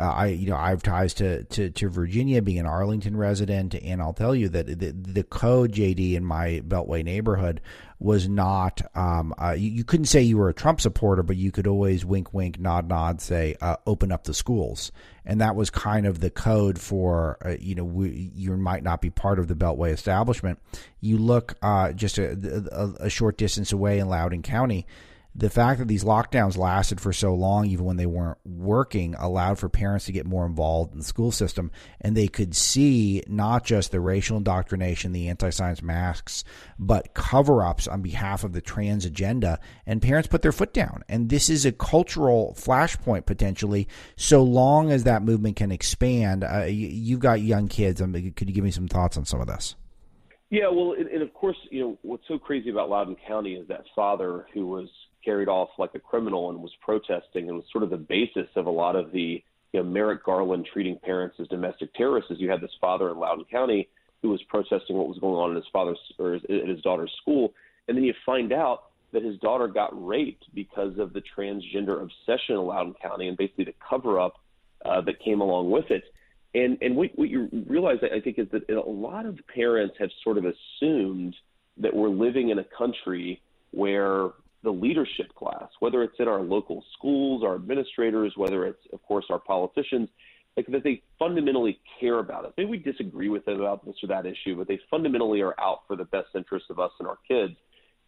I 0.00 0.28
you 0.28 0.48
know 0.48 0.56
I 0.56 0.70
have 0.70 0.82
ties 0.82 1.12
to, 1.14 1.44
to, 1.44 1.70
to 1.70 1.88
Virginia, 1.90 2.40
being 2.40 2.58
an 2.58 2.66
Arlington 2.66 3.14
resident, 3.14 3.74
and 3.74 4.00
I'll 4.00 4.14
tell 4.14 4.34
you 4.34 4.48
that 4.48 4.66
the, 4.66 4.92
the 4.92 5.22
code 5.22 5.72
JD 5.72 6.14
in 6.14 6.24
my 6.24 6.62
Beltway 6.66 7.04
neighborhood 7.04 7.60
was 7.98 8.26
not. 8.26 8.80
Um, 8.94 9.34
uh, 9.38 9.50
you, 9.52 9.70
you, 9.70 9.84
couldn't 9.84 10.06
say 10.06 10.22
you 10.22 10.38
were 10.38 10.48
a 10.48 10.54
Trump 10.54 10.80
supporter, 10.80 11.22
but 11.22 11.36
you 11.36 11.52
could 11.52 11.66
always 11.66 12.06
wink, 12.06 12.32
wink, 12.32 12.58
nod, 12.58 12.88
nod, 12.88 13.20
say 13.20 13.54
uh, 13.60 13.76
open 13.86 14.12
up 14.12 14.24
the 14.24 14.32
schools, 14.32 14.92
and 15.26 15.42
that 15.42 15.56
was 15.56 15.68
kind 15.68 16.06
of 16.06 16.20
the 16.20 16.30
code 16.30 16.78
for 16.78 17.36
uh, 17.44 17.56
you 17.60 17.74
know 17.74 17.84
we, 17.84 18.32
you 18.34 18.56
might 18.56 18.82
not 18.82 19.02
be 19.02 19.10
part 19.10 19.38
of 19.38 19.46
the 19.46 19.54
Beltway 19.54 19.92
establishment. 19.92 20.58
You 21.00 21.18
look 21.18 21.54
uh, 21.60 21.92
just 21.92 22.16
a, 22.16 22.64
a, 22.72 23.06
a 23.06 23.10
short 23.10 23.36
distance 23.36 23.72
away 23.72 23.98
in 23.98 24.08
Loudoun 24.08 24.40
County 24.40 24.86
the 25.38 25.50
fact 25.50 25.78
that 25.78 25.88
these 25.88 26.02
lockdowns 26.02 26.56
lasted 26.56 26.98
for 26.98 27.12
so 27.12 27.34
long, 27.34 27.66
even 27.66 27.84
when 27.84 27.98
they 27.98 28.06
weren't 28.06 28.38
working, 28.44 29.14
allowed 29.18 29.58
for 29.58 29.68
parents 29.68 30.06
to 30.06 30.12
get 30.12 30.26
more 30.26 30.46
involved 30.46 30.92
in 30.92 30.98
the 30.98 31.04
school 31.04 31.30
system. 31.30 31.70
And 32.00 32.16
they 32.16 32.26
could 32.26 32.56
see 32.56 33.22
not 33.26 33.64
just 33.64 33.90
the 33.90 34.00
racial 34.00 34.38
indoctrination, 34.38 35.12
the 35.12 35.28
anti 35.28 35.50
science 35.50 35.82
masks, 35.82 36.42
but 36.78 37.12
cover 37.12 37.62
ups 37.62 37.86
on 37.86 38.00
behalf 38.00 38.44
of 38.44 38.54
the 38.54 38.62
trans 38.62 39.04
agenda. 39.04 39.60
And 39.84 40.00
parents 40.00 40.28
put 40.28 40.40
their 40.40 40.52
foot 40.52 40.72
down. 40.72 41.02
And 41.06 41.28
this 41.28 41.50
is 41.50 41.66
a 41.66 41.72
cultural 41.72 42.56
flashpoint 42.58 43.26
potentially, 43.26 43.88
so 44.16 44.42
long 44.42 44.90
as 44.90 45.04
that 45.04 45.22
movement 45.22 45.56
can 45.56 45.70
expand. 45.70 46.44
Uh, 46.44 46.64
you, 46.64 47.16
have 47.16 47.20
got 47.20 47.40
young 47.42 47.68
kids. 47.68 48.00
Um, 48.00 48.12
could 48.12 48.48
you 48.48 48.54
give 48.54 48.64
me 48.64 48.70
some 48.70 48.88
thoughts 48.88 49.18
on 49.18 49.26
some 49.26 49.42
of 49.42 49.46
this? 49.46 49.76
Yeah, 50.48 50.68
well, 50.70 50.94
and, 50.98 51.08
and 51.08 51.22
of 51.22 51.34
course, 51.34 51.56
you 51.70 51.80
know 51.80 51.98
what's 52.02 52.22
so 52.28 52.38
crazy 52.38 52.70
about 52.70 52.88
Loudoun 52.88 53.16
County 53.26 53.54
is 53.54 53.66
that 53.68 53.82
father 53.94 54.46
who 54.54 54.66
was 54.66 54.88
carried 55.26 55.48
off 55.48 55.68
like 55.76 55.90
a 55.94 55.98
criminal 55.98 56.48
and 56.50 56.62
was 56.62 56.72
protesting 56.80 57.48
and 57.48 57.56
was 57.56 57.64
sort 57.72 57.84
of 57.84 57.90
the 57.90 57.96
basis 57.96 58.48
of 58.56 58.66
a 58.66 58.70
lot 58.70 58.96
of 58.96 59.12
the 59.12 59.42
you 59.72 59.82
know, 59.82 59.84
Merrick 59.84 60.24
Garland 60.24 60.66
treating 60.72 60.98
parents 60.98 61.36
as 61.40 61.48
domestic 61.48 61.92
terrorists. 61.94 62.30
As 62.30 62.40
you 62.40 62.48
had 62.48 62.62
this 62.62 62.70
father 62.80 63.10
in 63.10 63.18
Loudoun 63.18 63.44
County 63.50 63.88
who 64.22 64.30
was 64.30 64.42
protesting 64.44 64.96
what 64.96 65.08
was 65.08 65.18
going 65.18 65.34
on 65.34 65.50
in 65.50 65.56
his 65.56 65.66
father's 65.72 65.98
or 66.18 66.34
his, 66.34 66.42
in 66.48 66.68
his 66.68 66.80
daughter's 66.80 67.12
school, 67.20 67.52
and 67.88 67.96
then 67.96 68.04
you 68.04 68.14
find 68.24 68.52
out 68.52 68.84
that 69.12 69.22
his 69.22 69.38
daughter 69.38 69.68
got 69.68 69.90
raped 70.06 70.44
because 70.54 70.98
of 70.98 71.12
the 71.12 71.22
transgender 71.36 72.02
obsession 72.02 72.54
in 72.54 72.58
Loudoun 72.58 72.94
County 73.02 73.28
and 73.28 73.36
basically 73.36 73.64
the 73.64 73.74
cover 73.86 74.18
up 74.18 74.34
uh, 74.84 75.00
that 75.02 75.20
came 75.20 75.40
along 75.40 75.70
with 75.70 75.90
it. 75.90 76.04
And 76.54 76.78
and 76.80 76.96
what, 76.96 77.10
what 77.16 77.28
you 77.28 77.48
realize, 77.68 77.98
I 78.02 78.20
think, 78.20 78.38
is 78.38 78.46
that 78.52 78.70
a 78.70 78.80
lot 78.80 79.26
of 79.26 79.38
parents 79.54 79.96
have 79.98 80.10
sort 80.24 80.38
of 80.38 80.44
assumed 80.44 81.34
that 81.78 81.94
we're 81.94 82.08
living 82.08 82.48
in 82.48 82.58
a 82.58 82.64
country 82.64 83.42
where 83.72 84.30
the 84.66 84.72
leadership 84.72 85.32
class, 85.36 85.68
whether 85.78 86.02
it's 86.02 86.16
in 86.18 86.26
our 86.26 86.40
local 86.42 86.84
schools, 86.98 87.44
our 87.44 87.54
administrators, 87.54 88.32
whether 88.36 88.66
it's, 88.66 88.82
of 88.92 89.00
course, 89.04 89.24
our 89.30 89.38
politicians, 89.38 90.08
like 90.56 90.66
that 90.66 90.82
they 90.82 91.02
fundamentally 91.20 91.78
care 92.00 92.18
about 92.18 92.44
us. 92.44 92.52
Maybe 92.58 92.70
we 92.70 92.78
disagree 92.78 93.28
with 93.28 93.44
them 93.44 93.60
about 93.60 93.86
this 93.86 93.94
or 94.02 94.08
that 94.08 94.26
issue, 94.26 94.56
but 94.56 94.66
they 94.66 94.80
fundamentally 94.90 95.40
are 95.40 95.54
out 95.60 95.82
for 95.86 95.94
the 95.94 96.06
best 96.06 96.30
interest 96.34 96.64
of 96.68 96.80
us 96.80 96.90
and 96.98 97.06
our 97.06 97.18
kids. 97.28 97.54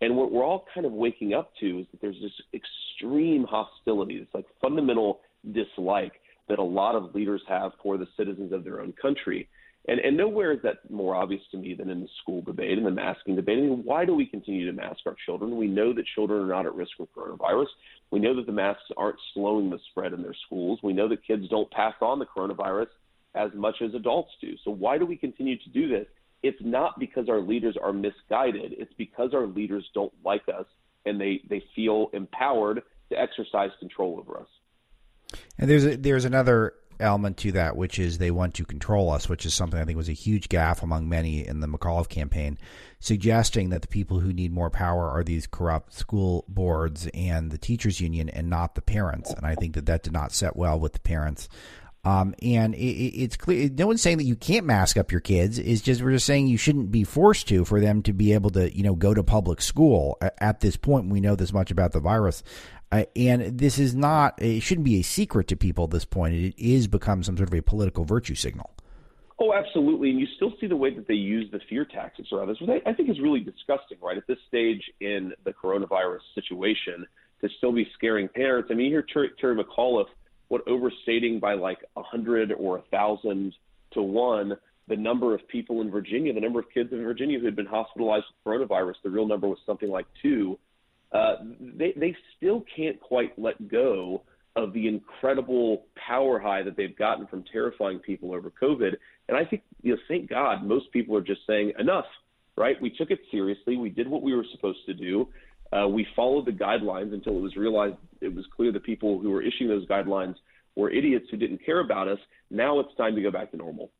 And 0.00 0.16
what 0.16 0.32
we're 0.32 0.44
all 0.44 0.64
kind 0.74 0.84
of 0.84 0.90
waking 0.90 1.32
up 1.32 1.52
to 1.60 1.78
is 1.78 1.86
that 1.92 2.00
there's 2.00 2.20
this 2.20 2.32
extreme 2.52 3.46
hostility, 3.48 4.18
this 4.18 4.28
like 4.34 4.46
fundamental 4.60 5.20
dislike 5.52 6.14
that 6.48 6.58
a 6.58 6.62
lot 6.62 6.96
of 6.96 7.14
leaders 7.14 7.42
have 7.48 7.70
for 7.80 7.98
the 7.98 8.08
citizens 8.16 8.52
of 8.52 8.64
their 8.64 8.80
own 8.80 8.92
country. 9.00 9.48
And, 9.88 10.00
and 10.00 10.18
nowhere 10.18 10.52
is 10.52 10.60
that 10.62 10.88
more 10.90 11.14
obvious 11.14 11.40
to 11.50 11.56
me 11.56 11.74
than 11.74 11.88
in 11.88 12.02
the 12.02 12.08
school 12.22 12.42
debate 12.42 12.76
and 12.76 12.86
the 12.86 12.90
masking 12.90 13.36
debate. 13.36 13.58
I 13.58 13.62
mean, 13.62 13.82
why 13.84 14.04
do 14.04 14.14
we 14.14 14.26
continue 14.26 14.66
to 14.66 14.72
mask 14.72 15.00
our 15.06 15.16
children? 15.24 15.56
We 15.56 15.66
know 15.66 15.94
that 15.94 16.04
children 16.14 16.42
are 16.42 16.46
not 16.46 16.66
at 16.66 16.74
risk 16.74 16.90
from 16.98 17.08
coronavirus. 17.16 17.68
We 18.10 18.18
know 18.18 18.36
that 18.36 18.44
the 18.44 18.52
masks 18.52 18.84
aren't 18.98 19.16
slowing 19.32 19.70
the 19.70 19.78
spread 19.90 20.12
in 20.12 20.22
their 20.22 20.36
schools. 20.46 20.80
We 20.82 20.92
know 20.92 21.08
that 21.08 21.26
kids 21.26 21.48
don't 21.48 21.70
pass 21.70 21.94
on 22.02 22.18
the 22.18 22.26
coronavirus 22.26 22.88
as 23.34 23.50
much 23.54 23.76
as 23.80 23.94
adults 23.94 24.32
do. 24.42 24.56
So 24.62 24.70
why 24.70 24.98
do 24.98 25.06
we 25.06 25.16
continue 25.16 25.56
to 25.56 25.68
do 25.70 25.88
this? 25.88 26.06
It's 26.42 26.60
not 26.60 26.98
because 26.98 27.30
our 27.30 27.40
leaders 27.40 27.76
are 27.82 27.92
misguided. 27.92 28.74
It's 28.76 28.92
because 28.98 29.32
our 29.32 29.46
leaders 29.46 29.88
don't 29.94 30.12
like 30.22 30.42
us 30.54 30.66
and 31.06 31.18
they, 31.18 31.40
they 31.48 31.64
feel 31.74 32.10
empowered 32.12 32.82
to 33.08 33.18
exercise 33.18 33.70
control 33.80 34.18
over 34.18 34.40
us. 34.40 35.40
And 35.58 35.70
there's 35.70 35.86
a, 35.86 35.96
there's 35.96 36.26
another 36.26 36.74
element 37.00 37.36
to 37.38 37.52
that, 37.52 37.76
which 37.76 37.98
is 37.98 38.18
they 38.18 38.30
want 38.30 38.54
to 38.54 38.64
control 38.64 39.10
us, 39.10 39.28
which 39.28 39.46
is 39.46 39.54
something 39.54 39.80
I 39.80 39.84
think 39.84 39.96
was 39.96 40.08
a 40.08 40.12
huge 40.12 40.48
gaffe 40.48 40.82
among 40.82 41.08
many 41.08 41.46
in 41.46 41.60
the 41.60 41.66
McAuliffe 41.66 42.08
campaign, 42.08 42.58
suggesting 43.00 43.70
that 43.70 43.82
the 43.82 43.88
people 43.88 44.20
who 44.20 44.32
need 44.32 44.52
more 44.52 44.70
power 44.70 45.08
are 45.08 45.24
these 45.24 45.46
corrupt 45.46 45.92
school 45.92 46.44
boards 46.48 47.08
and 47.14 47.50
the 47.50 47.58
teachers 47.58 48.00
union 48.00 48.28
and 48.28 48.48
not 48.48 48.74
the 48.74 48.82
parents. 48.82 49.32
And 49.32 49.46
I 49.46 49.54
think 49.54 49.74
that 49.74 49.86
that 49.86 50.02
did 50.02 50.12
not 50.12 50.32
set 50.32 50.56
well 50.56 50.78
with 50.78 50.92
the 50.92 51.00
parents. 51.00 51.48
Um, 52.04 52.34
and 52.40 52.74
it, 52.74 52.78
it's 52.78 53.36
clear. 53.36 53.68
No 53.68 53.86
one's 53.86 54.00
saying 54.00 54.18
that 54.18 54.24
you 54.24 54.36
can't 54.36 54.64
mask 54.64 54.96
up 54.96 55.10
your 55.10 55.20
kids. 55.20 55.58
It's 55.58 55.82
just 55.82 56.00
we're 56.00 56.12
just 56.12 56.26
saying 56.26 56.46
you 56.46 56.56
shouldn't 56.56 56.90
be 56.90 57.04
forced 57.04 57.48
to 57.48 57.64
for 57.64 57.80
them 57.80 58.02
to 58.04 58.12
be 58.12 58.32
able 58.32 58.50
to, 58.50 58.74
you 58.74 58.82
know, 58.82 58.94
go 58.94 59.12
to 59.12 59.22
public 59.22 59.60
school. 59.60 60.16
At 60.38 60.60
this 60.60 60.76
point, 60.76 61.10
we 61.10 61.20
know 61.20 61.34
this 61.34 61.52
much 61.52 61.70
about 61.70 61.92
the 61.92 62.00
virus. 62.00 62.42
Uh, 62.90 63.04
and 63.14 63.58
this 63.58 63.78
is 63.78 63.94
not, 63.94 64.40
it 64.40 64.60
shouldn't 64.60 64.84
be 64.84 64.98
a 64.98 65.02
secret 65.02 65.46
to 65.48 65.56
people 65.56 65.84
at 65.84 65.90
this 65.90 66.04
point. 66.04 66.34
It 66.34 66.54
is 66.58 66.86
become 66.86 67.22
some 67.22 67.36
sort 67.36 67.48
of 67.48 67.54
a 67.54 67.62
political 67.62 68.04
virtue 68.04 68.34
signal. 68.34 68.70
Oh, 69.40 69.52
absolutely. 69.52 70.10
And 70.10 70.18
you 70.18 70.26
still 70.36 70.52
see 70.60 70.66
the 70.66 70.76
way 70.76 70.92
that 70.94 71.06
they 71.06 71.14
use 71.14 71.48
the 71.52 71.60
fear 71.68 71.84
tactics 71.84 72.30
around 72.32 72.48
this, 72.48 72.60
which 72.60 72.82
I 72.84 72.92
think 72.92 73.08
is 73.08 73.20
really 73.20 73.40
disgusting, 73.40 73.98
right? 74.02 74.16
At 74.16 74.26
this 74.26 74.38
stage 74.48 74.82
in 75.00 75.32
the 75.44 75.52
coronavirus 75.52 76.20
situation, 76.34 77.06
to 77.40 77.48
still 77.58 77.72
be 77.72 77.86
scaring 77.94 78.28
parents. 78.28 78.68
I 78.72 78.74
mean, 78.74 78.86
you 78.86 78.92
hear 78.92 79.06
Terry, 79.12 79.30
Terry 79.40 79.62
McAuliffe, 79.62 80.08
what, 80.48 80.66
overstating 80.66 81.38
by 81.38 81.54
like 81.54 81.78
a 81.94 82.00
100 82.00 82.52
or 82.52 82.76
a 82.76 82.80
1,000 82.90 83.52
to 83.92 84.02
1 84.02 84.56
the 84.88 84.96
number 84.96 85.34
of 85.34 85.46
people 85.48 85.82
in 85.82 85.90
Virginia, 85.90 86.32
the 86.32 86.40
number 86.40 86.58
of 86.58 86.64
kids 86.72 86.90
in 86.92 87.02
Virginia 87.02 87.38
who 87.38 87.44
had 87.44 87.54
been 87.54 87.66
hospitalized 87.66 88.24
with 88.46 88.68
coronavirus. 88.68 88.94
The 89.04 89.10
real 89.10 89.26
number 89.26 89.46
was 89.46 89.58
something 89.66 89.90
like 89.90 90.06
two 90.22 90.58
uh, 91.12 91.36
they 91.60 91.92
they 91.96 92.16
still 92.36 92.64
can't 92.74 93.00
quite 93.00 93.38
let 93.38 93.68
go 93.68 94.22
of 94.56 94.72
the 94.72 94.88
incredible 94.88 95.86
power 95.94 96.38
high 96.38 96.62
that 96.62 96.76
they've 96.76 96.96
gotten 96.96 97.26
from 97.26 97.44
terrifying 97.52 97.98
people 97.98 98.34
over 98.34 98.50
COVID. 98.50 98.94
And 99.28 99.36
I 99.36 99.44
think, 99.44 99.62
you 99.82 99.92
know, 99.92 100.00
thank 100.08 100.28
God, 100.28 100.64
most 100.64 100.90
people 100.92 101.16
are 101.16 101.22
just 101.22 101.40
saying 101.46 101.72
enough. 101.78 102.06
Right? 102.56 102.80
We 102.82 102.90
took 102.90 103.12
it 103.12 103.20
seriously. 103.30 103.76
We 103.76 103.88
did 103.88 104.08
what 104.08 104.22
we 104.22 104.34
were 104.34 104.44
supposed 104.50 104.84
to 104.86 104.94
do. 104.94 105.28
Uh, 105.72 105.86
we 105.86 106.04
followed 106.16 106.44
the 106.44 106.50
guidelines 106.50 107.14
until 107.14 107.36
it 107.36 107.40
was 107.40 107.54
realized 107.54 107.94
it 108.20 108.34
was 108.34 108.44
clear 108.56 108.72
the 108.72 108.80
people 108.80 109.20
who 109.20 109.30
were 109.30 109.42
issuing 109.42 109.68
those 109.68 109.86
guidelines 109.86 110.34
were 110.74 110.90
idiots 110.90 111.26
who 111.30 111.36
didn't 111.36 111.64
care 111.64 111.80
about 111.80 112.08
us. 112.08 112.18
Now 112.50 112.80
it's 112.80 112.94
time 112.96 113.14
to 113.14 113.22
go 113.22 113.30
back 113.30 113.52
to 113.52 113.56
normal. 113.56 113.90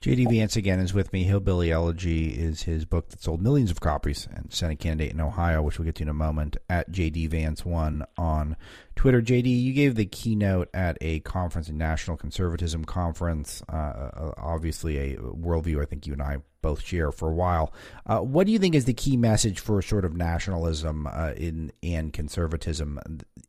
JD 0.00 0.30
Vance 0.30 0.54
again 0.54 0.78
is 0.78 0.94
with 0.94 1.12
me. 1.12 1.24
Hillbilly 1.24 1.72
Elegy 1.72 2.28
is 2.28 2.62
his 2.62 2.84
book 2.84 3.08
that 3.08 3.20
sold 3.20 3.42
millions 3.42 3.72
of 3.72 3.80
copies 3.80 4.28
and 4.32 4.52
Senate 4.52 4.78
candidate 4.78 5.12
in 5.12 5.20
Ohio, 5.20 5.60
which 5.60 5.76
we'll 5.76 5.86
get 5.86 5.96
to 5.96 6.04
in 6.04 6.08
a 6.08 6.14
moment, 6.14 6.56
at 6.70 6.92
JD 6.92 7.28
Vance1 7.30 8.06
on 8.16 8.56
Twitter. 8.94 9.20
JD, 9.20 9.46
you 9.46 9.72
gave 9.72 9.96
the 9.96 10.06
keynote 10.06 10.68
at 10.72 10.98
a 11.00 11.18
conference, 11.20 11.68
a 11.68 11.72
national 11.72 12.16
conservatism 12.16 12.84
conference, 12.84 13.60
uh, 13.72 13.76
uh, 13.76 14.34
obviously 14.36 14.98
a 14.98 15.16
worldview 15.16 15.82
I 15.82 15.84
think 15.84 16.06
you 16.06 16.12
and 16.12 16.22
I 16.22 16.36
both 16.62 16.80
share 16.84 17.10
for 17.10 17.28
a 17.28 17.34
while. 17.34 17.72
Uh, 18.06 18.20
what 18.20 18.46
do 18.46 18.52
you 18.52 18.60
think 18.60 18.76
is 18.76 18.84
the 18.84 18.94
key 18.94 19.16
message 19.16 19.58
for 19.58 19.82
sort 19.82 20.04
of 20.04 20.14
nationalism 20.16 21.08
uh, 21.08 21.32
in 21.36 21.72
and 21.82 22.12
conservatism 22.12 23.00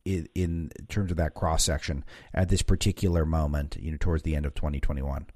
in, 0.04 0.28
in 0.34 0.72
terms 0.88 1.12
of 1.12 1.18
that 1.18 1.36
cross 1.36 1.64
section 1.64 2.04
at 2.34 2.50
this 2.50 2.64
particular 2.64 3.24
moment, 3.24 3.78
you 3.80 3.92
know, 3.92 3.98
towards 4.00 4.24
the 4.24 4.36
end 4.36 4.48
of 4.48 4.56
2021? 4.56 5.28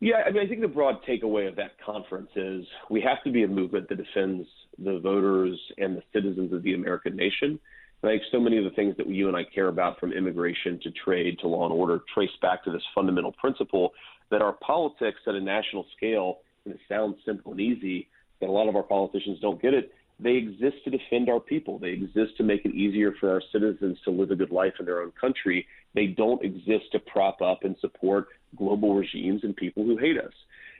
Yeah, 0.00 0.22
I 0.26 0.30
mean, 0.30 0.42
I 0.42 0.48
think 0.48 0.62
the 0.62 0.68
broad 0.68 0.96
takeaway 1.06 1.46
of 1.46 1.56
that 1.56 1.72
conference 1.84 2.30
is 2.34 2.64
we 2.88 3.02
have 3.02 3.22
to 3.24 3.30
be 3.30 3.44
a 3.44 3.48
movement 3.48 3.88
that 3.90 3.98
defends 3.98 4.48
the 4.78 4.98
voters 4.98 5.60
and 5.76 5.94
the 5.96 6.02
citizens 6.12 6.54
of 6.54 6.62
the 6.62 6.72
American 6.72 7.14
nation. 7.16 7.60
I 8.02 8.06
think 8.06 8.22
so 8.32 8.40
many 8.40 8.56
of 8.56 8.64
the 8.64 8.70
things 8.70 8.96
that 8.96 9.06
you 9.08 9.28
and 9.28 9.36
I 9.36 9.44
care 9.44 9.68
about, 9.68 10.00
from 10.00 10.12
immigration 10.14 10.80
to 10.84 10.90
trade 11.04 11.38
to 11.40 11.48
law 11.48 11.64
and 11.64 11.72
order, 11.72 12.00
trace 12.14 12.30
back 12.40 12.64
to 12.64 12.72
this 12.72 12.82
fundamental 12.94 13.32
principle 13.32 13.92
that 14.30 14.40
our 14.40 14.54
politics 14.66 15.18
at 15.26 15.34
a 15.34 15.40
national 15.40 15.84
scale, 15.96 16.38
and 16.64 16.72
it 16.72 16.80
sounds 16.88 17.16
simple 17.26 17.52
and 17.52 17.60
easy, 17.60 18.08
that 18.40 18.48
a 18.48 18.52
lot 18.52 18.70
of 18.70 18.76
our 18.76 18.82
politicians 18.82 19.38
don't 19.42 19.60
get 19.60 19.74
it, 19.74 19.92
they 20.22 20.32
exist 20.32 20.76
to 20.84 20.90
defend 20.90 21.28
our 21.28 21.40
people. 21.40 21.78
They 21.78 21.90
exist 21.90 22.36
to 22.36 22.42
make 22.42 22.64
it 22.64 22.74
easier 22.74 23.14
for 23.18 23.30
our 23.30 23.42
citizens 23.52 23.98
to 24.04 24.10
live 24.10 24.30
a 24.30 24.36
good 24.36 24.50
life 24.50 24.74
in 24.78 24.86
their 24.86 25.00
own 25.00 25.12
country. 25.20 25.66
They 25.94 26.06
don't 26.06 26.42
exist 26.44 26.92
to 26.92 26.98
prop 26.98 27.40
up 27.40 27.64
and 27.64 27.76
support 27.80 28.28
global 28.56 28.94
regimes 28.94 29.44
and 29.44 29.56
people 29.56 29.84
who 29.84 29.96
hate 29.96 30.18
us. 30.18 30.32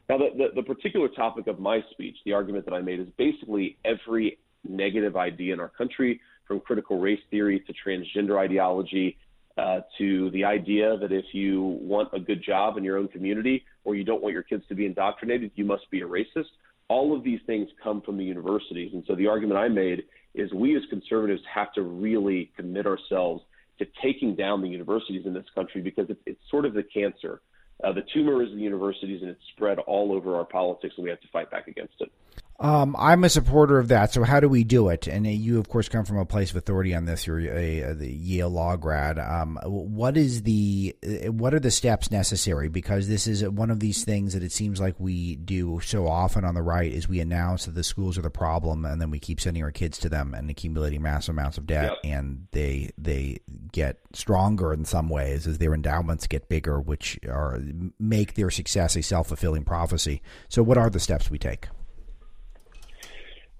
Now, 0.08 0.18
the, 0.18 0.28
the, 0.36 0.60
the 0.60 0.62
particular 0.62 1.08
topic 1.08 1.46
of 1.46 1.60
my 1.60 1.80
speech, 1.90 2.16
the 2.24 2.32
argument 2.32 2.64
that 2.66 2.74
I 2.74 2.80
made, 2.80 3.00
is 3.00 3.06
basically 3.16 3.76
every 3.84 4.38
negative 4.68 5.16
idea 5.16 5.54
in 5.54 5.60
our 5.60 5.68
country, 5.68 6.20
from 6.46 6.60
critical 6.60 6.98
race 6.98 7.20
theory 7.30 7.60
to 7.60 7.72
transgender 7.72 8.36
ideology 8.36 9.16
uh, 9.56 9.80
to 9.98 10.30
the 10.30 10.44
idea 10.44 10.96
that 10.98 11.12
if 11.12 11.26
you 11.32 11.62
want 11.62 12.08
a 12.12 12.18
good 12.18 12.42
job 12.42 12.76
in 12.76 12.82
your 12.82 12.98
own 12.98 13.06
community 13.06 13.64
or 13.84 13.94
you 13.94 14.02
don't 14.02 14.20
want 14.20 14.32
your 14.32 14.42
kids 14.42 14.64
to 14.68 14.74
be 14.74 14.84
indoctrinated, 14.84 15.52
you 15.54 15.64
must 15.64 15.88
be 15.90 16.00
a 16.00 16.06
racist. 16.06 16.50
All 16.90 17.16
of 17.16 17.24
these 17.24 17.40
things 17.46 17.68
come 17.82 18.02
from 18.02 18.18
the 18.18 18.24
universities. 18.24 18.90
And 18.92 19.02
so 19.06 19.14
the 19.14 19.28
argument 19.28 19.58
I 19.58 19.68
made 19.68 20.02
is 20.34 20.52
we 20.52 20.76
as 20.76 20.82
conservatives 20.90 21.40
have 21.52 21.72
to 21.74 21.82
really 21.82 22.50
commit 22.56 22.86
ourselves 22.86 23.42
to 23.78 23.86
taking 24.02 24.34
down 24.36 24.60
the 24.60 24.68
universities 24.68 25.22
in 25.24 25.32
this 25.32 25.46
country 25.54 25.80
because 25.80 26.10
it's, 26.10 26.20
it's 26.26 26.40
sort 26.50 26.66
of 26.66 26.74
the 26.74 26.82
cancer 26.82 27.40
uh, 27.82 27.92
the 27.92 28.02
tumor 28.12 28.42
is 28.42 28.50
the 28.50 28.60
universities, 28.60 29.22
and 29.22 29.30
it's 29.30 29.40
spread 29.54 29.78
all 29.78 30.12
over 30.12 30.36
our 30.36 30.44
politics, 30.44 30.94
and 30.96 31.04
we 31.04 31.10
have 31.10 31.20
to 31.20 31.28
fight 31.28 31.50
back 31.50 31.66
against 31.66 31.94
it. 32.00 32.12
Um, 32.60 32.94
I'm 32.98 33.24
a 33.24 33.30
supporter 33.30 33.78
of 33.78 33.88
that. 33.88 34.12
So 34.12 34.22
how 34.22 34.38
do 34.38 34.48
we 34.48 34.64
do 34.64 34.90
it? 34.90 35.06
And 35.06 35.26
uh, 35.26 35.30
you, 35.30 35.58
of 35.58 35.70
course, 35.70 35.88
come 35.88 36.04
from 36.04 36.18
a 36.18 36.26
place 36.26 36.50
of 36.50 36.56
authority 36.56 36.94
on 36.94 37.06
this. 37.06 37.26
You're 37.26 37.40
a, 37.40 37.80
a 37.80 37.94
the 37.94 38.10
Yale 38.10 38.50
law 38.50 38.76
grad. 38.76 39.18
Um, 39.18 39.58
what 39.64 40.18
is 40.18 40.42
the 40.42 40.94
uh, 41.02 41.32
what 41.32 41.54
are 41.54 41.60
the 41.60 41.70
steps 41.70 42.10
necessary? 42.10 42.68
Because 42.68 43.08
this 43.08 43.26
is 43.26 43.48
one 43.48 43.70
of 43.70 43.80
these 43.80 44.04
things 44.04 44.34
that 44.34 44.42
it 44.42 44.52
seems 44.52 44.78
like 44.78 44.94
we 44.98 45.36
do 45.36 45.80
so 45.80 46.06
often 46.06 46.44
on 46.44 46.54
the 46.54 46.60
right 46.60 46.92
is 46.92 47.08
we 47.08 47.20
announce 47.20 47.64
that 47.64 47.74
the 47.74 47.82
schools 47.82 48.18
are 48.18 48.22
the 48.22 48.30
problem, 48.30 48.84
and 48.84 49.00
then 49.00 49.10
we 49.10 49.18
keep 49.18 49.40
sending 49.40 49.62
our 49.62 49.72
kids 49.72 49.98
to 50.00 50.10
them 50.10 50.34
and 50.34 50.50
accumulating 50.50 51.00
massive 51.00 51.34
amounts 51.34 51.56
of 51.56 51.66
debt, 51.66 51.92
yep. 51.92 52.12
and 52.12 52.46
they 52.52 52.90
they 52.98 53.38
get 53.72 54.00
stronger 54.12 54.74
in 54.74 54.84
some 54.84 55.08
ways 55.08 55.46
as 55.46 55.56
their 55.56 55.72
endowments 55.72 56.26
get 56.26 56.50
bigger, 56.50 56.78
which 56.78 57.18
are 57.26 57.58
make 57.98 58.34
their 58.34 58.50
success 58.50 58.96
a 58.96 59.02
self 59.02 59.28
fulfilling 59.28 59.64
prophecy. 59.64 60.20
So, 60.50 60.62
what 60.62 60.76
are 60.76 60.90
the 60.90 61.00
steps 61.00 61.30
we 61.30 61.38
take? 61.38 61.68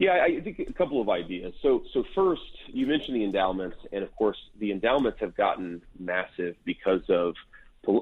Yeah, 0.01 0.24
I 0.24 0.40
think 0.40 0.59
a 0.59 0.72
couple 0.72 1.03
of 1.03 1.11
ideas. 1.11 1.53
So, 1.61 1.82
so 1.92 2.05
first, 2.14 2.40
you 2.68 2.86
mentioned 2.86 3.16
the 3.16 3.22
endowments, 3.22 3.76
and 3.92 4.03
of 4.03 4.16
course, 4.16 4.38
the 4.59 4.72
endowments 4.72 5.20
have 5.20 5.36
gotten 5.36 5.82
massive 5.98 6.57
because 6.64 7.03
of 7.11 7.34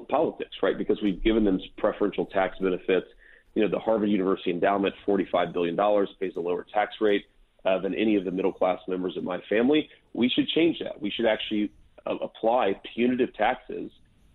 politics, 0.07 0.55
right? 0.63 0.77
Because 0.77 1.01
we've 1.01 1.21
given 1.21 1.43
them 1.43 1.59
preferential 1.77 2.25
tax 2.25 2.57
benefits. 2.57 3.07
you 3.53 3.63
know, 3.63 3.69
the 3.69 3.79
Harvard 3.79 4.09
University 4.09 4.49
endowment, 4.49 4.95
$45 5.05 5.51
billion, 5.51 5.75
pays 6.21 6.31
a 6.37 6.39
lower 6.39 6.65
tax 6.73 6.93
rate 7.01 7.25
uh, 7.65 7.79
than 7.79 7.93
any 7.93 8.15
of 8.15 8.23
the 8.23 8.31
middle 8.31 8.53
class 8.53 8.79
members 8.87 9.17
of 9.17 9.25
my 9.25 9.41
family. 9.49 9.89
We 10.13 10.29
should 10.29 10.47
change 10.47 10.79
that. 10.79 11.01
We 11.01 11.11
should 11.11 11.25
actually 11.25 11.69
uh, 12.07 12.15
apply 12.21 12.79
punitive 12.95 13.33
taxes 13.33 13.91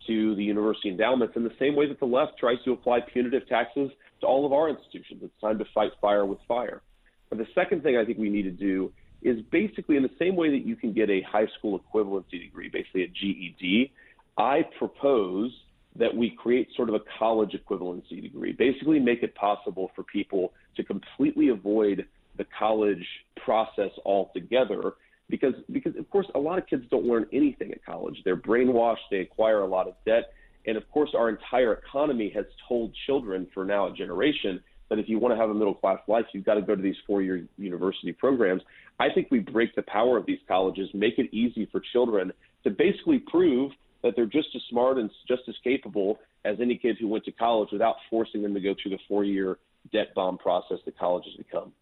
to 0.06 0.34
the 0.34 0.44
university 0.44 0.90
endowments 0.90 1.34
in 1.34 1.44
the 1.44 1.54
same 1.58 1.76
way 1.76 1.88
that 1.88 1.98
the 1.98 2.04
left 2.04 2.36
tries 2.38 2.62
to 2.66 2.72
apply 2.72 3.00
punitive 3.00 3.48
taxes 3.48 3.90
to 4.20 4.26
all 4.26 4.44
of 4.44 4.52
our 4.52 4.68
institutions. 4.68 5.22
It's 5.22 5.40
time 5.40 5.56
to 5.60 5.64
fight 5.74 5.92
fire 6.02 6.26
with 6.26 6.40
fire. 6.46 6.82
And 7.30 7.40
the 7.40 7.46
second 7.54 7.82
thing 7.82 7.96
I 7.96 8.04
think 8.04 8.18
we 8.18 8.30
need 8.30 8.42
to 8.42 8.50
do 8.50 8.92
is 9.22 9.40
basically 9.50 9.96
in 9.96 10.02
the 10.02 10.10
same 10.18 10.36
way 10.36 10.50
that 10.50 10.66
you 10.66 10.76
can 10.76 10.92
get 10.92 11.10
a 11.10 11.22
high 11.22 11.46
school 11.58 11.80
equivalency 11.80 12.42
degree, 12.42 12.68
basically 12.68 13.04
a 13.04 13.08
GED, 13.08 13.92
I 14.36 14.66
propose 14.78 15.50
that 15.96 16.14
we 16.14 16.30
create 16.30 16.68
sort 16.76 16.88
of 16.88 16.96
a 16.96 17.00
college 17.18 17.52
equivalency 17.52 18.20
degree, 18.20 18.52
basically 18.52 18.98
make 18.98 19.22
it 19.22 19.34
possible 19.34 19.90
for 19.94 20.02
people 20.02 20.52
to 20.76 20.82
completely 20.82 21.48
avoid 21.48 22.06
the 22.36 22.44
college 22.58 23.06
process 23.36 23.90
altogether 24.04 24.94
because 25.30 25.54
because 25.72 25.96
of 25.96 26.08
course 26.10 26.26
a 26.34 26.38
lot 26.38 26.58
of 26.58 26.66
kids 26.66 26.84
don't 26.90 27.06
learn 27.06 27.26
anything 27.32 27.70
at 27.70 27.84
college. 27.84 28.20
They're 28.24 28.36
brainwashed, 28.36 29.06
they 29.10 29.18
acquire 29.18 29.60
a 29.60 29.66
lot 29.66 29.88
of 29.88 29.94
debt, 30.04 30.32
and 30.66 30.76
of 30.76 30.90
course 30.90 31.10
our 31.16 31.28
entire 31.28 31.72
economy 31.74 32.30
has 32.34 32.44
told 32.68 32.92
children 33.06 33.46
for 33.54 33.64
now 33.64 33.86
a 33.86 33.94
generation 33.94 34.60
that 34.90 34.98
if 34.98 35.08
you 35.08 35.18
want 35.18 35.34
to 35.34 35.40
have 35.40 35.50
a 35.50 35.54
middle 35.54 35.74
class 35.74 35.98
life, 36.08 36.24
you've 36.32 36.44
got 36.44 36.54
to 36.54 36.62
go 36.62 36.74
to 36.74 36.82
these 36.82 36.96
four 37.06 37.22
year 37.22 37.46
university 37.56 38.12
programs. 38.12 38.62
I 39.00 39.08
think 39.14 39.28
we 39.30 39.40
break 39.40 39.74
the 39.74 39.82
power 39.82 40.16
of 40.16 40.26
these 40.26 40.38
colleges, 40.46 40.88
make 40.94 41.18
it 41.18 41.32
easy 41.34 41.66
for 41.70 41.80
children 41.92 42.32
to 42.64 42.70
basically 42.70 43.18
prove 43.18 43.72
that 44.02 44.14
they're 44.16 44.26
just 44.26 44.48
as 44.54 44.62
smart 44.70 44.98
and 44.98 45.10
just 45.26 45.42
as 45.48 45.54
capable 45.64 46.18
as 46.44 46.56
any 46.60 46.76
kid 46.76 46.96
who 47.00 47.08
went 47.08 47.24
to 47.24 47.32
college 47.32 47.70
without 47.72 47.96
forcing 48.10 48.42
them 48.42 48.54
to 48.54 48.60
go 48.60 48.74
through 48.80 48.90
the 48.90 48.98
four 49.08 49.24
year 49.24 49.58
debt 49.92 50.14
bomb 50.14 50.38
process 50.38 50.78
that 50.84 50.98
colleges 50.98 51.32
become. 51.36 51.72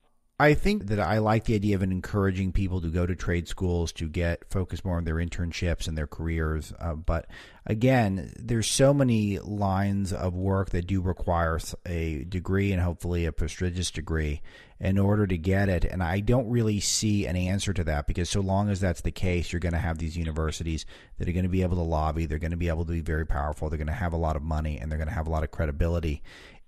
I 0.40 0.54
think 0.54 0.86
that 0.86 0.98
I 0.98 1.18
like 1.18 1.44
the 1.44 1.54
idea 1.54 1.76
of 1.76 1.82
encouraging 1.82 2.52
people 2.52 2.80
to 2.80 2.88
go 2.88 3.06
to 3.06 3.14
trade 3.14 3.46
schools 3.46 3.92
to 3.92 4.08
get 4.08 4.50
focus 4.50 4.84
more 4.84 4.96
on 4.96 5.04
their 5.04 5.16
internships 5.16 5.86
and 5.86 5.96
their 5.96 6.06
careers. 6.08 6.72
Uh, 6.80 6.94
but 6.94 7.26
again, 7.64 8.32
there's 8.36 8.66
so 8.66 8.92
many 8.92 9.38
lines 9.38 10.12
of 10.12 10.34
work 10.34 10.70
that 10.70 10.86
do 10.86 11.00
require 11.00 11.60
a 11.86 12.24
degree 12.24 12.72
and 12.72 12.82
hopefully 12.82 13.24
a 13.24 13.32
prestigious 13.32 13.90
degree 13.90 14.40
in 14.80 14.98
order 14.98 15.28
to 15.28 15.38
get 15.38 15.68
it. 15.68 15.84
And 15.84 16.02
I 16.02 16.18
don't 16.18 16.50
really 16.50 16.80
see 16.80 17.24
an 17.26 17.36
answer 17.36 17.72
to 17.72 17.84
that 17.84 18.08
because 18.08 18.28
so 18.28 18.40
long 18.40 18.68
as 18.68 18.80
that's 18.80 19.02
the 19.02 19.12
case, 19.12 19.52
you're 19.52 19.60
going 19.60 19.74
to 19.74 19.78
have 19.78 19.98
these 19.98 20.16
universities 20.16 20.86
that 21.18 21.28
are 21.28 21.32
going 21.32 21.44
to 21.44 21.48
be 21.48 21.62
able 21.62 21.76
to 21.76 21.82
lobby. 21.82 22.26
They're 22.26 22.40
going 22.40 22.50
to 22.50 22.56
be 22.56 22.68
able 22.68 22.84
to 22.86 22.92
be 22.92 23.00
very 23.00 23.26
powerful. 23.26 23.68
They're 23.68 23.78
going 23.78 23.86
to 23.86 23.92
have 23.92 24.12
a 24.12 24.16
lot 24.16 24.34
of 24.34 24.42
money 24.42 24.78
and 24.78 24.90
they're 24.90 24.98
going 24.98 25.08
to 25.08 25.14
have 25.14 25.28
a 25.28 25.30
lot 25.30 25.44
of 25.44 25.52
credibility. 25.52 26.20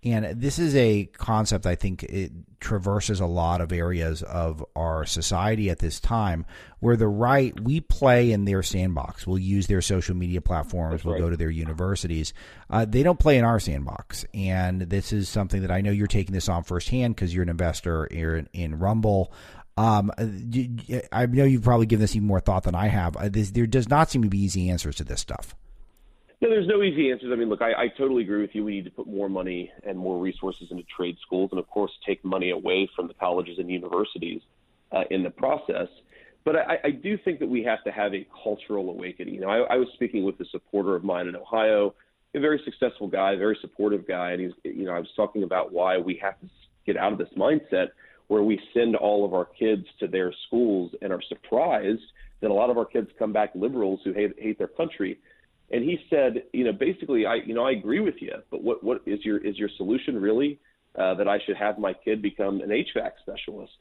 And 0.05 0.39
this 0.39 0.59
is 0.59 0.77
a 0.77 1.07
concept 1.07 1.65
I 1.65 1.77
think 1.77 2.03
it 2.03 2.31
traverses 2.61 3.21
a 3.21 3.27
lot 3.27 3.61
of 3.63 3.73
areas 3.73 4.23
of 4.23 4.65
our 4.77 5.07
society 5.07 5.71
at 5.71 5.79
this 5.79 5.99
time 5.99 6.45
where 6.81 6.97
the 6.97 7.09
right, 7.09 7.59
we 7.59 7.81
play 7.81 8.31
in 8.31 8.45
their 8.45 8.63
sandbox. 8.63 9.27
We'll 9.27 9.39
use 9.39 9.67
their 9.67 9.81
social 9.81 10.15
media 10.15 10.43
platforms, 10.43 10.93
That's 10.93 11.05
we'll 11.05 11.15
right. 11.15 11.21
go 11.21 11.31
to 11.31 11.37
their 11.37 11.51
universities. 11.51 12.35
Uh, 12.69 12.85
they 12.85 13.03
don't 13.03 13.19
play 13.19 13.39
in 13.39 13.45
our 13.45 13.59
sandbox. 13.59 14.27
And 14.35 14.83
this 14.83 15.13
is 15.13 15.29
something 15.29 15.63
that 15.63 15.71
I 15.71 15.81
know 15.81 15.91
you're 15.91 16.07
taking 16.07 16.35
this 16.35 16.49
on 16.51 16.65
firsthand 16.65 17.15
because 17.15 17.35
you're 17.35 17.43
an 17.43 17.49
investor 17.49 18.05
in, 18.05 18.49
in 18.53 18.79
Rumble. 18.79 19.33
Um, 19.77 20.13
I 20.19 21.27
know 21.27 21.45
you've 21.45 21.65
probably 21.65 21.87
given 21.87 22.03
this 22.03 22.15
even 22.15 22.29
more 22.29 22.41
thought 22.41 22.65
than 22.65 22.75
I 22.75 22.89
have. 22.89 23.17
Uh, 23.17 23.29
there 23.31 23.67
does 23.67 23.89
not 23.89 24.11
seem 24.11 24.23
to 24.23 24.29
be 24.29 24.39
easy 24.43 24.71
answers 24.71 24.97
to 24.97 25.05
this 25.05 25.21
stuff. 25.21 25.57
No, 26.41 26.51
there's 26.51 26.69
no 26.69 26.83
easy 26.83 27.11
answers. 27.11 27.31
I 27.33 27.37
mean, 27.37 27.49
look, 27.49 27.63
I, 27.63 27.85
I 27.85 27.89
totally 27.97 28.23
agree 28.23 28.41
with 28.43 28.51
you. 28.55 28.65
We 28.65 28.73
need 28.73 28.85
to 28.85 28.91
put 28.91 29.07
more 29.07 29.29
money 29.29 29.73
and 29.87 29.97
more 29.99 30.19
resources 30.19 30.69
into 30.71 30.83
trade 30.95 31.17
schools, 31.25 31.51
and 31.53 31.59
of 31.59 31.69
course, 31.69 31.93
take 32.07 32.25
money 32.25 32.51
away 32.51 32.89
from 32.95 33.09
the 33.09 33.15
colleges 33.15 33.59
and 33.59 33.71
universities 33.71 34.43
uh, 34.93 35.05
in 35.11 35.23
the 35.23 35.31
process. 35.31 35.89
But 36.45 36.57
I, 36.57 36.79
I 36.85 36.91
do 36.91 37.17
think 37.25 37.39
that 37.41 37.49
we 37.49 37.63
have 37.65 37.83
to 37.85 37.91
have 37.91 38.13
a 38.15 38.27
cultural 38.43 38.91
awakening. 38.91 39.35
You 39.35 39.41
know, 39.41 39.49
I, 39.49 39.75
I 39.75 39.77
was 39.77 39.89
speaking 39.95 40.25
with 40.25 40.39
a 40.41 40.45
supporter 40.51 40.95
of 40.95 41.05
mine 41.05 41.27
in 41.29 41.37
Ohio, 41.37 41.95
a 42.35 42.41
very 42.41 42.61
successful 42.65 43.07
guy, 43.07 43.37
very 43.37 43.57
supportive 43.61 44.07
guy, 44.07 44.33
and 44.33 44.41
he's, 44.41 44.53
you 44.65 44.85
know, 44.85 44.93
I 44.93 44.99
was 44.99 45.09
talking 45.17 45.45
about 45.45 45.73
why 45.73 45.97
we 45.99 46.21
have 46.23 46.39
to 46.41 46.47
get 46.85 46.97
out 46.97 47.13
of 47.13 47.19
this 47.19 47.29
mindset 47.39 47.89
where 48.27 48.43
we 48.43 48.59
send 48.75 48.97
all 48.97 49.25
of 49.25 49.33
our 49.35 49.45
kids 49.45 49.85
to 50.01 50.07
their 50.07 50.33
schools 50.47 50.93
and 51.01 51.13
are 51.13 51.23
surprised 51.29 52.03
that 52.41 52.51
a 52.51 52.55
lot 52.55 52.71
of 52.71 52.77
our 52.77 52.85
kids 52.85 53.09
come 53.19 53.33
back 53.33 53.51
liberals 53.55 54.01
who 54.05 54.13
hate, 54.13 54.33
hate 54.39 54.59
their 54.59 54.69
country 54.69 55.19
and 55.71 55.83
he 55.83 55.99
said, 56.11 56.45
you 56.53 56.65
know, 56.65 56.73
basically, 56.73 57.27
I, 57.27 57.37
you 57.37 57.55
know, 57.55 57.65
I 57.65 57.73
agree 57.73 58.01
with 58.01 58.17
you, 58.21 58.33
but 58.51 58.63
what, 58.63 58.85
what 58.85 59.03
is 59.07 59.25
your, 59.25 59.39
is 59.39 59.59
your 59.59 59.71
solution 59.77 60.21
really 60.21 60.61
uh, 60.99 61.15
that 61.15 61.27
I 61.27 61.39
should 61.45 61.57
have 61.57 61.79
my 61.79 61.95
kid 61.95 62.23
become 62.23 62.61
an 62.61 62.69
HVAC 62.69 63.13
specialist? 63.23 63.73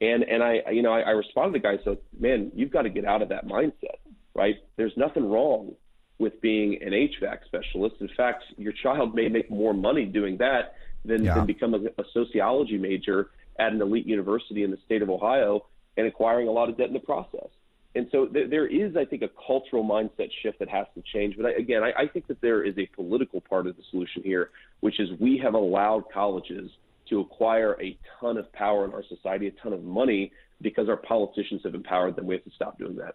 And, 0.00 0.22
and 0.22 0.42
I, 0.42 0.70
you 0.70 0.82
know, 0.82 0.92
I, 0.92 1.00
I 1.00 1.10
responded 1.10 1.54
to 1.54 1.68
the 1.68 1.76
guy, 1.76 1.84
so 1.84 1.96
man, 2.18 2.52
you've 2.54 2.70
got 2.70 2.82
to 2.82 2.90
get 2.90 3.04
out 3.04 3.22
of 3.22 3.28
that 3.30 3.46
mindset, 3.46 3.98
right? 4.34 4.56
There's 4.76 4.96
nothing 4.96 5.28
wrong 5.28 5.74
with 6.18 6.40
being 6.40 6.78
an 6.82 6.90
HVAC 6.90 7.44
specialist. 7.46 7.96
In 8.00 8.08
fact, 8.16 8.44
your 8.56 8.72
child 8.72 9.14
may 9.14 9.28
make 9.28 9.50
more 9.50 9.74
money 9.74 10.04
doing 10.04 10.38
that 10.38 10.74
than, 11.04 11.24
yeah. 11.24 11.34
than 11.34 11.46
become 11.46 11.74
a, 11.74 11.78
a 12.00 12.04
sociology 12.12 12.78
major 12.78 13.30
at 13.58 13.72
an 13.72 13.82
elite 13.82 14.06
university 14.06 14.62
in 14.62 14.70
the 14.70 14.78
state 14.84 15.02
of 15.02 15.10
Ohio 15.10 15.66
and 15.96 16.06
acquiring 16.06 16.48
a 16.48 16.50
lot 16.50 16.68
of 16.68 16.76
debt 16.76 16.88
in 16.88 16.92
the 16.92 17.00
process. 17.00 17.48
And 17.94 18.08
so 18.10 18.26
th- 18.26 18.50
there 18.50 18.66
is, 18.66 18.96
I 18.96 19.04
think, 19.04 19.22
a 19.22 19.30
cultural 19.46 19.84
mindset 19.84 20.28
shift 20.42 20.58
that 20.58 20.68
has 20.68 20.86
to 20.94 21.02
change. 21.12 21.36
But 21.36 21.46
I, 21.46 21.50
again, 21.52 21.82
I, 21.82 22.02
I 22.02 22.06
think 22.08 22.26
that 22.26 22.40
there 22.40 22.64
is 22.64 22.76
a 22.76 22.86
political 22.86 23.40
part 23.40 23.66
of 23.66 23.76
the 23.76 23.82
solution 23.90 24.22
here, 24.22 24.50
which 24.80 24.98
is 24.98 25.10
we 25.20 25.38
have 25.38 25.54
allowed 25.54 26.04
colleges 26.12 26.70
to 27.10 27.20
acquire 27.20 27.80
a 27.80 27.96
ton 28.20 28.36
of 28.36 28.52
power 28.52 28.84
in 28.84 28.92
our 28.92 29.04
society, 29.08 29.46
a 29.46 29.50
ton 29.62 29.72
of 29.72 29.84
money, 29.84 30.32
because 30.60 30.88
our 30.88 30.96
politicians 30.96 31.60
have 31.64 31.74
empowered 31.74 32.16
them. 32.16 32.26
We 32.26 32.34
have 32.34 32.44
to 32.44 32.50
stop 32.50 32.78
doing 32.78 32.96
that. 32.96 33.14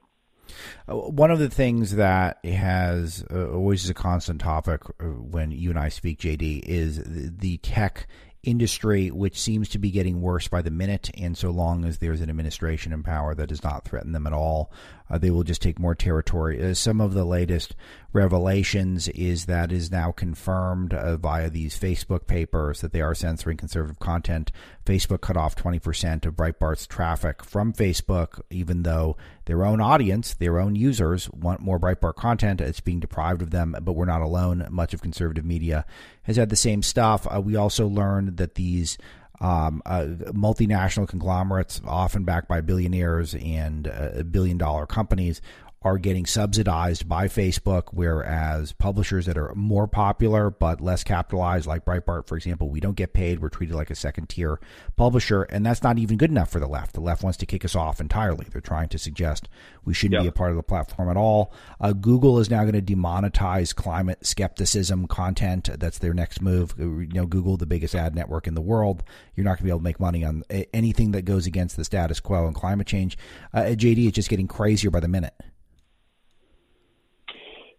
Uh, 0.88 0.95
one 0.95 1.32
of 1.32 1.39
the 1.39 1.49
things 1.49 1.95
that 1.95 2.43
has 2.43 3.23
uh, 3.32 3.49
always 3.51 3.84
is 3.84 3.89
a 3.89 3.93
constant 3.93 4.41
topic 4.41 4.82
uh, 4.99 5.05
when 5.05 5.51
you 5.51 5.69
and 5.69 5.80
I 5.80 5.89
speak, 5.89 6.19
JD, 6.19 6.63
is 6.65 6.97
the, 7.03 7.34
the 7.38 7.57
tech 7.57 8.07
industry, 8.44 9.12
which 9.12 9.40
seems 9.40 9.70
to 9.70 9.80
be 9.80 9.92
getting 9.92 10.22
worse 10.22 10.48
by 10.48 10.62
the 10.62 10.72
minute. 10.72 11.10
And 11.18 11.38
so 11.38 11.50
long 11.50 11.86
as 11.86 11.98
there's 11.98 12.22
an 12.22 12.30
administration 12.30 12.94
in 12.94 13.04
power 13.04 13.36
that 13.36 13.50
does 13.50 13.64
not 13.64 13.86
threaten 13.86 14.12
them 14.12 14.28
at 14.28 14.34
all, 14.34 14.72
uh, 15.10 15.18
they 15.18 15.30
will 15.30 15.43
just 15.43 15.62
take 15.62 15.80
more 15.80 15.95
territory. 15.95 16.62
Uh, 16.64 16.74
some 16.74 17.01
of 17.01 17.14
the 17.14 17.26
latest 17.26 17.76
revelations 18.14 19.07
is 19.10 19.45
that 19.45 19.72
is 19.72 19.91
now 19.91 20.12
confirmed 20.12 20.93
uh, 20.93 21.18
via 21.18 21.49
these 21.49 21.78
Facebook 21.78 22.28
papers 22.28 22.82
that 22.82 22.91
they 22.91 23.01
are 23.01 23.16
censoring 23.16 23.57
conservative 23.57 23.99
content. 23.99 24.51
Facebook 24.86 25.22
cut 25.22 25.38
off 25.38 25.55
20% 25.55 26.26
of 26.26 26.36
Breitbart's 26.36 26.88
traffic 26.88 27.43
from 27.43 27.74
Facebook, 27.74 28.41
even 28.49 28.84
though 28.84 29.16
their 29.45 29.64
own 29.64 29.82
audience, 29.82 30.34
their 30.34 30.60
own 30.60 30.76
users 30.76 31.30
want 31.32 31.62
more 31.62 31.80
Breitbart 31.80 32.16
content. 32.16 32.62
It's 32.62 32.80
being 32.80 32.99
deprived 32.99 33.41
of 33.41 33.51
them, 33.51 33.76
but 33.82 33.93
we're 33.93 34.05
not 34.05 34.22
alone. 34.22 34.68
Much 34.70 34.93
of 34.93 35.01
conservative 35.01 35.45
media 35.45 35.86
has 36.24 36.38
had 36.38 36.49
the 36.49 36.55
same 36.55 36.82
stuff. 36.82 37.28
Uh, 37.30 37.41
we 37.41 37.55
also 37.55 37.88
learned 37.88 38.38
that 38.38 38.55
these 38.55 38.97
um, 39.42 39.82
uh, 39.86 40.06
multinational 40.34 41.08
conglomerates, 41.08 41.82
often 41.86 42.24
backed 42.24 42.48
by 42.48 42.62
billionaires 42.62 43.36
and 43.36 43.88
uh, 43.88 44.24
billion 44.24 44.58
dollar 44.58 44.86
companies, 44.86 45.42
are 45.82 45.97
getting 45.97 46.25
subsidized 46.25 47.07
by 47.07 47.27
Facebook, 47.27 47.86
whereas 47.91 48.73
publishers 48.73 49.25
that 49.25 49.38
are 49.38 49.53
more 49.55 49.88
popular 49.88 50.49
but 50.49 50.82
less 50.82 51.03
capitalized, 51.03 51.65
like 51.65 51.86
Breitbart, 51.86 52.27
for 52.27 52.36
example, 52.36 52.69
we 52.69 52.82
don't 52.82 52.97
get 52.97 53.13
paid. 53.13 53.39
We're 53.39 53.49
treated 53.49 53.75
like 53.75 53.89
a 53.89 53.95
second 53.95 54.27
tier 54.27 54.59
publisher, 54.97 55.43
and 55.43 55.65
that's 55.65 55.82
not 55.82 55.97
even 55.97 56.17
good 56.17 56.32
enough 56.32 56.49
for 56.49 56.59
the 56.59 56.67
left. 56.67 56.93
The 56.93 56.99
left 56.99 57.23
wants 57.23 57.38
to 57.38 57.45
kick 57.45 57.63
us 57.63 57.75
off 57.75 58.01
entirely. 58.01 58.47
They're 58.51 58.59
trying 58.59 58.89
to 58.89 58.97
suggest 58.97 59.47
we 59.86 59.93
shouldn't 59.93 60.15
yep. 60.15 60.23
be 60.23 60.27
a 60.27 60.34
part 60.34 60.51
of 60.51 60.57
the 60.57 60.63
platform 60.63 61.09
at 61.09 61.15
all. 61.15 61.53
Uh, 61.80 61.93
Google 61.93 62.39
is 62.39 62.49
now 62.49 62.63
going 62.63 62.73
to 62.73 62.95
demonetize 62.95 63.73
climate 63.73 64.25
skepticism 64.25 65.07
content. 65.07 65.69
That's 65.80 65.99
their 65.99 66.13
next 66.13 66.41
move. 66.41 66.75
You 66.77 67.07
know, 67.07 67.25
Google, 67.25 67.55
the 67.55 67.65
biggest 67.65 67.95
ad 67.95 68.15
network 68.15 68.47
in 68.47 68.53
the 68.53 68.61
world, 68.61 69.03
you're 69.36 69.45
not 69.45 69.51
going 69.51 69.57
to 69.59 69.63
be 69.63 69.69
able 69.69 69.80
to 69.80 69.84
make 69.84 69.99
money 69.99 70.25
on 70.25 70.43
anything 70.73 71.11
that 71.11 71.21
goes 71.21 71.47
against 71.47 71.77
the 71.77 71.86
status 71.86 72.19
quo 72.19 72.47
and 72.47 72.55
climate 72.55 72.88
change. 72.88 73.17
Uh, 73.53 73.61
JD 73.61 74.07
is 74.07 74.11
just 74.11 74.30
getting 74.30 74.47
crazier 74.47 74.91
by 74.91 74.99
the 74.99 75.07
minute. 75.07 75.34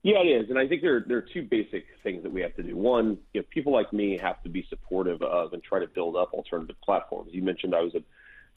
Yeah, 0.02 0.18
it 0.22 0.28
is, 0.28 0.48
and 0.48 0.58
I 0.58 0.66
think 0.66 0.80
there 0.80 1.04
there 1.06 1.18
are 1.18 1.26
two 1.34 1.42
basic 1.42 1.84
things 2.02 2.22
that 2.22 2.32
we 2.32 2.40
have 2.40 2.56
to 2.56 2.62
do. 2.62 2.74
One, 2.74 3.18
you 3.34 3.40
know, 3.40 3.46
people 3.50 3.72
like 3.72 3.92
me 3.92 4.18
have 4.22 4.42
to 4.44 4.48
be 4.48 4.64
supportive 4.70 5.20
of 5.20 5.52
and 5.52 5.62
try 5.62 5.78
to 5.78 5.86
build 5.86 6.16
up 6.16 6.32
alternative 6.32 6.76
platforms. 6.82 7.30
You 7.32 7.42
mentioned 7.42 7.74
I 7.74 7.82
was 7.82 7.94
a, 7.94 8.00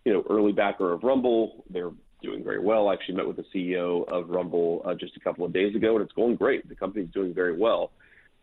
you 0.05 0.13
know, 0.13 0.23
early 0.29 0.53
backer 0.53 0.93
of 0.93 1.03
Rumble. 1.03 1.65
They're 1.69 1.91
doing 2.21 2.45
very 2.45 2.59
well. 2.59 2.87
I 2.87 2.93
actually 2.93 3.15
met 3.15 3.27
with 3.27 3.35
the 3.35 3.45
CEO 3.53 4.07
of 4.07 4.29
Rumble 4.29 4.83
uh, 4.85 4.93
just 4.95 5.17
a 5.17 5.19
couple 5.19 5.43
of 5.45 5.51
days 5.51 5.75
ago, 5.75 5.95
and 5.95 6.05
it's 6.05 6.13
going 6.13 6.37
great. 6.37 6.67
The 6.69 6.75
company's 6.75 7.09
doing 7.13 7.33
very 7.33 7.57
well. 7.57 7.91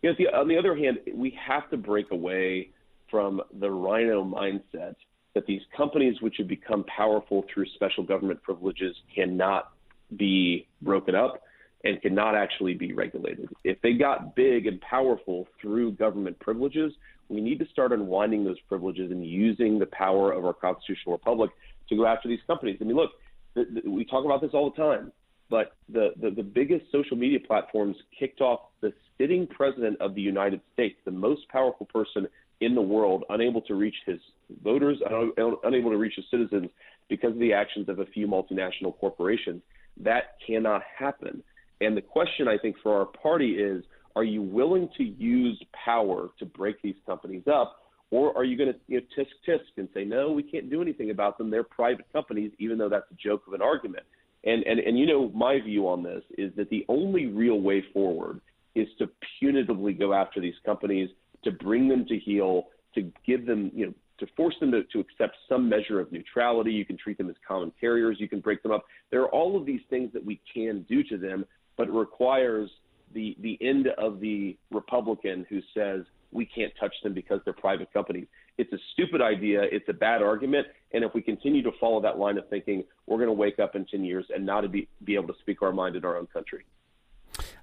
You 0.02 0.10
know, 0.10 0.16
the, 0.18 0.26
on 0.36 0.48
the 0.48 0.58
other 0.58 0.76
hand, 0.76 0.98
we 1.14 1.36
have 1.46 1.70
to 1.70 1.78
break 1.78 2.10
away 2.10 2.68
from 3.10 3.40
the 3.58 3.70
RINO 3.70 4.24
mindset 4.24 4.96
that 5.34 5.46
these 5.46 5.62
companies, 5.74 6.20
which 6.20 6.36
have 6.36 6.48
become 6.48 6.84
powerful 6.84 7.46
through 7.52 7.64
special 7.74 8.04
government 8.04 8.42
privileges, 8.42 8.94
cannot 9.14 9.72
be 10.14 10.66
broken 10.82 11.14
up 11.14 11.42
and 11.84 12.00
cannot 12.02 12.34
actually 12.34 12.74
be 12.74 12.92
regulated. 12.92 13.48
If 13.64 13.80
they 13.82 13.94
got 13.94 14.34
big 14.34 14.66
and 14.66 14.80
powerful 14.80 15.48
through 15.60 15.92
government 15.92 16.38
privileges, 16.40 16.92
we 17.28 17.40
need 17.40 17.58
to 17.60 17.66
start 17.72 17.92
unwinding 17.92 18.44
those 18.44 18.60
privileges 18.68 19.10
and 19.10 19.24
using 19.24 19.78
the 19.78 19.86
power 19.86 20.32
of 20.32 20.44
our 20.44 20.52
constitutional 20.52 21.12
republic 21.14 21.50
to 21.88 21.96
go 21.96 22.06
after 22.06 22.28
these 22.28 22.40
companies. 22.46 22.78
I 22.80 22.84
mean, 22.84 22.96
look, 22.96 23.10
we 23.86 24.04
talk 24.04 24.24
about 24.24 24.40
this 24.40 24.50
all 24.52 24.70
the 24.70 24.76
time, 24.76 25.12
but 25.48 25.76
the, 25.88 26.10
the, 26.20 26.30
the 26.30 26.42
biggest 26.42 26.84
social 26.92 27.16
media 27.16 27.38
platforms 27.40 27.96
kicked 28.18 28.40
off 28.40 28.60
the 28.80 28.92
sitting 29.18 29.46
president 29.46 30.00
of 30.00 30.14
the 30.14 30.20
United 30.20 30.60
States, 30.72 30.96
the 31.04 31.10
most 31.10 31.48
powerful 31.48 31.86
person 31.86 32.26
in 32.60 32.74
the 32.74 32.82
world, 32.82 33.24
unable 33.30 33.62
to 33.62 33.74
reach 33.74 33.96
his 34.06 34.18
voters, 34.62 34.98
unable 35.64 35.90
to 35.90 35.96
reach 35.96 36.14
his 36.16 36.24
citizens 36.30 36.68
because 37.08 37.32
of 37.32 37.38
the 37.38 37.52
actions 37.52 37.88
of 37.88 38.00
a 38.00 38.06
few 38.06 38.26
multinational 38.26 38.96
corporations. 38.98 39.62
That 39.96 40.36
cannot 40.46 40.82
happen. 40.96 41.42
And 41.80 41.96
the 41.96 42.02
question 42.02 42.48
I 42.48 42.58
think 42.58 42.76
for 42.82 42.98
our 42.98 43.06
party 43.06 43.54
is 43.54 43.84
are 44.16 44.24
you 44.24 44.42
willing 44.42 44.88
to 44.96 45.04
use 45.04 45.62
power 45.84 46.28
to 46.38 46.44
break 46.44 46.82
these 46.82 46.96
companies 47.06 47.44
up? 47.50 47.76
Or 48.10 48.36
are 48.36 48.44
you 48.44 48.58
going 48.58 48.72
to 48.72 48.78
you 48.88 49.00
know, 49.00 49.06
tisk 49.16 49.28
tisk 49.48 49.60
and 49.76 49.88
say, 49.94 50.04
no, 50.04 50.32
we 50.32 50.42
can't 50.42 50.68
do 50.68 50.82
anything 50.82 51.10
about 51.10 51.38
them. 51.38 51.48
They're 51.48 51.62
private 51.62 52.06
companies, 52.12 52.50
even 52.58 52.76
though 52.76 52.88
that's 52.88 53.10
a 53.10 53.14
joke 53.14 53.42
of 53.46 53.52
an 53.52 53.62
argument. 53.62 54.04
And, 54.44 54.64
and, 54.64 54.80
and 54.80 54.98
you 54.98 55.06
know, 55.06 55.30
my 55.30 55.60
view 55.60 55.86
on 55.86 56.02
this 56.02 56.22
is 56.36 56.52
that 56.56 56.70
the 56.70 56.84
only 56.88 57.26
real 57.26 57.60
way 57.60 57.84
forward 57.92 58.40
is 58.74 58.88
to 58.98 59.08
punitively 59.40 59.96
go 59.96 60.12
after 60.12 60.40
these 60.40 60.54
companies, 60.64 61.10
to 61.44 61.52
bring 61.52 61.88
them 61.88 62.04
to 62.06 62.18
heel, 62.18 62.68
to 62.94 63.12
give 63.26 63.46
them, 63.46 63.70
you 63.74 63.86
know, 63.86 63.94
to 64.18 64.26
force 64.36 64.54
them 64.60 64.70
to, 64.72 64.82
to 64.84 65.00
accept 65.00 65.36
some 65.48 65.68
measure 65.68 66.00
of 66.00 66.10
neutrality. 66.12 66.72
You 66.72 66.84
can 66.84 66.98
treat 66.98 67.16
them 67.16 67.30
as 67.30 67.36
common 67.46 67.72
carriers. 67.80 68.16
You 68.18 68.28
can 68.28 68.40
break 68.40 68.62
them 68.62 68.72
up. 68.72 68.84
There 69.10 69.22
are 69.22 69.30
all 69.30 69.56
of 69.56 69.64
these 69.64 69.80
things 69.88 70.12
that 70.12 70.24
we 70.24 70.40
can 70.52 70.84
do 70.88 71.02
to 71.04 71.16
them 71.16 71.44
but 71.76 71.88
it 71.88 71.92
requires 71.92 72.70
the 73.14 73.36
the 73.40 73.58
end 73.60 73.88
of 73.98 74.20
the 74.20 74.56
Republican 74.70 75.46
who 75.48 75.60
says 75.74 76.04
we 76.32 76.44
can't 76.46 76.72
touch 76.78 76.94
them 77.02 77.12
because 77.12 77.40
they're 77.44 77.52
private 77.52 77.92
companies. 77.92 78.26
It's 78.58 78.72
a 78.72 78.78
stupid 78.92 79.20
idea. 79.20 79.62
It's 79.62 79.88
a 79.88 79.92
bad 79.92 80.22
argument. 80.22 80.66
And 80.92 81.02
if 81.02 81.14
we 81.14 81.22
continue 81.22 81.62
to 81.62 81.72
follow 81.80 82.00
that 82.02 82.18
line 82.18 82.38
of 82.38 82.48
thinking, 82.48 82.84
we're 83.06 83.16
going 83.16 83.28
to 83.28 83.32
wake 83.32 83.58
up 83.58 83.74
in 83.74 83.84
10 83.86 84.04
years 84.04 84.26
and 84.34 84.44
not 84.44 84.70
be, 84.70 84.88
be 85.04 85.14
able 85.14 85.28
to 85.28 85.34
speak 85.40 85.62
our 85.62 85.72
mind 85.72 85.96
in 85.96 86.04
our 86.04 86.16
own 86.16 86.26
country. 86.26 86.64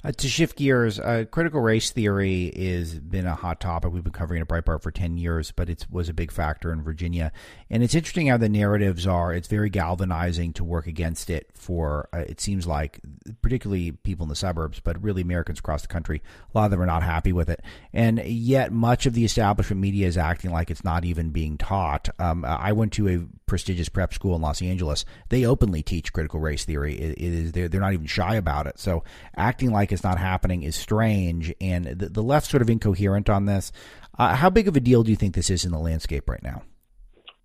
Uh, 0.03 0.11
to 0.11 0.27
shift 0.27 0.57
gears, 0.57 0.99
uh, 0.99 1.25
critical 1.29 1.59
race 1.59 1.91
theory 1.91 2.51
has 2.55 2.99
been 2.99 3.25
a 3.25 3.35
hot 3.35 3.59
topic. 3.59 3.91
We've 3.91 4.03
been 4.03 4.13
covering 4.13 4.39
it 4.39 4.43
at 4.43 4.47
Breitbart 4.47 4.81
for 4.81 4.91
10 4.91 5.17
years, 5.17 5.51
but 5.51 5.69
it 5.69 5.85
was 5.89 6.09
a 6.09 6.13
big 6.13 6.31
factor 6.31 6.71
in 6.71 6.81
Virginia. 6.81 7.31
And 7.69 7.83
it's 7.83 7.95
interesting 7.95 8.27
how 8.27 8.37
the 8.37 8.49
narratives 8.49 9.05
are. 9.05 9.33
It's 9.33 9.47
very 9.47 9.69
galvanizing 9.69 10.53
to 10.53 10.63
work 10.63 10.87
against 10.87 11.29
it 11.29 11.49
for, 11.53 12.09
uh, 12.13 12.19
it 12.19 12.39
seems 12.39 12.65
like, 12.65 12.99
particularly 13.41 13.91
people 13.91 14.23
in 14.23 14.29
the 14.29 14.35
suburbs, 14.35 14.79
but 14.79 15.01
really 15.03 15.21
Americans 15.21 15.59
across 15.59 15.81
the 15.81 15.87
country. 15.87 16.21
A 16.53 16.57
lot 16.57 16.65
of 16.65 16.71
them 16.71 16.81
are 16.81 16.85
not 16.85 17.03
happy 17.03 17.33
with 17.33 17.49
it. 17.49 17.61
And 17.91 18.19
yet, 18.25 18.71
much 18.71 19.05
of 19.05 19.13
the 19.13 19.25
establishment 19.25 19.81
media 19.81 20.07
is 20.07 20.17
acting 20.17 20.51
like 20.51 20.71
it's 20.71 20.83
not 20.83 21.05
even 21.05 21.31
being 21.31 21.57
taught. 21.57 22.09
Um, 22.19 22.45
I 22.45 22.71
went 22.71 22.93
to 22.93 23.09
a 23.09 23.25
prestigious 23.45 23.89
prep 23.89 24.13
school 24.13 24.35
in 24.35 24.41
Los 24.41 24.61
Angeles. 24.61 25.05
They 25.29 25.45
openly 25.45 25.81
teach 25.81 26.13
critical 26.13 26.39
race 26.39 26.65
theory. 26.65 26.95
it, 26.95 27.17
it 27.17 27.33
is 27.33 27.51
they're, 27.53 27.67
they're 27.67 27.81
not 27.81 27.93
even 27.93 28.05
shy 28.05 28.35
about 28.35 28.67
it. 28.67 28.79
So 28.79 29.03
acting 29.35 29.66
like 29.71 29.91
it's 29.91 30.03
not 30.03 30.17
happening 30.17 30.63
is 30.63 30.75
strange, 30.75 31.53
and 31.61 31.85
the, 31.85 32.09
the 32.09 32.39
sort 32.41 32.61
of 32.61 32.69
incoherent 32.69 33.29
on 33.29 33.45
this. 33.45 33.71
Uh, 34.17 34.35
how 34.35 34.49
big 34.49 34.67
of 34.67 34.75
a 34.75 34.79
deal 34.79 35.03
do 35.03 35.11
you 35.11 35.15
think 35.15 35.35
this 35.35 35.49
is 35.49 35.65
in 35.65 35.71
the 35.71 35.79
landscape 35.79 36.29
right 36.29 36.43
now? 36.43 36.63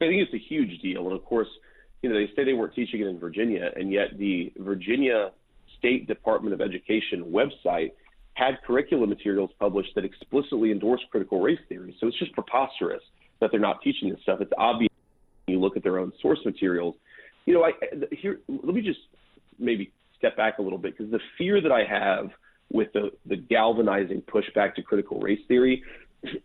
I 0.00 0.06
think 0.06 0.22
it's 0.22 0.34
a 0.34 0.38
huge 0.38 0.80
deal, 0.80 1.06
and 1.06 1.12
of 1.12 1.24
course, 1.24 1.48
you 2.02 2.08
know 2.08 2.16
they 2.16 2.26
say 2.34 2.44
they 2.44 2.54
weren't 2.54 2.74
teaching 2.74 3.00
it 3.00 3.06
in 3.06 3.18
Virginia, 3.18 3.70
and 3.76 3.92
yet 3.92 4.18
the 4.18 4.52
Virginia 4.58 5.30
State 5.78 6.06
Department 6.06 6.54
of 6.54 6.60
Education 6.60 7.24
website 7.24 7.92
had 8.34 8.54
curriculum 8.66 9.10
materials 9.10 9.50
published 9.58 9.94
that 9.94 10.04
explicitly 10.04 10.72
endorsed 10.72 11.04
critical 11.10 11.40
race 11.40 11.60
theory. 11.68 11.94
So 12.00 12.06
it's 12.06 12.18
just 12.18 12.32
preposterous 12.32 13.02
that 13.40 13.50
they're 13.50 13.60
not 13.60 13.82
teaching 13.82 14.08
this 14.08 14.20
stuff. 14.22 14.40
It's 14.40 14.52
obvious 14.56 14.90
you 15.46 15.60
look 15.60 15.76
at 15.76 15.82
their 15.82 15.98
own 15.98 16.12
source 16.20 16.38
materials. 16.44 16.94
You 17.46 17.54
know, 17.54 17.64
I 17.64 17.72
here 18.12 18.40
let 18.48 18.74
me 18.74 18.80
just 18.80 19.00
maybe 19.58 19.91
back 20.42 20.58
a 20.58 20.62
little 20.62 20.78
bit 20.78 20.96
because 20.96 21.12
the 21.12 21.20
fear 21.38 21.60
that 21.60 21.70
I 21.70 21.84
have 21.84 22.30
with 22.72 22.92
the, 22.92 23.10
the 23.26 23.36
galvanizing 23.36 24.22
pushback 24.22 24.74
to 24.74 24.82
critical 24.82 25.20
race 25.20 25.38
theory 25.46 25.84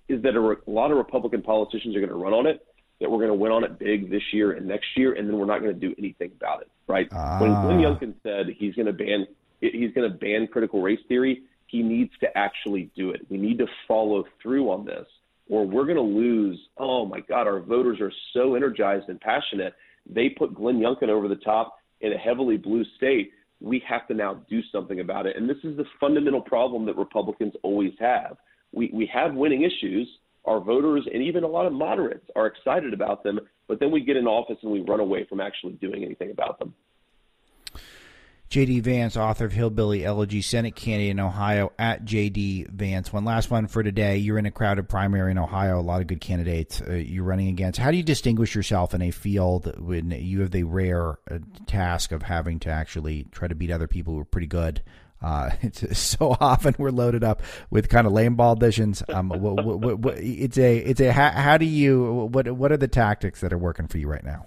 is 0.07 0.21
that 0.21 0.35
a, 0.35 0.39
re- 0.39 0.55
a 0.67 0.69
lot 0.69 0.91
of 0.91 0.97
Republican 0.97 1.41
politicians 1.41 1.95
are 1.95 1.99
going 1.99 2.11
to 2.11 2.15
run 2.15 2.33
on 2.33 2.45
it, 2.45 2.65
that 2.99 3.09
we're 3.09 3.17
going 3.17 3.29
to 3.29 3.35
win 3.35 3.51
on 3.51 3.63
it 3.63 3.79
big 3.79 4.11
this 4.11 4.21
year 4.33 4.51
and 4.51 4.67
next 4.67 4.85
year, 4.95 5.13
and 5.13 5.27
then 5.27 5.37
we're 5.37 5.45
not 5.45 5.61
going 5.61 5.73
to 5.73 5.79
do 5.79 5.95
anything 5.97 6.31
about 6.39 6.61
it, 6.61 6.69
right? 6.87 7.07
Ah. 7.11 7.39
When 7.39 7.51
Glenn 7.53 7.79
Youngkin 7.79 8.13
said 8.21 8.53
he's 8.55 8.75
going 8.75 8.85
to 8.87 8.93
ban 8.93 9.25
he's 9.61 9.91
going 9.93 10.11
to 10.11 10.15
ban 10.15 10.45
critical 10.45 10.83
race 10.83 10.99
theory, 11.07 11.41
he 11.65 11.81
needs 11.81 12.11
to 12.19 12.37
actually 12.37 12.91
do 12.95 13.09
it. 13.09 13.21
We 13.29 13.37
need 13.37 13.57
to 13.57 13.65
follow 13.87 14.25
through 14.41 14.69
on 14.69 14.85
this, 14.85 15.07
or 15.49 15.65
we're 15.65 15.85
going 15.85 15.95
to 15.95 16.01
lose. 16.01 16.59
Oh 16.77 17.05
my 17.05 17.21
God, 17.21 17.47
our 17.47 17.59
voters 17.59 17.99
are 17.99 18.11
so 18.33 18.53
energized 18.53 19.09
and 19.09 19.19
passionate. 19.19 19.73
They 20.07 20.29
put 20.29 20.53
Glenn 20.53 20.79
Youngkin 20.79 21.09
over 21.09 21.27
the 21.27 21.37
top 21.37 21.79
in 22.01 22.13
a 22.13 22.17
heavily 22.17 22.57
blue 22.57 22.85
state 22.97 23.31
we 23.60 23.82
have 23.88 24.08
to 24.08 24.14
now 24.14 24.41
do 24.49 24.62
something 24.72 24.99
about 24.99 25.26
it. 25.26 25.36
And 25.36 25.49
this 25.49 25.58
is 25.64 25.78
the 25.78 25.86
fundamental 25.99 26.41
problem 26.41 26.86
that 26.86 26.97
Republicans 26.97 27.53
always 27.64 27.93
have. 27.99 28.38
We, 28.72 28.91
we 28.93 29.10
have 29.14 29.34
winning 29.34 29.64
issues. 29.64 30.08
Our 30.45 30.60
voters 30.60 31.08
and 31.12 31.24
even 31.24 31.43
a 31.43 31.47
lot 31.47 31.66
of 31.66 31.74
moderates 31.74 32.26
are 32.36 32.47
excited 32.47 32.93
about 32.93 33.24
them, 33.24 33.39
but 33.68 33.80
then 33.80 33.91
we 33.91 34.01
get 34.01 34.16
in 34.16 34.28
office 34.28 34.58
and 34.62 34.72
we 34.72 34.82
run 34.82 34.99
away 34.99 35.26
from 35.28 35.41
actually 35.41 35.74
doing 35.74 36.03
anything 36.03 36.32
about 36.32 36.60
them. 36.60 36.74
J.D. 38.49 38.79
Vance, 38.79 39.17
author 39.17 39.45
of 39.45 39.51
Hillbilly 39.51 40.05
Elegy, 40.05 40.41
Senate 40.41 40.75
candidate 40.75 41.11
in 41.11 41.19
Ohio, 41.19 41.73
at 41.77 42.05
J.D. 42.05 42.67
Vance. 42.69 43.11
One 43.11 43.25
last 43.25 43.51
one 43.51 43.67
for 43.67 43.83
today. 43.83 44.17
You're 44.17 44.37
in 44.37 44.45
a 44.45 44.51
crowded 44.51 44.87
primary 44.87 45.31
in 45.31 45.37
Ohio, 45.37 45.79
a 45.79 45.81
lot 45.81 45.99
of 45.99 46.07
good 46.07 46.21
candidates 46.21 46.81
uh, 46.81 46.93
you're 46.93 47.25
running 47.25 47.49
against. 47.49 47.77
How 47.77 47.91
do 47.91 47.97
you 47.97 48.03
distinguish 48.03 48.55
yourself 48.55 48.93
in 48.93 49.01
a 49.01 49.11
field 49.11 49.75
when 49.77 50.11
you 50.11 50.41
have 50.41 50.51
the 50.51 50.63
rare 50.63 51.19
uh, 51.29 51.39
task 51.65 52.13
of 52.13 52.23
having 52.23 52.59
to 52.61 52.69
actually 52.69 53.25
try 53.31 53.49
to 53.49 53.55
beat 53.55 53.69
other 53.69 53.87
people 53.87 54.13
who 54.13 54.21
are 54.21 54.25
pretty 54.25 54.47
good? 54.47 54.81
Uh, 55.21 55.49
so 55.91 56.37
often 56.39 56.73
we're 56.77 56.89
loaded 56.89 57.25
up 57.25 57.41
with 57.69 57.89
kind 57.89 58.07
of 58.07 58.13
lame 58.13 58.35
ball 58.35 58.55
auditions. 58.55 59.03
Um, 59.13 59.27
what, 59.27 59.65
what, 59.65 59.99
what, 59.99 60.17
it's 60.19 60.57
a, 60.57 60.77
it's 60.77 61.01
a. 61.01 61.11
How, 61.11 61.31
how 61.31 61.57
do 61.57 61.65
you? 61.65 62.29
What, 62.31 62.49
what 62.51 62.71
are 62.71 62.77
the 62.77 62.87
tactics 62.87 63.41
that 63.41 63.51
are 63.51 63.57
working 63.57 63.87
for 63.87 63.97
you 63.97 64.07
right 64.07 64.23
now? 64.23 64.45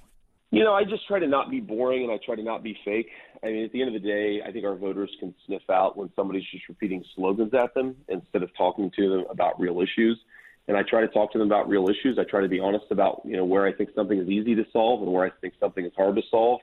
You 0.50 0.64
know, 0.64 0.72
I 0.74 0.82
just 0.82 1.06
try 1.06 1.20
to 1.20 1.28
not 1.28 1.48
be 1.48 1.60
boring 1.60 2.02
and 2.02 2.10
I 2.10 2.18
try 2.24 2.34
to 2.34 2.42
not 2.42 2.64
be 2.64 2.76
fake. 2.84 3.08
I 3.42 3.46
mean, 3.46 3.64
at 3.64 3.72
the 3.72 3.82
end 3.82 3.94
of 3.94 4.02
the 4.02 4.06
day, 4.06 4.40
I 4.44 4.50
think 4.50 4.64
our 4.64 4.74
voters 4.74 5.10
can 5.20 5.32
sniff 5.46 5.62
out 5.70 5.96
when 5.96 6.10
somebody's 6.16 6.42
just 6.50 6.68
repeating 6.68 7.04
slogans 7.14 7.54
at 7.54 7.72
them 7.74 7.94
instead 8.08 8.42
of 8.42 8.50
talking 8.56 8.90
to 8.96 9.08
them 9.10 9.24
about 9.30 9.60
real 9.60 9.80
issues. 9.80 10.18
And 10.66 10.76
I 10.76 10.82
try 10.82 11.02
to 11.02 11.08
talk 11.08 11.32
to 11.32 11.38
them 11.38 11.46
about 11.46 11.68
real 11.68 11.88
issues. 11.88 12.18
I 12.18 12.24
try 12.24 12.40
to 12.40 12.48
be 12.48 12.58
honest 12.58 12.86
about, 12.90 13.22
you 13.24 13.36
know, 13.36 13.44
where 13.44 13.64
I 13.64 13.72
think 13.72 13.90
something 13.94 14.18
is 14.18 14.28
easy 14.28 14.56
to 14.56 14.64
solve 14.72 15.02
and 15.02 15.12
where 15.12 15.24
I 15.24 15.30
think 15.40 15.54
something 15.60 15.84
is 15.84 15.92
hard 15.96 16.16
to 16.16 16.22
solve. 16.30 16.60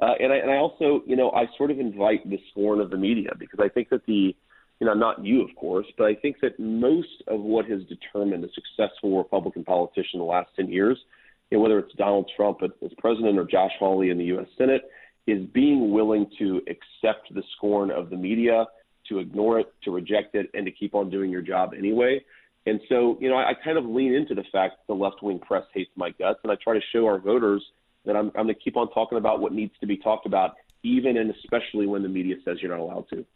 Uh, 0.00 0.12
and, 0.20 0.30
I, 0.30 0.36
and 0.36 0.50
I 0.50 0.56
also, 0.56 1.02
you 1.06 1.16
know, 1.16 1.30
I 1.30 1.46
sort 1.56 1.70
of 1.70 1.80
invite 1.80 2.28
the 2.28 2.38
scorn 2.50 2.80
of 2.80 2.90
the 2.90 2.98
media 2.98 3.30
because 3.38 3.60
I 3.62 3.68
think 3.68 3.88
that 3.90 4.04
the, 4.04 4.36
you 4.78 4.86
know, 4.86 4.94
not 4.94 5.24
you, 5.24 5.42
of 5.42 5.54
course, 5.56 5.86
but 5.96 6.04
I 6.04 6.14
think 6.16 6.36
that 6.42 6.60
most 6.60 7.22
of 7.28 7.40
what 7.40 7.64
has 7.66 7.80
determined 7.84 8.44
a 8.44 8.48
successful 8.52 9.16
Republican 9.16 9.64
politician 9.64 10.14
in 10.14 10.18
the 10.18 10.26
last 10.26 10.50
10 10.56 10.68
years– 10.68 10.98
you 11.52 11.58
know, 11.58 11.62
whether 11.62 11.78
it's 11.78 11.94
Donald 11.96 12.30
Trump 12.34 12.60
as 12.62 12.90
president 12.96 13.38
or 13.38 13.44
Josh 13.44 13.72
Hawley 13.78 14.08
in 14.08 14.16
the 14.16 14.24
U.S. 14.24 14.46
Senate, 14.56 14.88
is 15.26 15.44
being 15.52 15.92
willing 15.92 16.26
to 16.38 16.62
accept 16.66 17.32
the 17.34 17.42
scorn 17.54 17.90
of 17.90 18.08
the 18.08 18.16
media, 18.16 18.64
to 19.10 19.18
ignore 19.18 19.60
it, 19.60 19.66
to 19.84 19.90
reject 19.90 20.34
it, 20.34 20.48
and 20.54 20.64
to 20.64 20.72
keep 20.72 20.94
on 20.94 21.10
doing 21.10 21.30
your 21.30 21.42
job 21.42 21.74
anyway. 21.76 22.24
And 22.64 22.80
so, 22.88 23.18
you 23.20 23.28
know, 23.28 23.36
I, 23.36 23.50
I 23.50 23.52
kind 23.62 23.76
of 23.76 23.84
lean 23.84 24.14
into 24.14 24.34
the 24.34 24.44
fact 24.50 24.76
that 24.78 24.86
the 24.88 24.94
left 24.94 25.22
wing 25.22 25.40
press 25.40 25.64
hates 25.74 25.90
my 25.94 26.08
guts, 26.18 26.40
and 26.42 26.50
I 26.50 26.54
try 26.64 26.72
to 26.72 26.80
show 26.90 27.04
our 27.04 27.18
voters 27.18 27.62
that 28.06 28.16
I'm, 28.16 28.28
I'm 28.28 28.44
going 28.44 28.48
to 28.48 28.54
keep 28.54 28.78
on 28.78 28.90
talking 28.90 29.18
about 29.18 29.40
what 29.40 29.52
needs 29.52 29.74
to 29.82 29.86
be 29.86 29.98
talked 29.98 30.24
about, 30.24 30.54
even 30.82 31.18
and 31.18 31.34
especially 31.34 31.86
when 31.86 32.02
the 32.02 32.08
media 32.08 32.36
says 32.46 32.56
you're 32.62 32.70
not 32.70 32.80
allowed 32.80 33.10
to. 33.10 33.26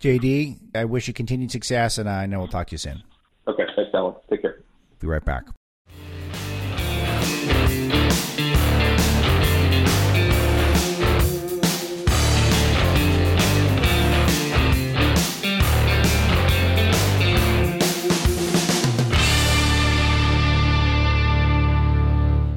JD, 0.00 0.58
I 0.74 0.84
wish 0.84 1.08
you 1.08 1.14
continued 1.14 1.50
success, 1.50 1.96
and 1.96 2.10
I 2.10 2.26
know 2.26 2.40
we'll 2.40 2.48
talk 2.48 2.66
to 2.66 2.72
you 2.72 2.78
soon. 2.78 3.02
Okay, 3.48 3.64
thanks, 3.74 3.90
Alan. 3.94 4.16
Take 4.28 4.42
care. 4.42 4.60
Be 5.00 5.06
right 5.06 5.24
back. 5.24 5.44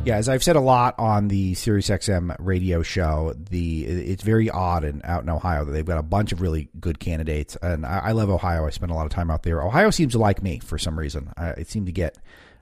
Yeah, 0.08 0.16
as 0.16 0.30
I've 0.30 0.41
said 0.41 0.55
a 0.55 0.62
lot 0.62 0.95
on 0.97 1.28
the 1.28 1.51
SiriusXM 1.51 2.38
radio 2.39 2.82
show, 2.82 3.34
the 3.49 3.84
it's 3.84 4.24
very 4.24 4.49
odd 4.49 4.86
and 4.86 5.01
out 5.03 5.22
in 5.22 5.30
Ohio 5.30 5.66
that 5.66 5.74
they've 5.74 5.84
got 5.84 5.97
a 5.97 6.01
bunch 6.01 6.32
of 6.32 6.39
really 6.39 6.70
good 6.80 6.97
candidates, 6.97 7.58
and 7.62 7.86
I, 7.86 7.97
I 7.97 8.12
love 8.14 8.30
Ohio. 8.30 8.66
I 8.66 8.70
spend 8.70 8.89
a 8.89 8.95
lot 8.95 9.05
of 9.05 9.12
time 9.12 9.30
out 9.30 9.43
there. 9.43 9.62
Ohio 9.62 9.89
seems 9.89 10.14
to 10.14 10.18
like 10.18 10.41
me 10.41 10.60
for 10.60 10.78
some 10.78 10.97
reason. 10.97 11.34
I, 11.36 11.49
it 11.49 11.70
seemed 11.70 11.88
to 11.88 11.91
get 11.91 12.18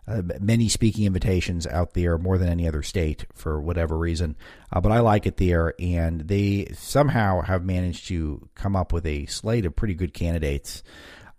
uh, 0.08 0.24
many 0.40 0.70
speaking 0.70 1.06
invitations 1.06 1.68
out 1.68 1.94
there, 1.94 2.18
more 2.18 2.40
than 2.40 2.50
any 2.50 2.68
other 2.68 2.82
state 2.82 3.28
for 3.36 3.62
whatever 3.62 3.96
reason. 3.96 4.36
Uh, 4.74 4.82
but 4.82 4.92
I 4.92 5.02
like 5.02 5.28
it 5.28 5.38
there, 5.38 5.76
and 5.80 6.22
they 6.22 6.70
somehow 6.74 7.42
have 7.42 7.64
managed 7.64 8.08
to 8.08 8.50
come 8.56 8.76
up 8.76 8.92
with 8.92 9.06
a 9.06 9.28
slate 9.28 9.68
of 9.68 9.76
pretty 9.76 9.94
good 9.94 10.16
candidates. 10.16 10.82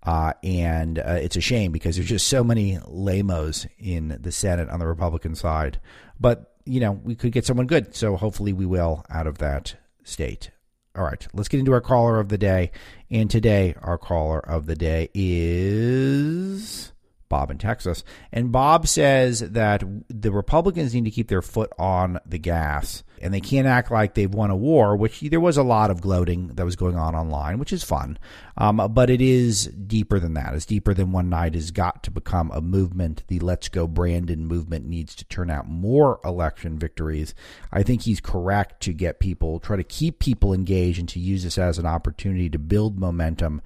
Uh, 0.06 0.32
and 0.44 1.00
uh, 1.00 1.18
it's 1.20 1.36
a 1.36 1.40
shame 1.40 1.72
because 1.72 1.96
there's 1.96 2.08
just 2.08 2.28
so 2.28 2.44
many 2.44 2.78
lamos 2.86 3.66
in 3.78 4.16
the 4.20 4.30
Senate 4.30 4.70
on 4.70 4.78
the 4.78 4.86
Republican 4.86 5.34
side. 5.34 5.80
But 6.18 6.54
you 6.64 6.80
know, 6.80 6.92
we 6.92 7.14
could 7.14 7.32
get 7.32 7.44
someone 7.44 7.66
good, 7.66 7.94
so 7.94 8.16
hopefully 8.16 8.52
we 8.52 8.66
will 8.66 9.04
out 9.10 9.26
of 9.26 9.38
that 9.38 9.76
state. 10.04 10.50
All 10.96 11.04
right, 11.04 11.26
let's 11.34 11.48
get 11.48 11.60
into 11.60 11.72
our 11.72 11.80
caller 11.80 12.18
of 12.18 12.28
the 12.28 12.38
day. 12.38 12.70
And 13.10 13.30
today, 13.30 13.74
our 13.82 13.98
caller 13.98 14.38
of 14.38 14.66
the 14.66 14.74
day 14.74 15.10
is 15.12 16.92
Bob 17.28 17.50
in 17.50 17.58
Texas. 17.58 18.02
And 18.32 18.50
Bob 18.50 18.88
says 18.88 19.40
that 19.40 19.82
the 20.08 20.32
Republicans 20.32 20.94
need 20.94 21.04
to 21.04 21.10
keep 21.10 21.28
their 21.28 21.42
foot 21.42 21.70
on 21.78 22.18
the 22.24 22.38
gas 22.38 23.02
and 23.20 23.32
they 23.32 23.40
can't 23.40 23.66
act 23.66 23.90
like 23.90 24.14
they've 24.14 24.32
won 24.32 24.50
a 24.50 24.56
war, 24.56 24.96
which 24.96 25.20
there 25.20 25.40
was 25.40 25.56
a 25.56 25.62
lot 25.62 25.90
of 25.90 26.00
gloating 26.00 26.48
that 26.48 26.64
was 26.64 26.76
going 26.76 26.96
on 26.96 27.14
online, 27.14 27.58
which 27.58 27.72
is 27.72 27.82
fun. 27.82 28.18
Um, 28.56 28.76
but 28.92 29.10
it 29.10 29.20
is 29.20 29.66
deeper 29.66 30.18
than 30.18 30.34
that. 30.34 30.54
It's 30.54 30.66
deeper 30.66 30.94
than 30.94 31.12
one 31.12 31.28
night 31.28 31.54
has 31.54 31.70
got 31.70 32.02
to 32.04 32.10
become 32.10 32.50
a 32.52 32.60
movement. 32.60 33.24
The 33.28 33.38
Let's 33.38 33.68
Go 33.68 33.86
Brandon 33.86 34.46
movement 34.46 34.86
needs 34.86 35.14
to 35.16 35.24
turn 35.24 35.50
out 35.50 35.68
more 35.68 36.20
election 36.24 36.78
victories. 36.78 37.34
I 37.72 37.82
think 37.82 38.02
he's 38.02 38.20
correct 38.20 38.80
to 38.82 38.92
get 38.92 39.20
people, 39.20 39.60
try 39.60 39.76
to 39.76 39.84
keep 39.84 40.18
people 40.18 40.52
engaged 40.52 40.98
and 40.98 41.08
to 41.10 41.20
use 41.20 41.44
this 41.44 41.58
as 41.58 41.78
an 41.78 41.86
opportunity 41.86 42.48
to 42.50 42.58
build 42.58 42.98
momentum 42.98 43.62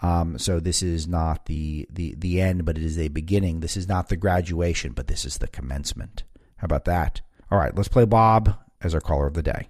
um, 0.00 0.38
so 0.38 0.60
this 0.60 0.82
is 0.82 1.08
not 1.08 1.46
the, 1.46 1.86
the 1.90 2.14
the 2.18 2.40
end, 2.40 2.66
but 2.66 2.76
it 2.76 2.84
is 2.84 2.98
a 2.98 3.08
beginning. 3.08 3.60
This 3.60 3.74
is 3.74 3.88
not 3.88 4.08
the 4.08 4.16
graduation, 4.16 4.92
but 4.92 5.06
this 5.06 5.24
is 5.24 5.38
the 5.38 5.48
commencement. 5.48 6.24
How 6.56 6.66
about 6.66 6.84
that? 6.84 7.22
All 7.50 7.58
right, 7.58 7.74
let's 7.74 7.88
play 7.88 8.04
Bob 8.04 8.54
as 8.84 8.94
our 8.94 9.00
caller 9.00 9.26
of 9.26 9.34
the 9.34 9.42
day. 9.42 9.68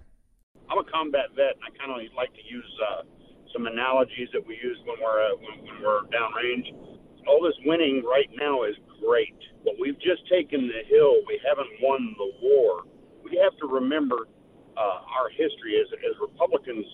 I'm 0.70 0.78
a 0.78 0.84
combat 0.90 1.30
vet, 1.36 1.54
and 1.56 1.64
I 1.64 1.70
kind 1.78 1.92
of 1.92 1.98
like 2.16 2.34
to 2.34 2.44
use 2.44 2.72
uh, 2.82 3.02
some 3.52 3.66
analogies 3.66 4.28
that 4.32 4.44
we 4.44 4.58
use 4.58 4.78
when 4.84 4.98
we're 4.98 5.22
uh, 5.22 5.36
when, 5.38 5.54
when 5.64 5.76
we're 5.82 6.02
downrange. 6.10 6.68
All 7.26 7.40
this 7.40 7.56
winning 7.64 8.04
right 8.04 8.28
now 8.36 8.64
is 8.64 8.76
great, 9.00 9.38
but 9.64 9.74
we've 9.80 9.98
just 10.00 10.26
taken 10.28 10.68
the 10.68 10.82
hill. 10.90 11.22
We 11.26 11.40
haven't 11.46 11.70
won 11.80 12.14
the 12.18 12.30
war. 12.42 12.84
We 13.22 13.40
have 13.40 13.56
to 13.60 13.66
remember 13.66 14.28
uh, 14.76 14.98
our 15.20 15.30
history 15.30 15.80
as 15.80 15.88
as 16.04 16.18
Republicans 16.20 16.84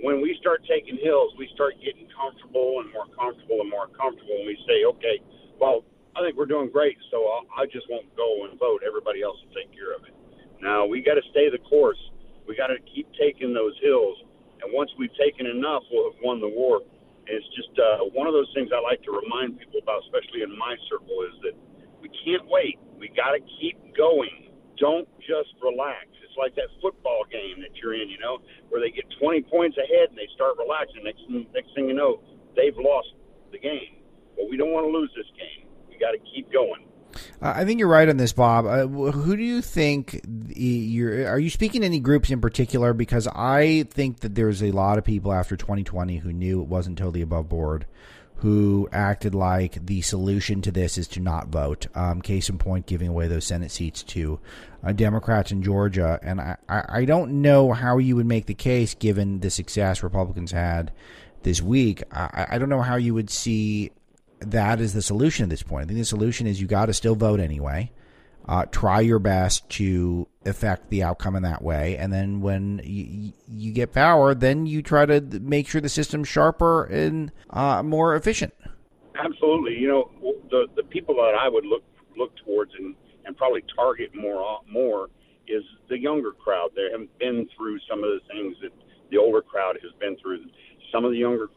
when 0.00 0.22
we 0.22 0.36
start 0.40 0.64
taking 0.64 0.96
hills, 0.96 1.34
we 1.36 1.48
start 1.54 1.74
getting 1.84 2.08
comfortable 2.16 2.80
and 2.80 2.88
more 2.92 3.04
comfortable 3.12 3.60
and 3.60 3.68
more 3.68 3.88
comfortable, 3.92 4.40
and 4.40 4.46
we 4.48 4.56
say, 4.64 4.88
okay, 4.88 5.20
well, 5.60 5.84
I 6.16 6.24
think 6.24 6.36
we're 6.36 6.48
doing 6.48 6.70
great, 6.72 6.96
so 7.10 7.28
I'll, 7.28 7.44
I 7.56 7.66
just 7.66 7.84
won't 7.90 8.08
go 8.16 8.48
and 8.48 8.58
vote. 8.58 8.80
Everybody 8.86 9.22
else 9.22 9.36
will 9.44 9.52
take 9.52 9.72
care 9.72 9.92
of 9.92 10.04
it. 10.04 10.14
Now 10.62 10.86
we 10.86 11.02
got 11.02 11.18
to 11.18 11.26
stay 11.34 11.50
the 11.50 11.58
course. 11.66 11.98
We 12.46 12.54
got 12.54 12.68
to 12.70 12.78
keep 12.94 13.10
taking 13.18 13.52
those 13.52 13.74
hills, 13.82 14.16
and 14.62 14.70
once 14.70 14.90
we've 14.96 15.14
taken 15.18 15.46
enough, 15.46 15.82
we'll 15.90 16.14
have 16.14 16.20
won 16.22 16.40
the 16.40 16.48
war. 16.48 16.80
And 17.26 17.34
it's 17.34 17.46
just 17.54 17.74
uh, 17.78 18.06
one 18.14 18.26
of 18.26 18.32
those 18.32 18.50
things 18.54 18.70
I 18.70 18.78
like 18.78 19.02
to 19.06 19.12
remind 19.14 19.58
people 19.58 19.82
about, 19.82 20.02
especially 20.06 20.42
in 20.42 20.54
my 20.58 20.74
circle, 20.86 21.22
is 21.26 21.34
that 21.42 21.54
we 22.02 22.10
can't 22.26 22.46
wait. 22.46 22.78
We 22.98 23.10
got 23.14 23.34
to 23.34 23.42
keep 23.58 23.78
going. 23.94 24.50
Don't 24.78 25.06
just 25.22 25.54
relax. 25.62 26.10
It's 26.22 26.34
like 26.38 26.54
that 26.58 26.70
football 26.82 27.26
game 27.30 27.62
that 27.62 27.74
you're 27.78 27.94
in, 27.94 28.10
you 28.10 28.18
know, 28.18 28.42
where 28.70 28.80
they 28.82 28.90
get 28.90 29.06
20 29.22 29.42
points 29.46 29.78
ahead 29.78 30.10
and 30.10 30.18
they 30.18 30.26
start 30.34 30.58
relaxing. 30.58 31.06
Next, 31.06 31.22
next 31.54 31.70
thing 31.74 31.86
you 31.86 31.94
know, 31.94 32.22
they've 32.58 32.74
lost 32.74 33.14
the 33.54 33.58
game. 33.58 34.02
But 34.34 34.50
we 34.50 34.56
don't 34.56 34.74
want 34.74 34.86
to 34.86 34.90
lose 34.90 35.10
this 35.14 35.28
game. 35.38 35.70
We 35.86 35.98
got 35.98 36.14
to 36.14 36.22
keep 36.34 36.50
going. 36.50 36.90
I 37.40 37.64
think 37.64 37.78
you're 37.78 37.88
right 37.88 38.08
on 38.08 38.16
this, 38.16 38.32
Bob. 38.32 38.66
Uh, 38.66 38.86
who 38.86 39.36
do 39.36 39.42
you 39.42 39.62
think 39.62 40.20
you're? 40.54 41.28
Are 41.28 41.38
you 41.38 41.50
speaking 41.50 41.82
to 41.82 41.86
any 41.86 42.00
groups 42.00 42.30
in 42.30 42.40
particular? 42.40 42.92
Because 42.92 43.26
I 43.28 43.84
think 43.90 44.20
that 44.20 44.34
there's 44.34 44.62
a 44.62 44.70
lot 44.70 44.98
of 44.98 45.04
people 45.04 45.32
after 45.32 45.56
2020 45.56 46.18
who 46.18 46.32
knew 46.32 46.60
it 46.60 46.68
wasn't 46.68 46.98
totally 46.98 47.22
above 47.22 47.48
board, 47.48 47.86
who 48.36 48.88
acted 48.92 49.34
like 49.34 49.86
the 49.86 50.00
solution 50.00 50.62
to 50.62 50.72
this 50.72 50.98
is 50.98 51.08
to 51.08 51.20
not 51.20 51.48
vote. 51.48 51.86
Um, 51.94 52.22
case 52.22 52.48
in 52.48 52.58
point, 52.58 52.86
giving 52.86 53.08
away 53.08 53.28
those 53.28 53.46
Senate 53.46 53.70
seats 53.70 54.02
to 54.04 54.40
uh, 54.82 54.92
Democrats 54.92 55.52
in 55.52 55.62
Georgia. 55.62 56.18
And 56.22 56.40
I, 56.40 56.56
I 56.68 57.04
don't 57.04 57.42
know 57.42 57.72
how 57.72 57.98
you 57.98 58.16
would 58.16 58.26
make 58.26 58.46
the 58.46 58.54
case, 58.54 58.94
given 58.94 59.40
the 59.40 59.50
success 59.50 60.02
Republicans 60.02 60.52
had 60.52 60.92
this 61.42 61.62
week. 61.62 62.02
I, 62.12 62.46
I 62.50 62.58
don't 62.58 62.68
know 62.68 62.82
how 62.82 62.96
you 62.96 63.14
would 63.14 63.30
see 63.30 63.92
that 64.50 64.80
as 64.80 64.94
the 64.94 65.02
solution 65.02 65.44
at 65.44 65.50
this 65.50 65.62
point. 65.62 65.84
I 65.84 65.86
think 65.88 65.98
the 65.98 66.04
solution 66.04 66.46
is 66.46 66.60
you 66.60 66.66
got 66.66 66.86
to 66.86 66.92
still 66.92 67.14
vote 67.14 67.40
anyway. 67.40 67.90
Uh, 68.48 68.64
try 68.66 69.00
your 69.00 69.20
best 69.20 69.68
to 69.68 70.26
affect 70.44 70.90
the 70.90 71.02
outcome 71.02 71.36
in 71.36 71.44
that 71.44 71.62
way, 71.62 71.96
and 71.96 72.12
then 72.12 72.40
when 72.40 72.80
you, 72.82 73.32
you 73.46 73.72
get 73.72 73.92
power, 73.92 74.34
then 74.34 74.66
you 74.66 74.82
try 74.82 75.06
to 75.06 75.20
make 75.40 75.68
sure 75.68 75.80
the 75.80 75.88
system's 75.88 76.26
sharper 76.26 76.84
and 76.84 77.30
uh, 77.50 77.84
more 77.84 78.16
efficient. 78.16 78.52
Absolutely, 79.14 79.78
you 79.78 79.86
know 79.86 80.10
the 80.50 80.66
the 80.74 80.82
people 80.82 81.14
that 81.14 81.36
I 81.38 81.48
would 81.48 81.64
look 81.64 81.84
look 82.16 82.32
towards 82.44 82.72
and 82.76 82.96
and 83.24 83.36
probably 83.36 83.62
target 83.76 84.10
more 84.12 84.60
more 84.68 85.08
is 85.46 85.62
the 85.88 85.98
younger 85.98 86.32
crowd. 86.32 86.70
They 86.74 86.88
haven't 86.90 87.16
been 87.18 87.48
through 87.56 87.78
some 87.88 88.02
of 88.02 88.10
the 88.10 88.20
things 88.28 88.56
that 88.62 88.72
the 89.10 89.18
older 89.18 89.42
crowd 89.42 89.78
has 89.82 89.92
been 90.00 90.16
through. 90.16 90.44
Some 90.90 91.04
of 91.04 91.12
the 91.12 91.18
younger 91.18 91.48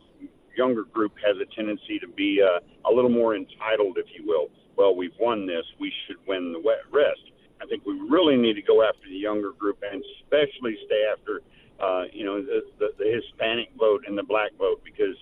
younger 0.57 0.83
group 0.83 1.13
has 1.25 1.37
a 1.37 1.55
tendency 1.55 1.99
to 1.99 2.07
be 2.07 2.41
uh, 2.41 2.59
a 2.89 2.91
little 2.93 3.09
more 3.11 3.35
entitled, 3.35 3.97
if 3.97 4.05
you 4.17 4.25
will. 4.25 4.49
Well, 4.77 4.95
we've 4.95 5.15
won 5.19 5.45
this; 5.45 5.65
we 5.79 5.91
should 6.05 6.17
win 6.27 6.53
the 6.53 6.59
rest. 6.91 7.31
I 7.61 7.65
think 7.65 7.85
we 7.85 7.93
really 8.09 8.35
need 8.35 8.53
to 8.55 8.61
go 8.61 8.83
after 8.83 9.07
the 9.07 9.15
younger 9.15 9.51
group, 9.51 9.81
and 9.89 10.03
especially 10.21 10.77
stay 10.85 11.05
after, 11.11 11.41
uh, 11.79 12.03
you 12.11 12.25
know, 12.25 12.41
the, 12.41 12.61
the, 12.79 12.89
the 12.97 13.05
Hispanic 13.05 13.69
vote 13.79 14.03
and 14.07 14.17
the 14.17 14.23
black 14.23 14.51
vote, 14.57 14.81
because 14.83 15.15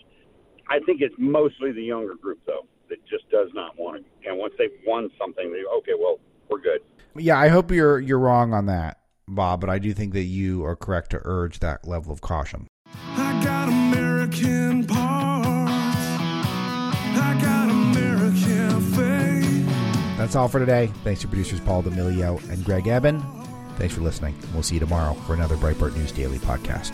I 0.68 0.80
think 0.80 1.02
it's 1.02 1.16
mostly 1.20 1.72
the 1.72 1.84
younger 1.84 2.16
group, 2.16 2.40
though, 2.48 2.66
that 2.90 3.06
just 3.06 3.30
does 3.30 3.50
not 3.54 3.78
want 3.78 3.98
it. 3.98 4.06
And 4.28 4.38
once 4.38 4.54
they've 4.58 4.72
won 4.86 5.12
something, 5.20 5.52
they 5.52 5.64
okay, 5.78 5.94
well, 5.98 6.20
we're 6.50 6.60
good. 6.60 6.82
Yeah, 7.16 7.40
I 7.40 7.50
hope 7.50 7.72
you're 7.72 8.00
you're 8.00 8.20
wrong 8.20 8.54
on 8.54 8.66
that, 8.66 9.00
Bob, 9.28 9.62
but 9.62 9.70
I 9.70 9.78
do 9.78 9.94
think 9.94 10.14
that 10.14 10.24
you 10.24 10.66
are 10.66 10.76
correct 10.76 11.12
to 11.12 11.22
urge 11.24 11.60
that 11.60 11.88
level 11.88 12.12
of 12.12 12.22
caution. 12.22 12.68
I 13.16 13.44
got 13.44 13.70
American 13.70 14.86
parts. 14.88 15.03
That's 20.24 20.38
all 20.38 20.48
for 20.48 20.58
today. 20.58 20.88
Thanks 21.04 21.20
to 21.20 21.28
producers 21.28 21.60
Paul 21.60 21.82
D'Amelio 21.82 22.42
and 22.50 22.64
Greg 22.64 22.88
Eben. 22.88 23.22
Thanks 23.76 23.94
for 23.94 24.00
listening. 24.00 24.34
We'll 24.54 24.64
see 24.64 24.76
you 24.76 24.80
tomorrow 24.80 25.16
for 25.28 25.34
another 25.34 25.58
Breitbart 25.58 25.98
News 25.98 26.14
Daily 26.14 26.38
podcast. 26.40 26.94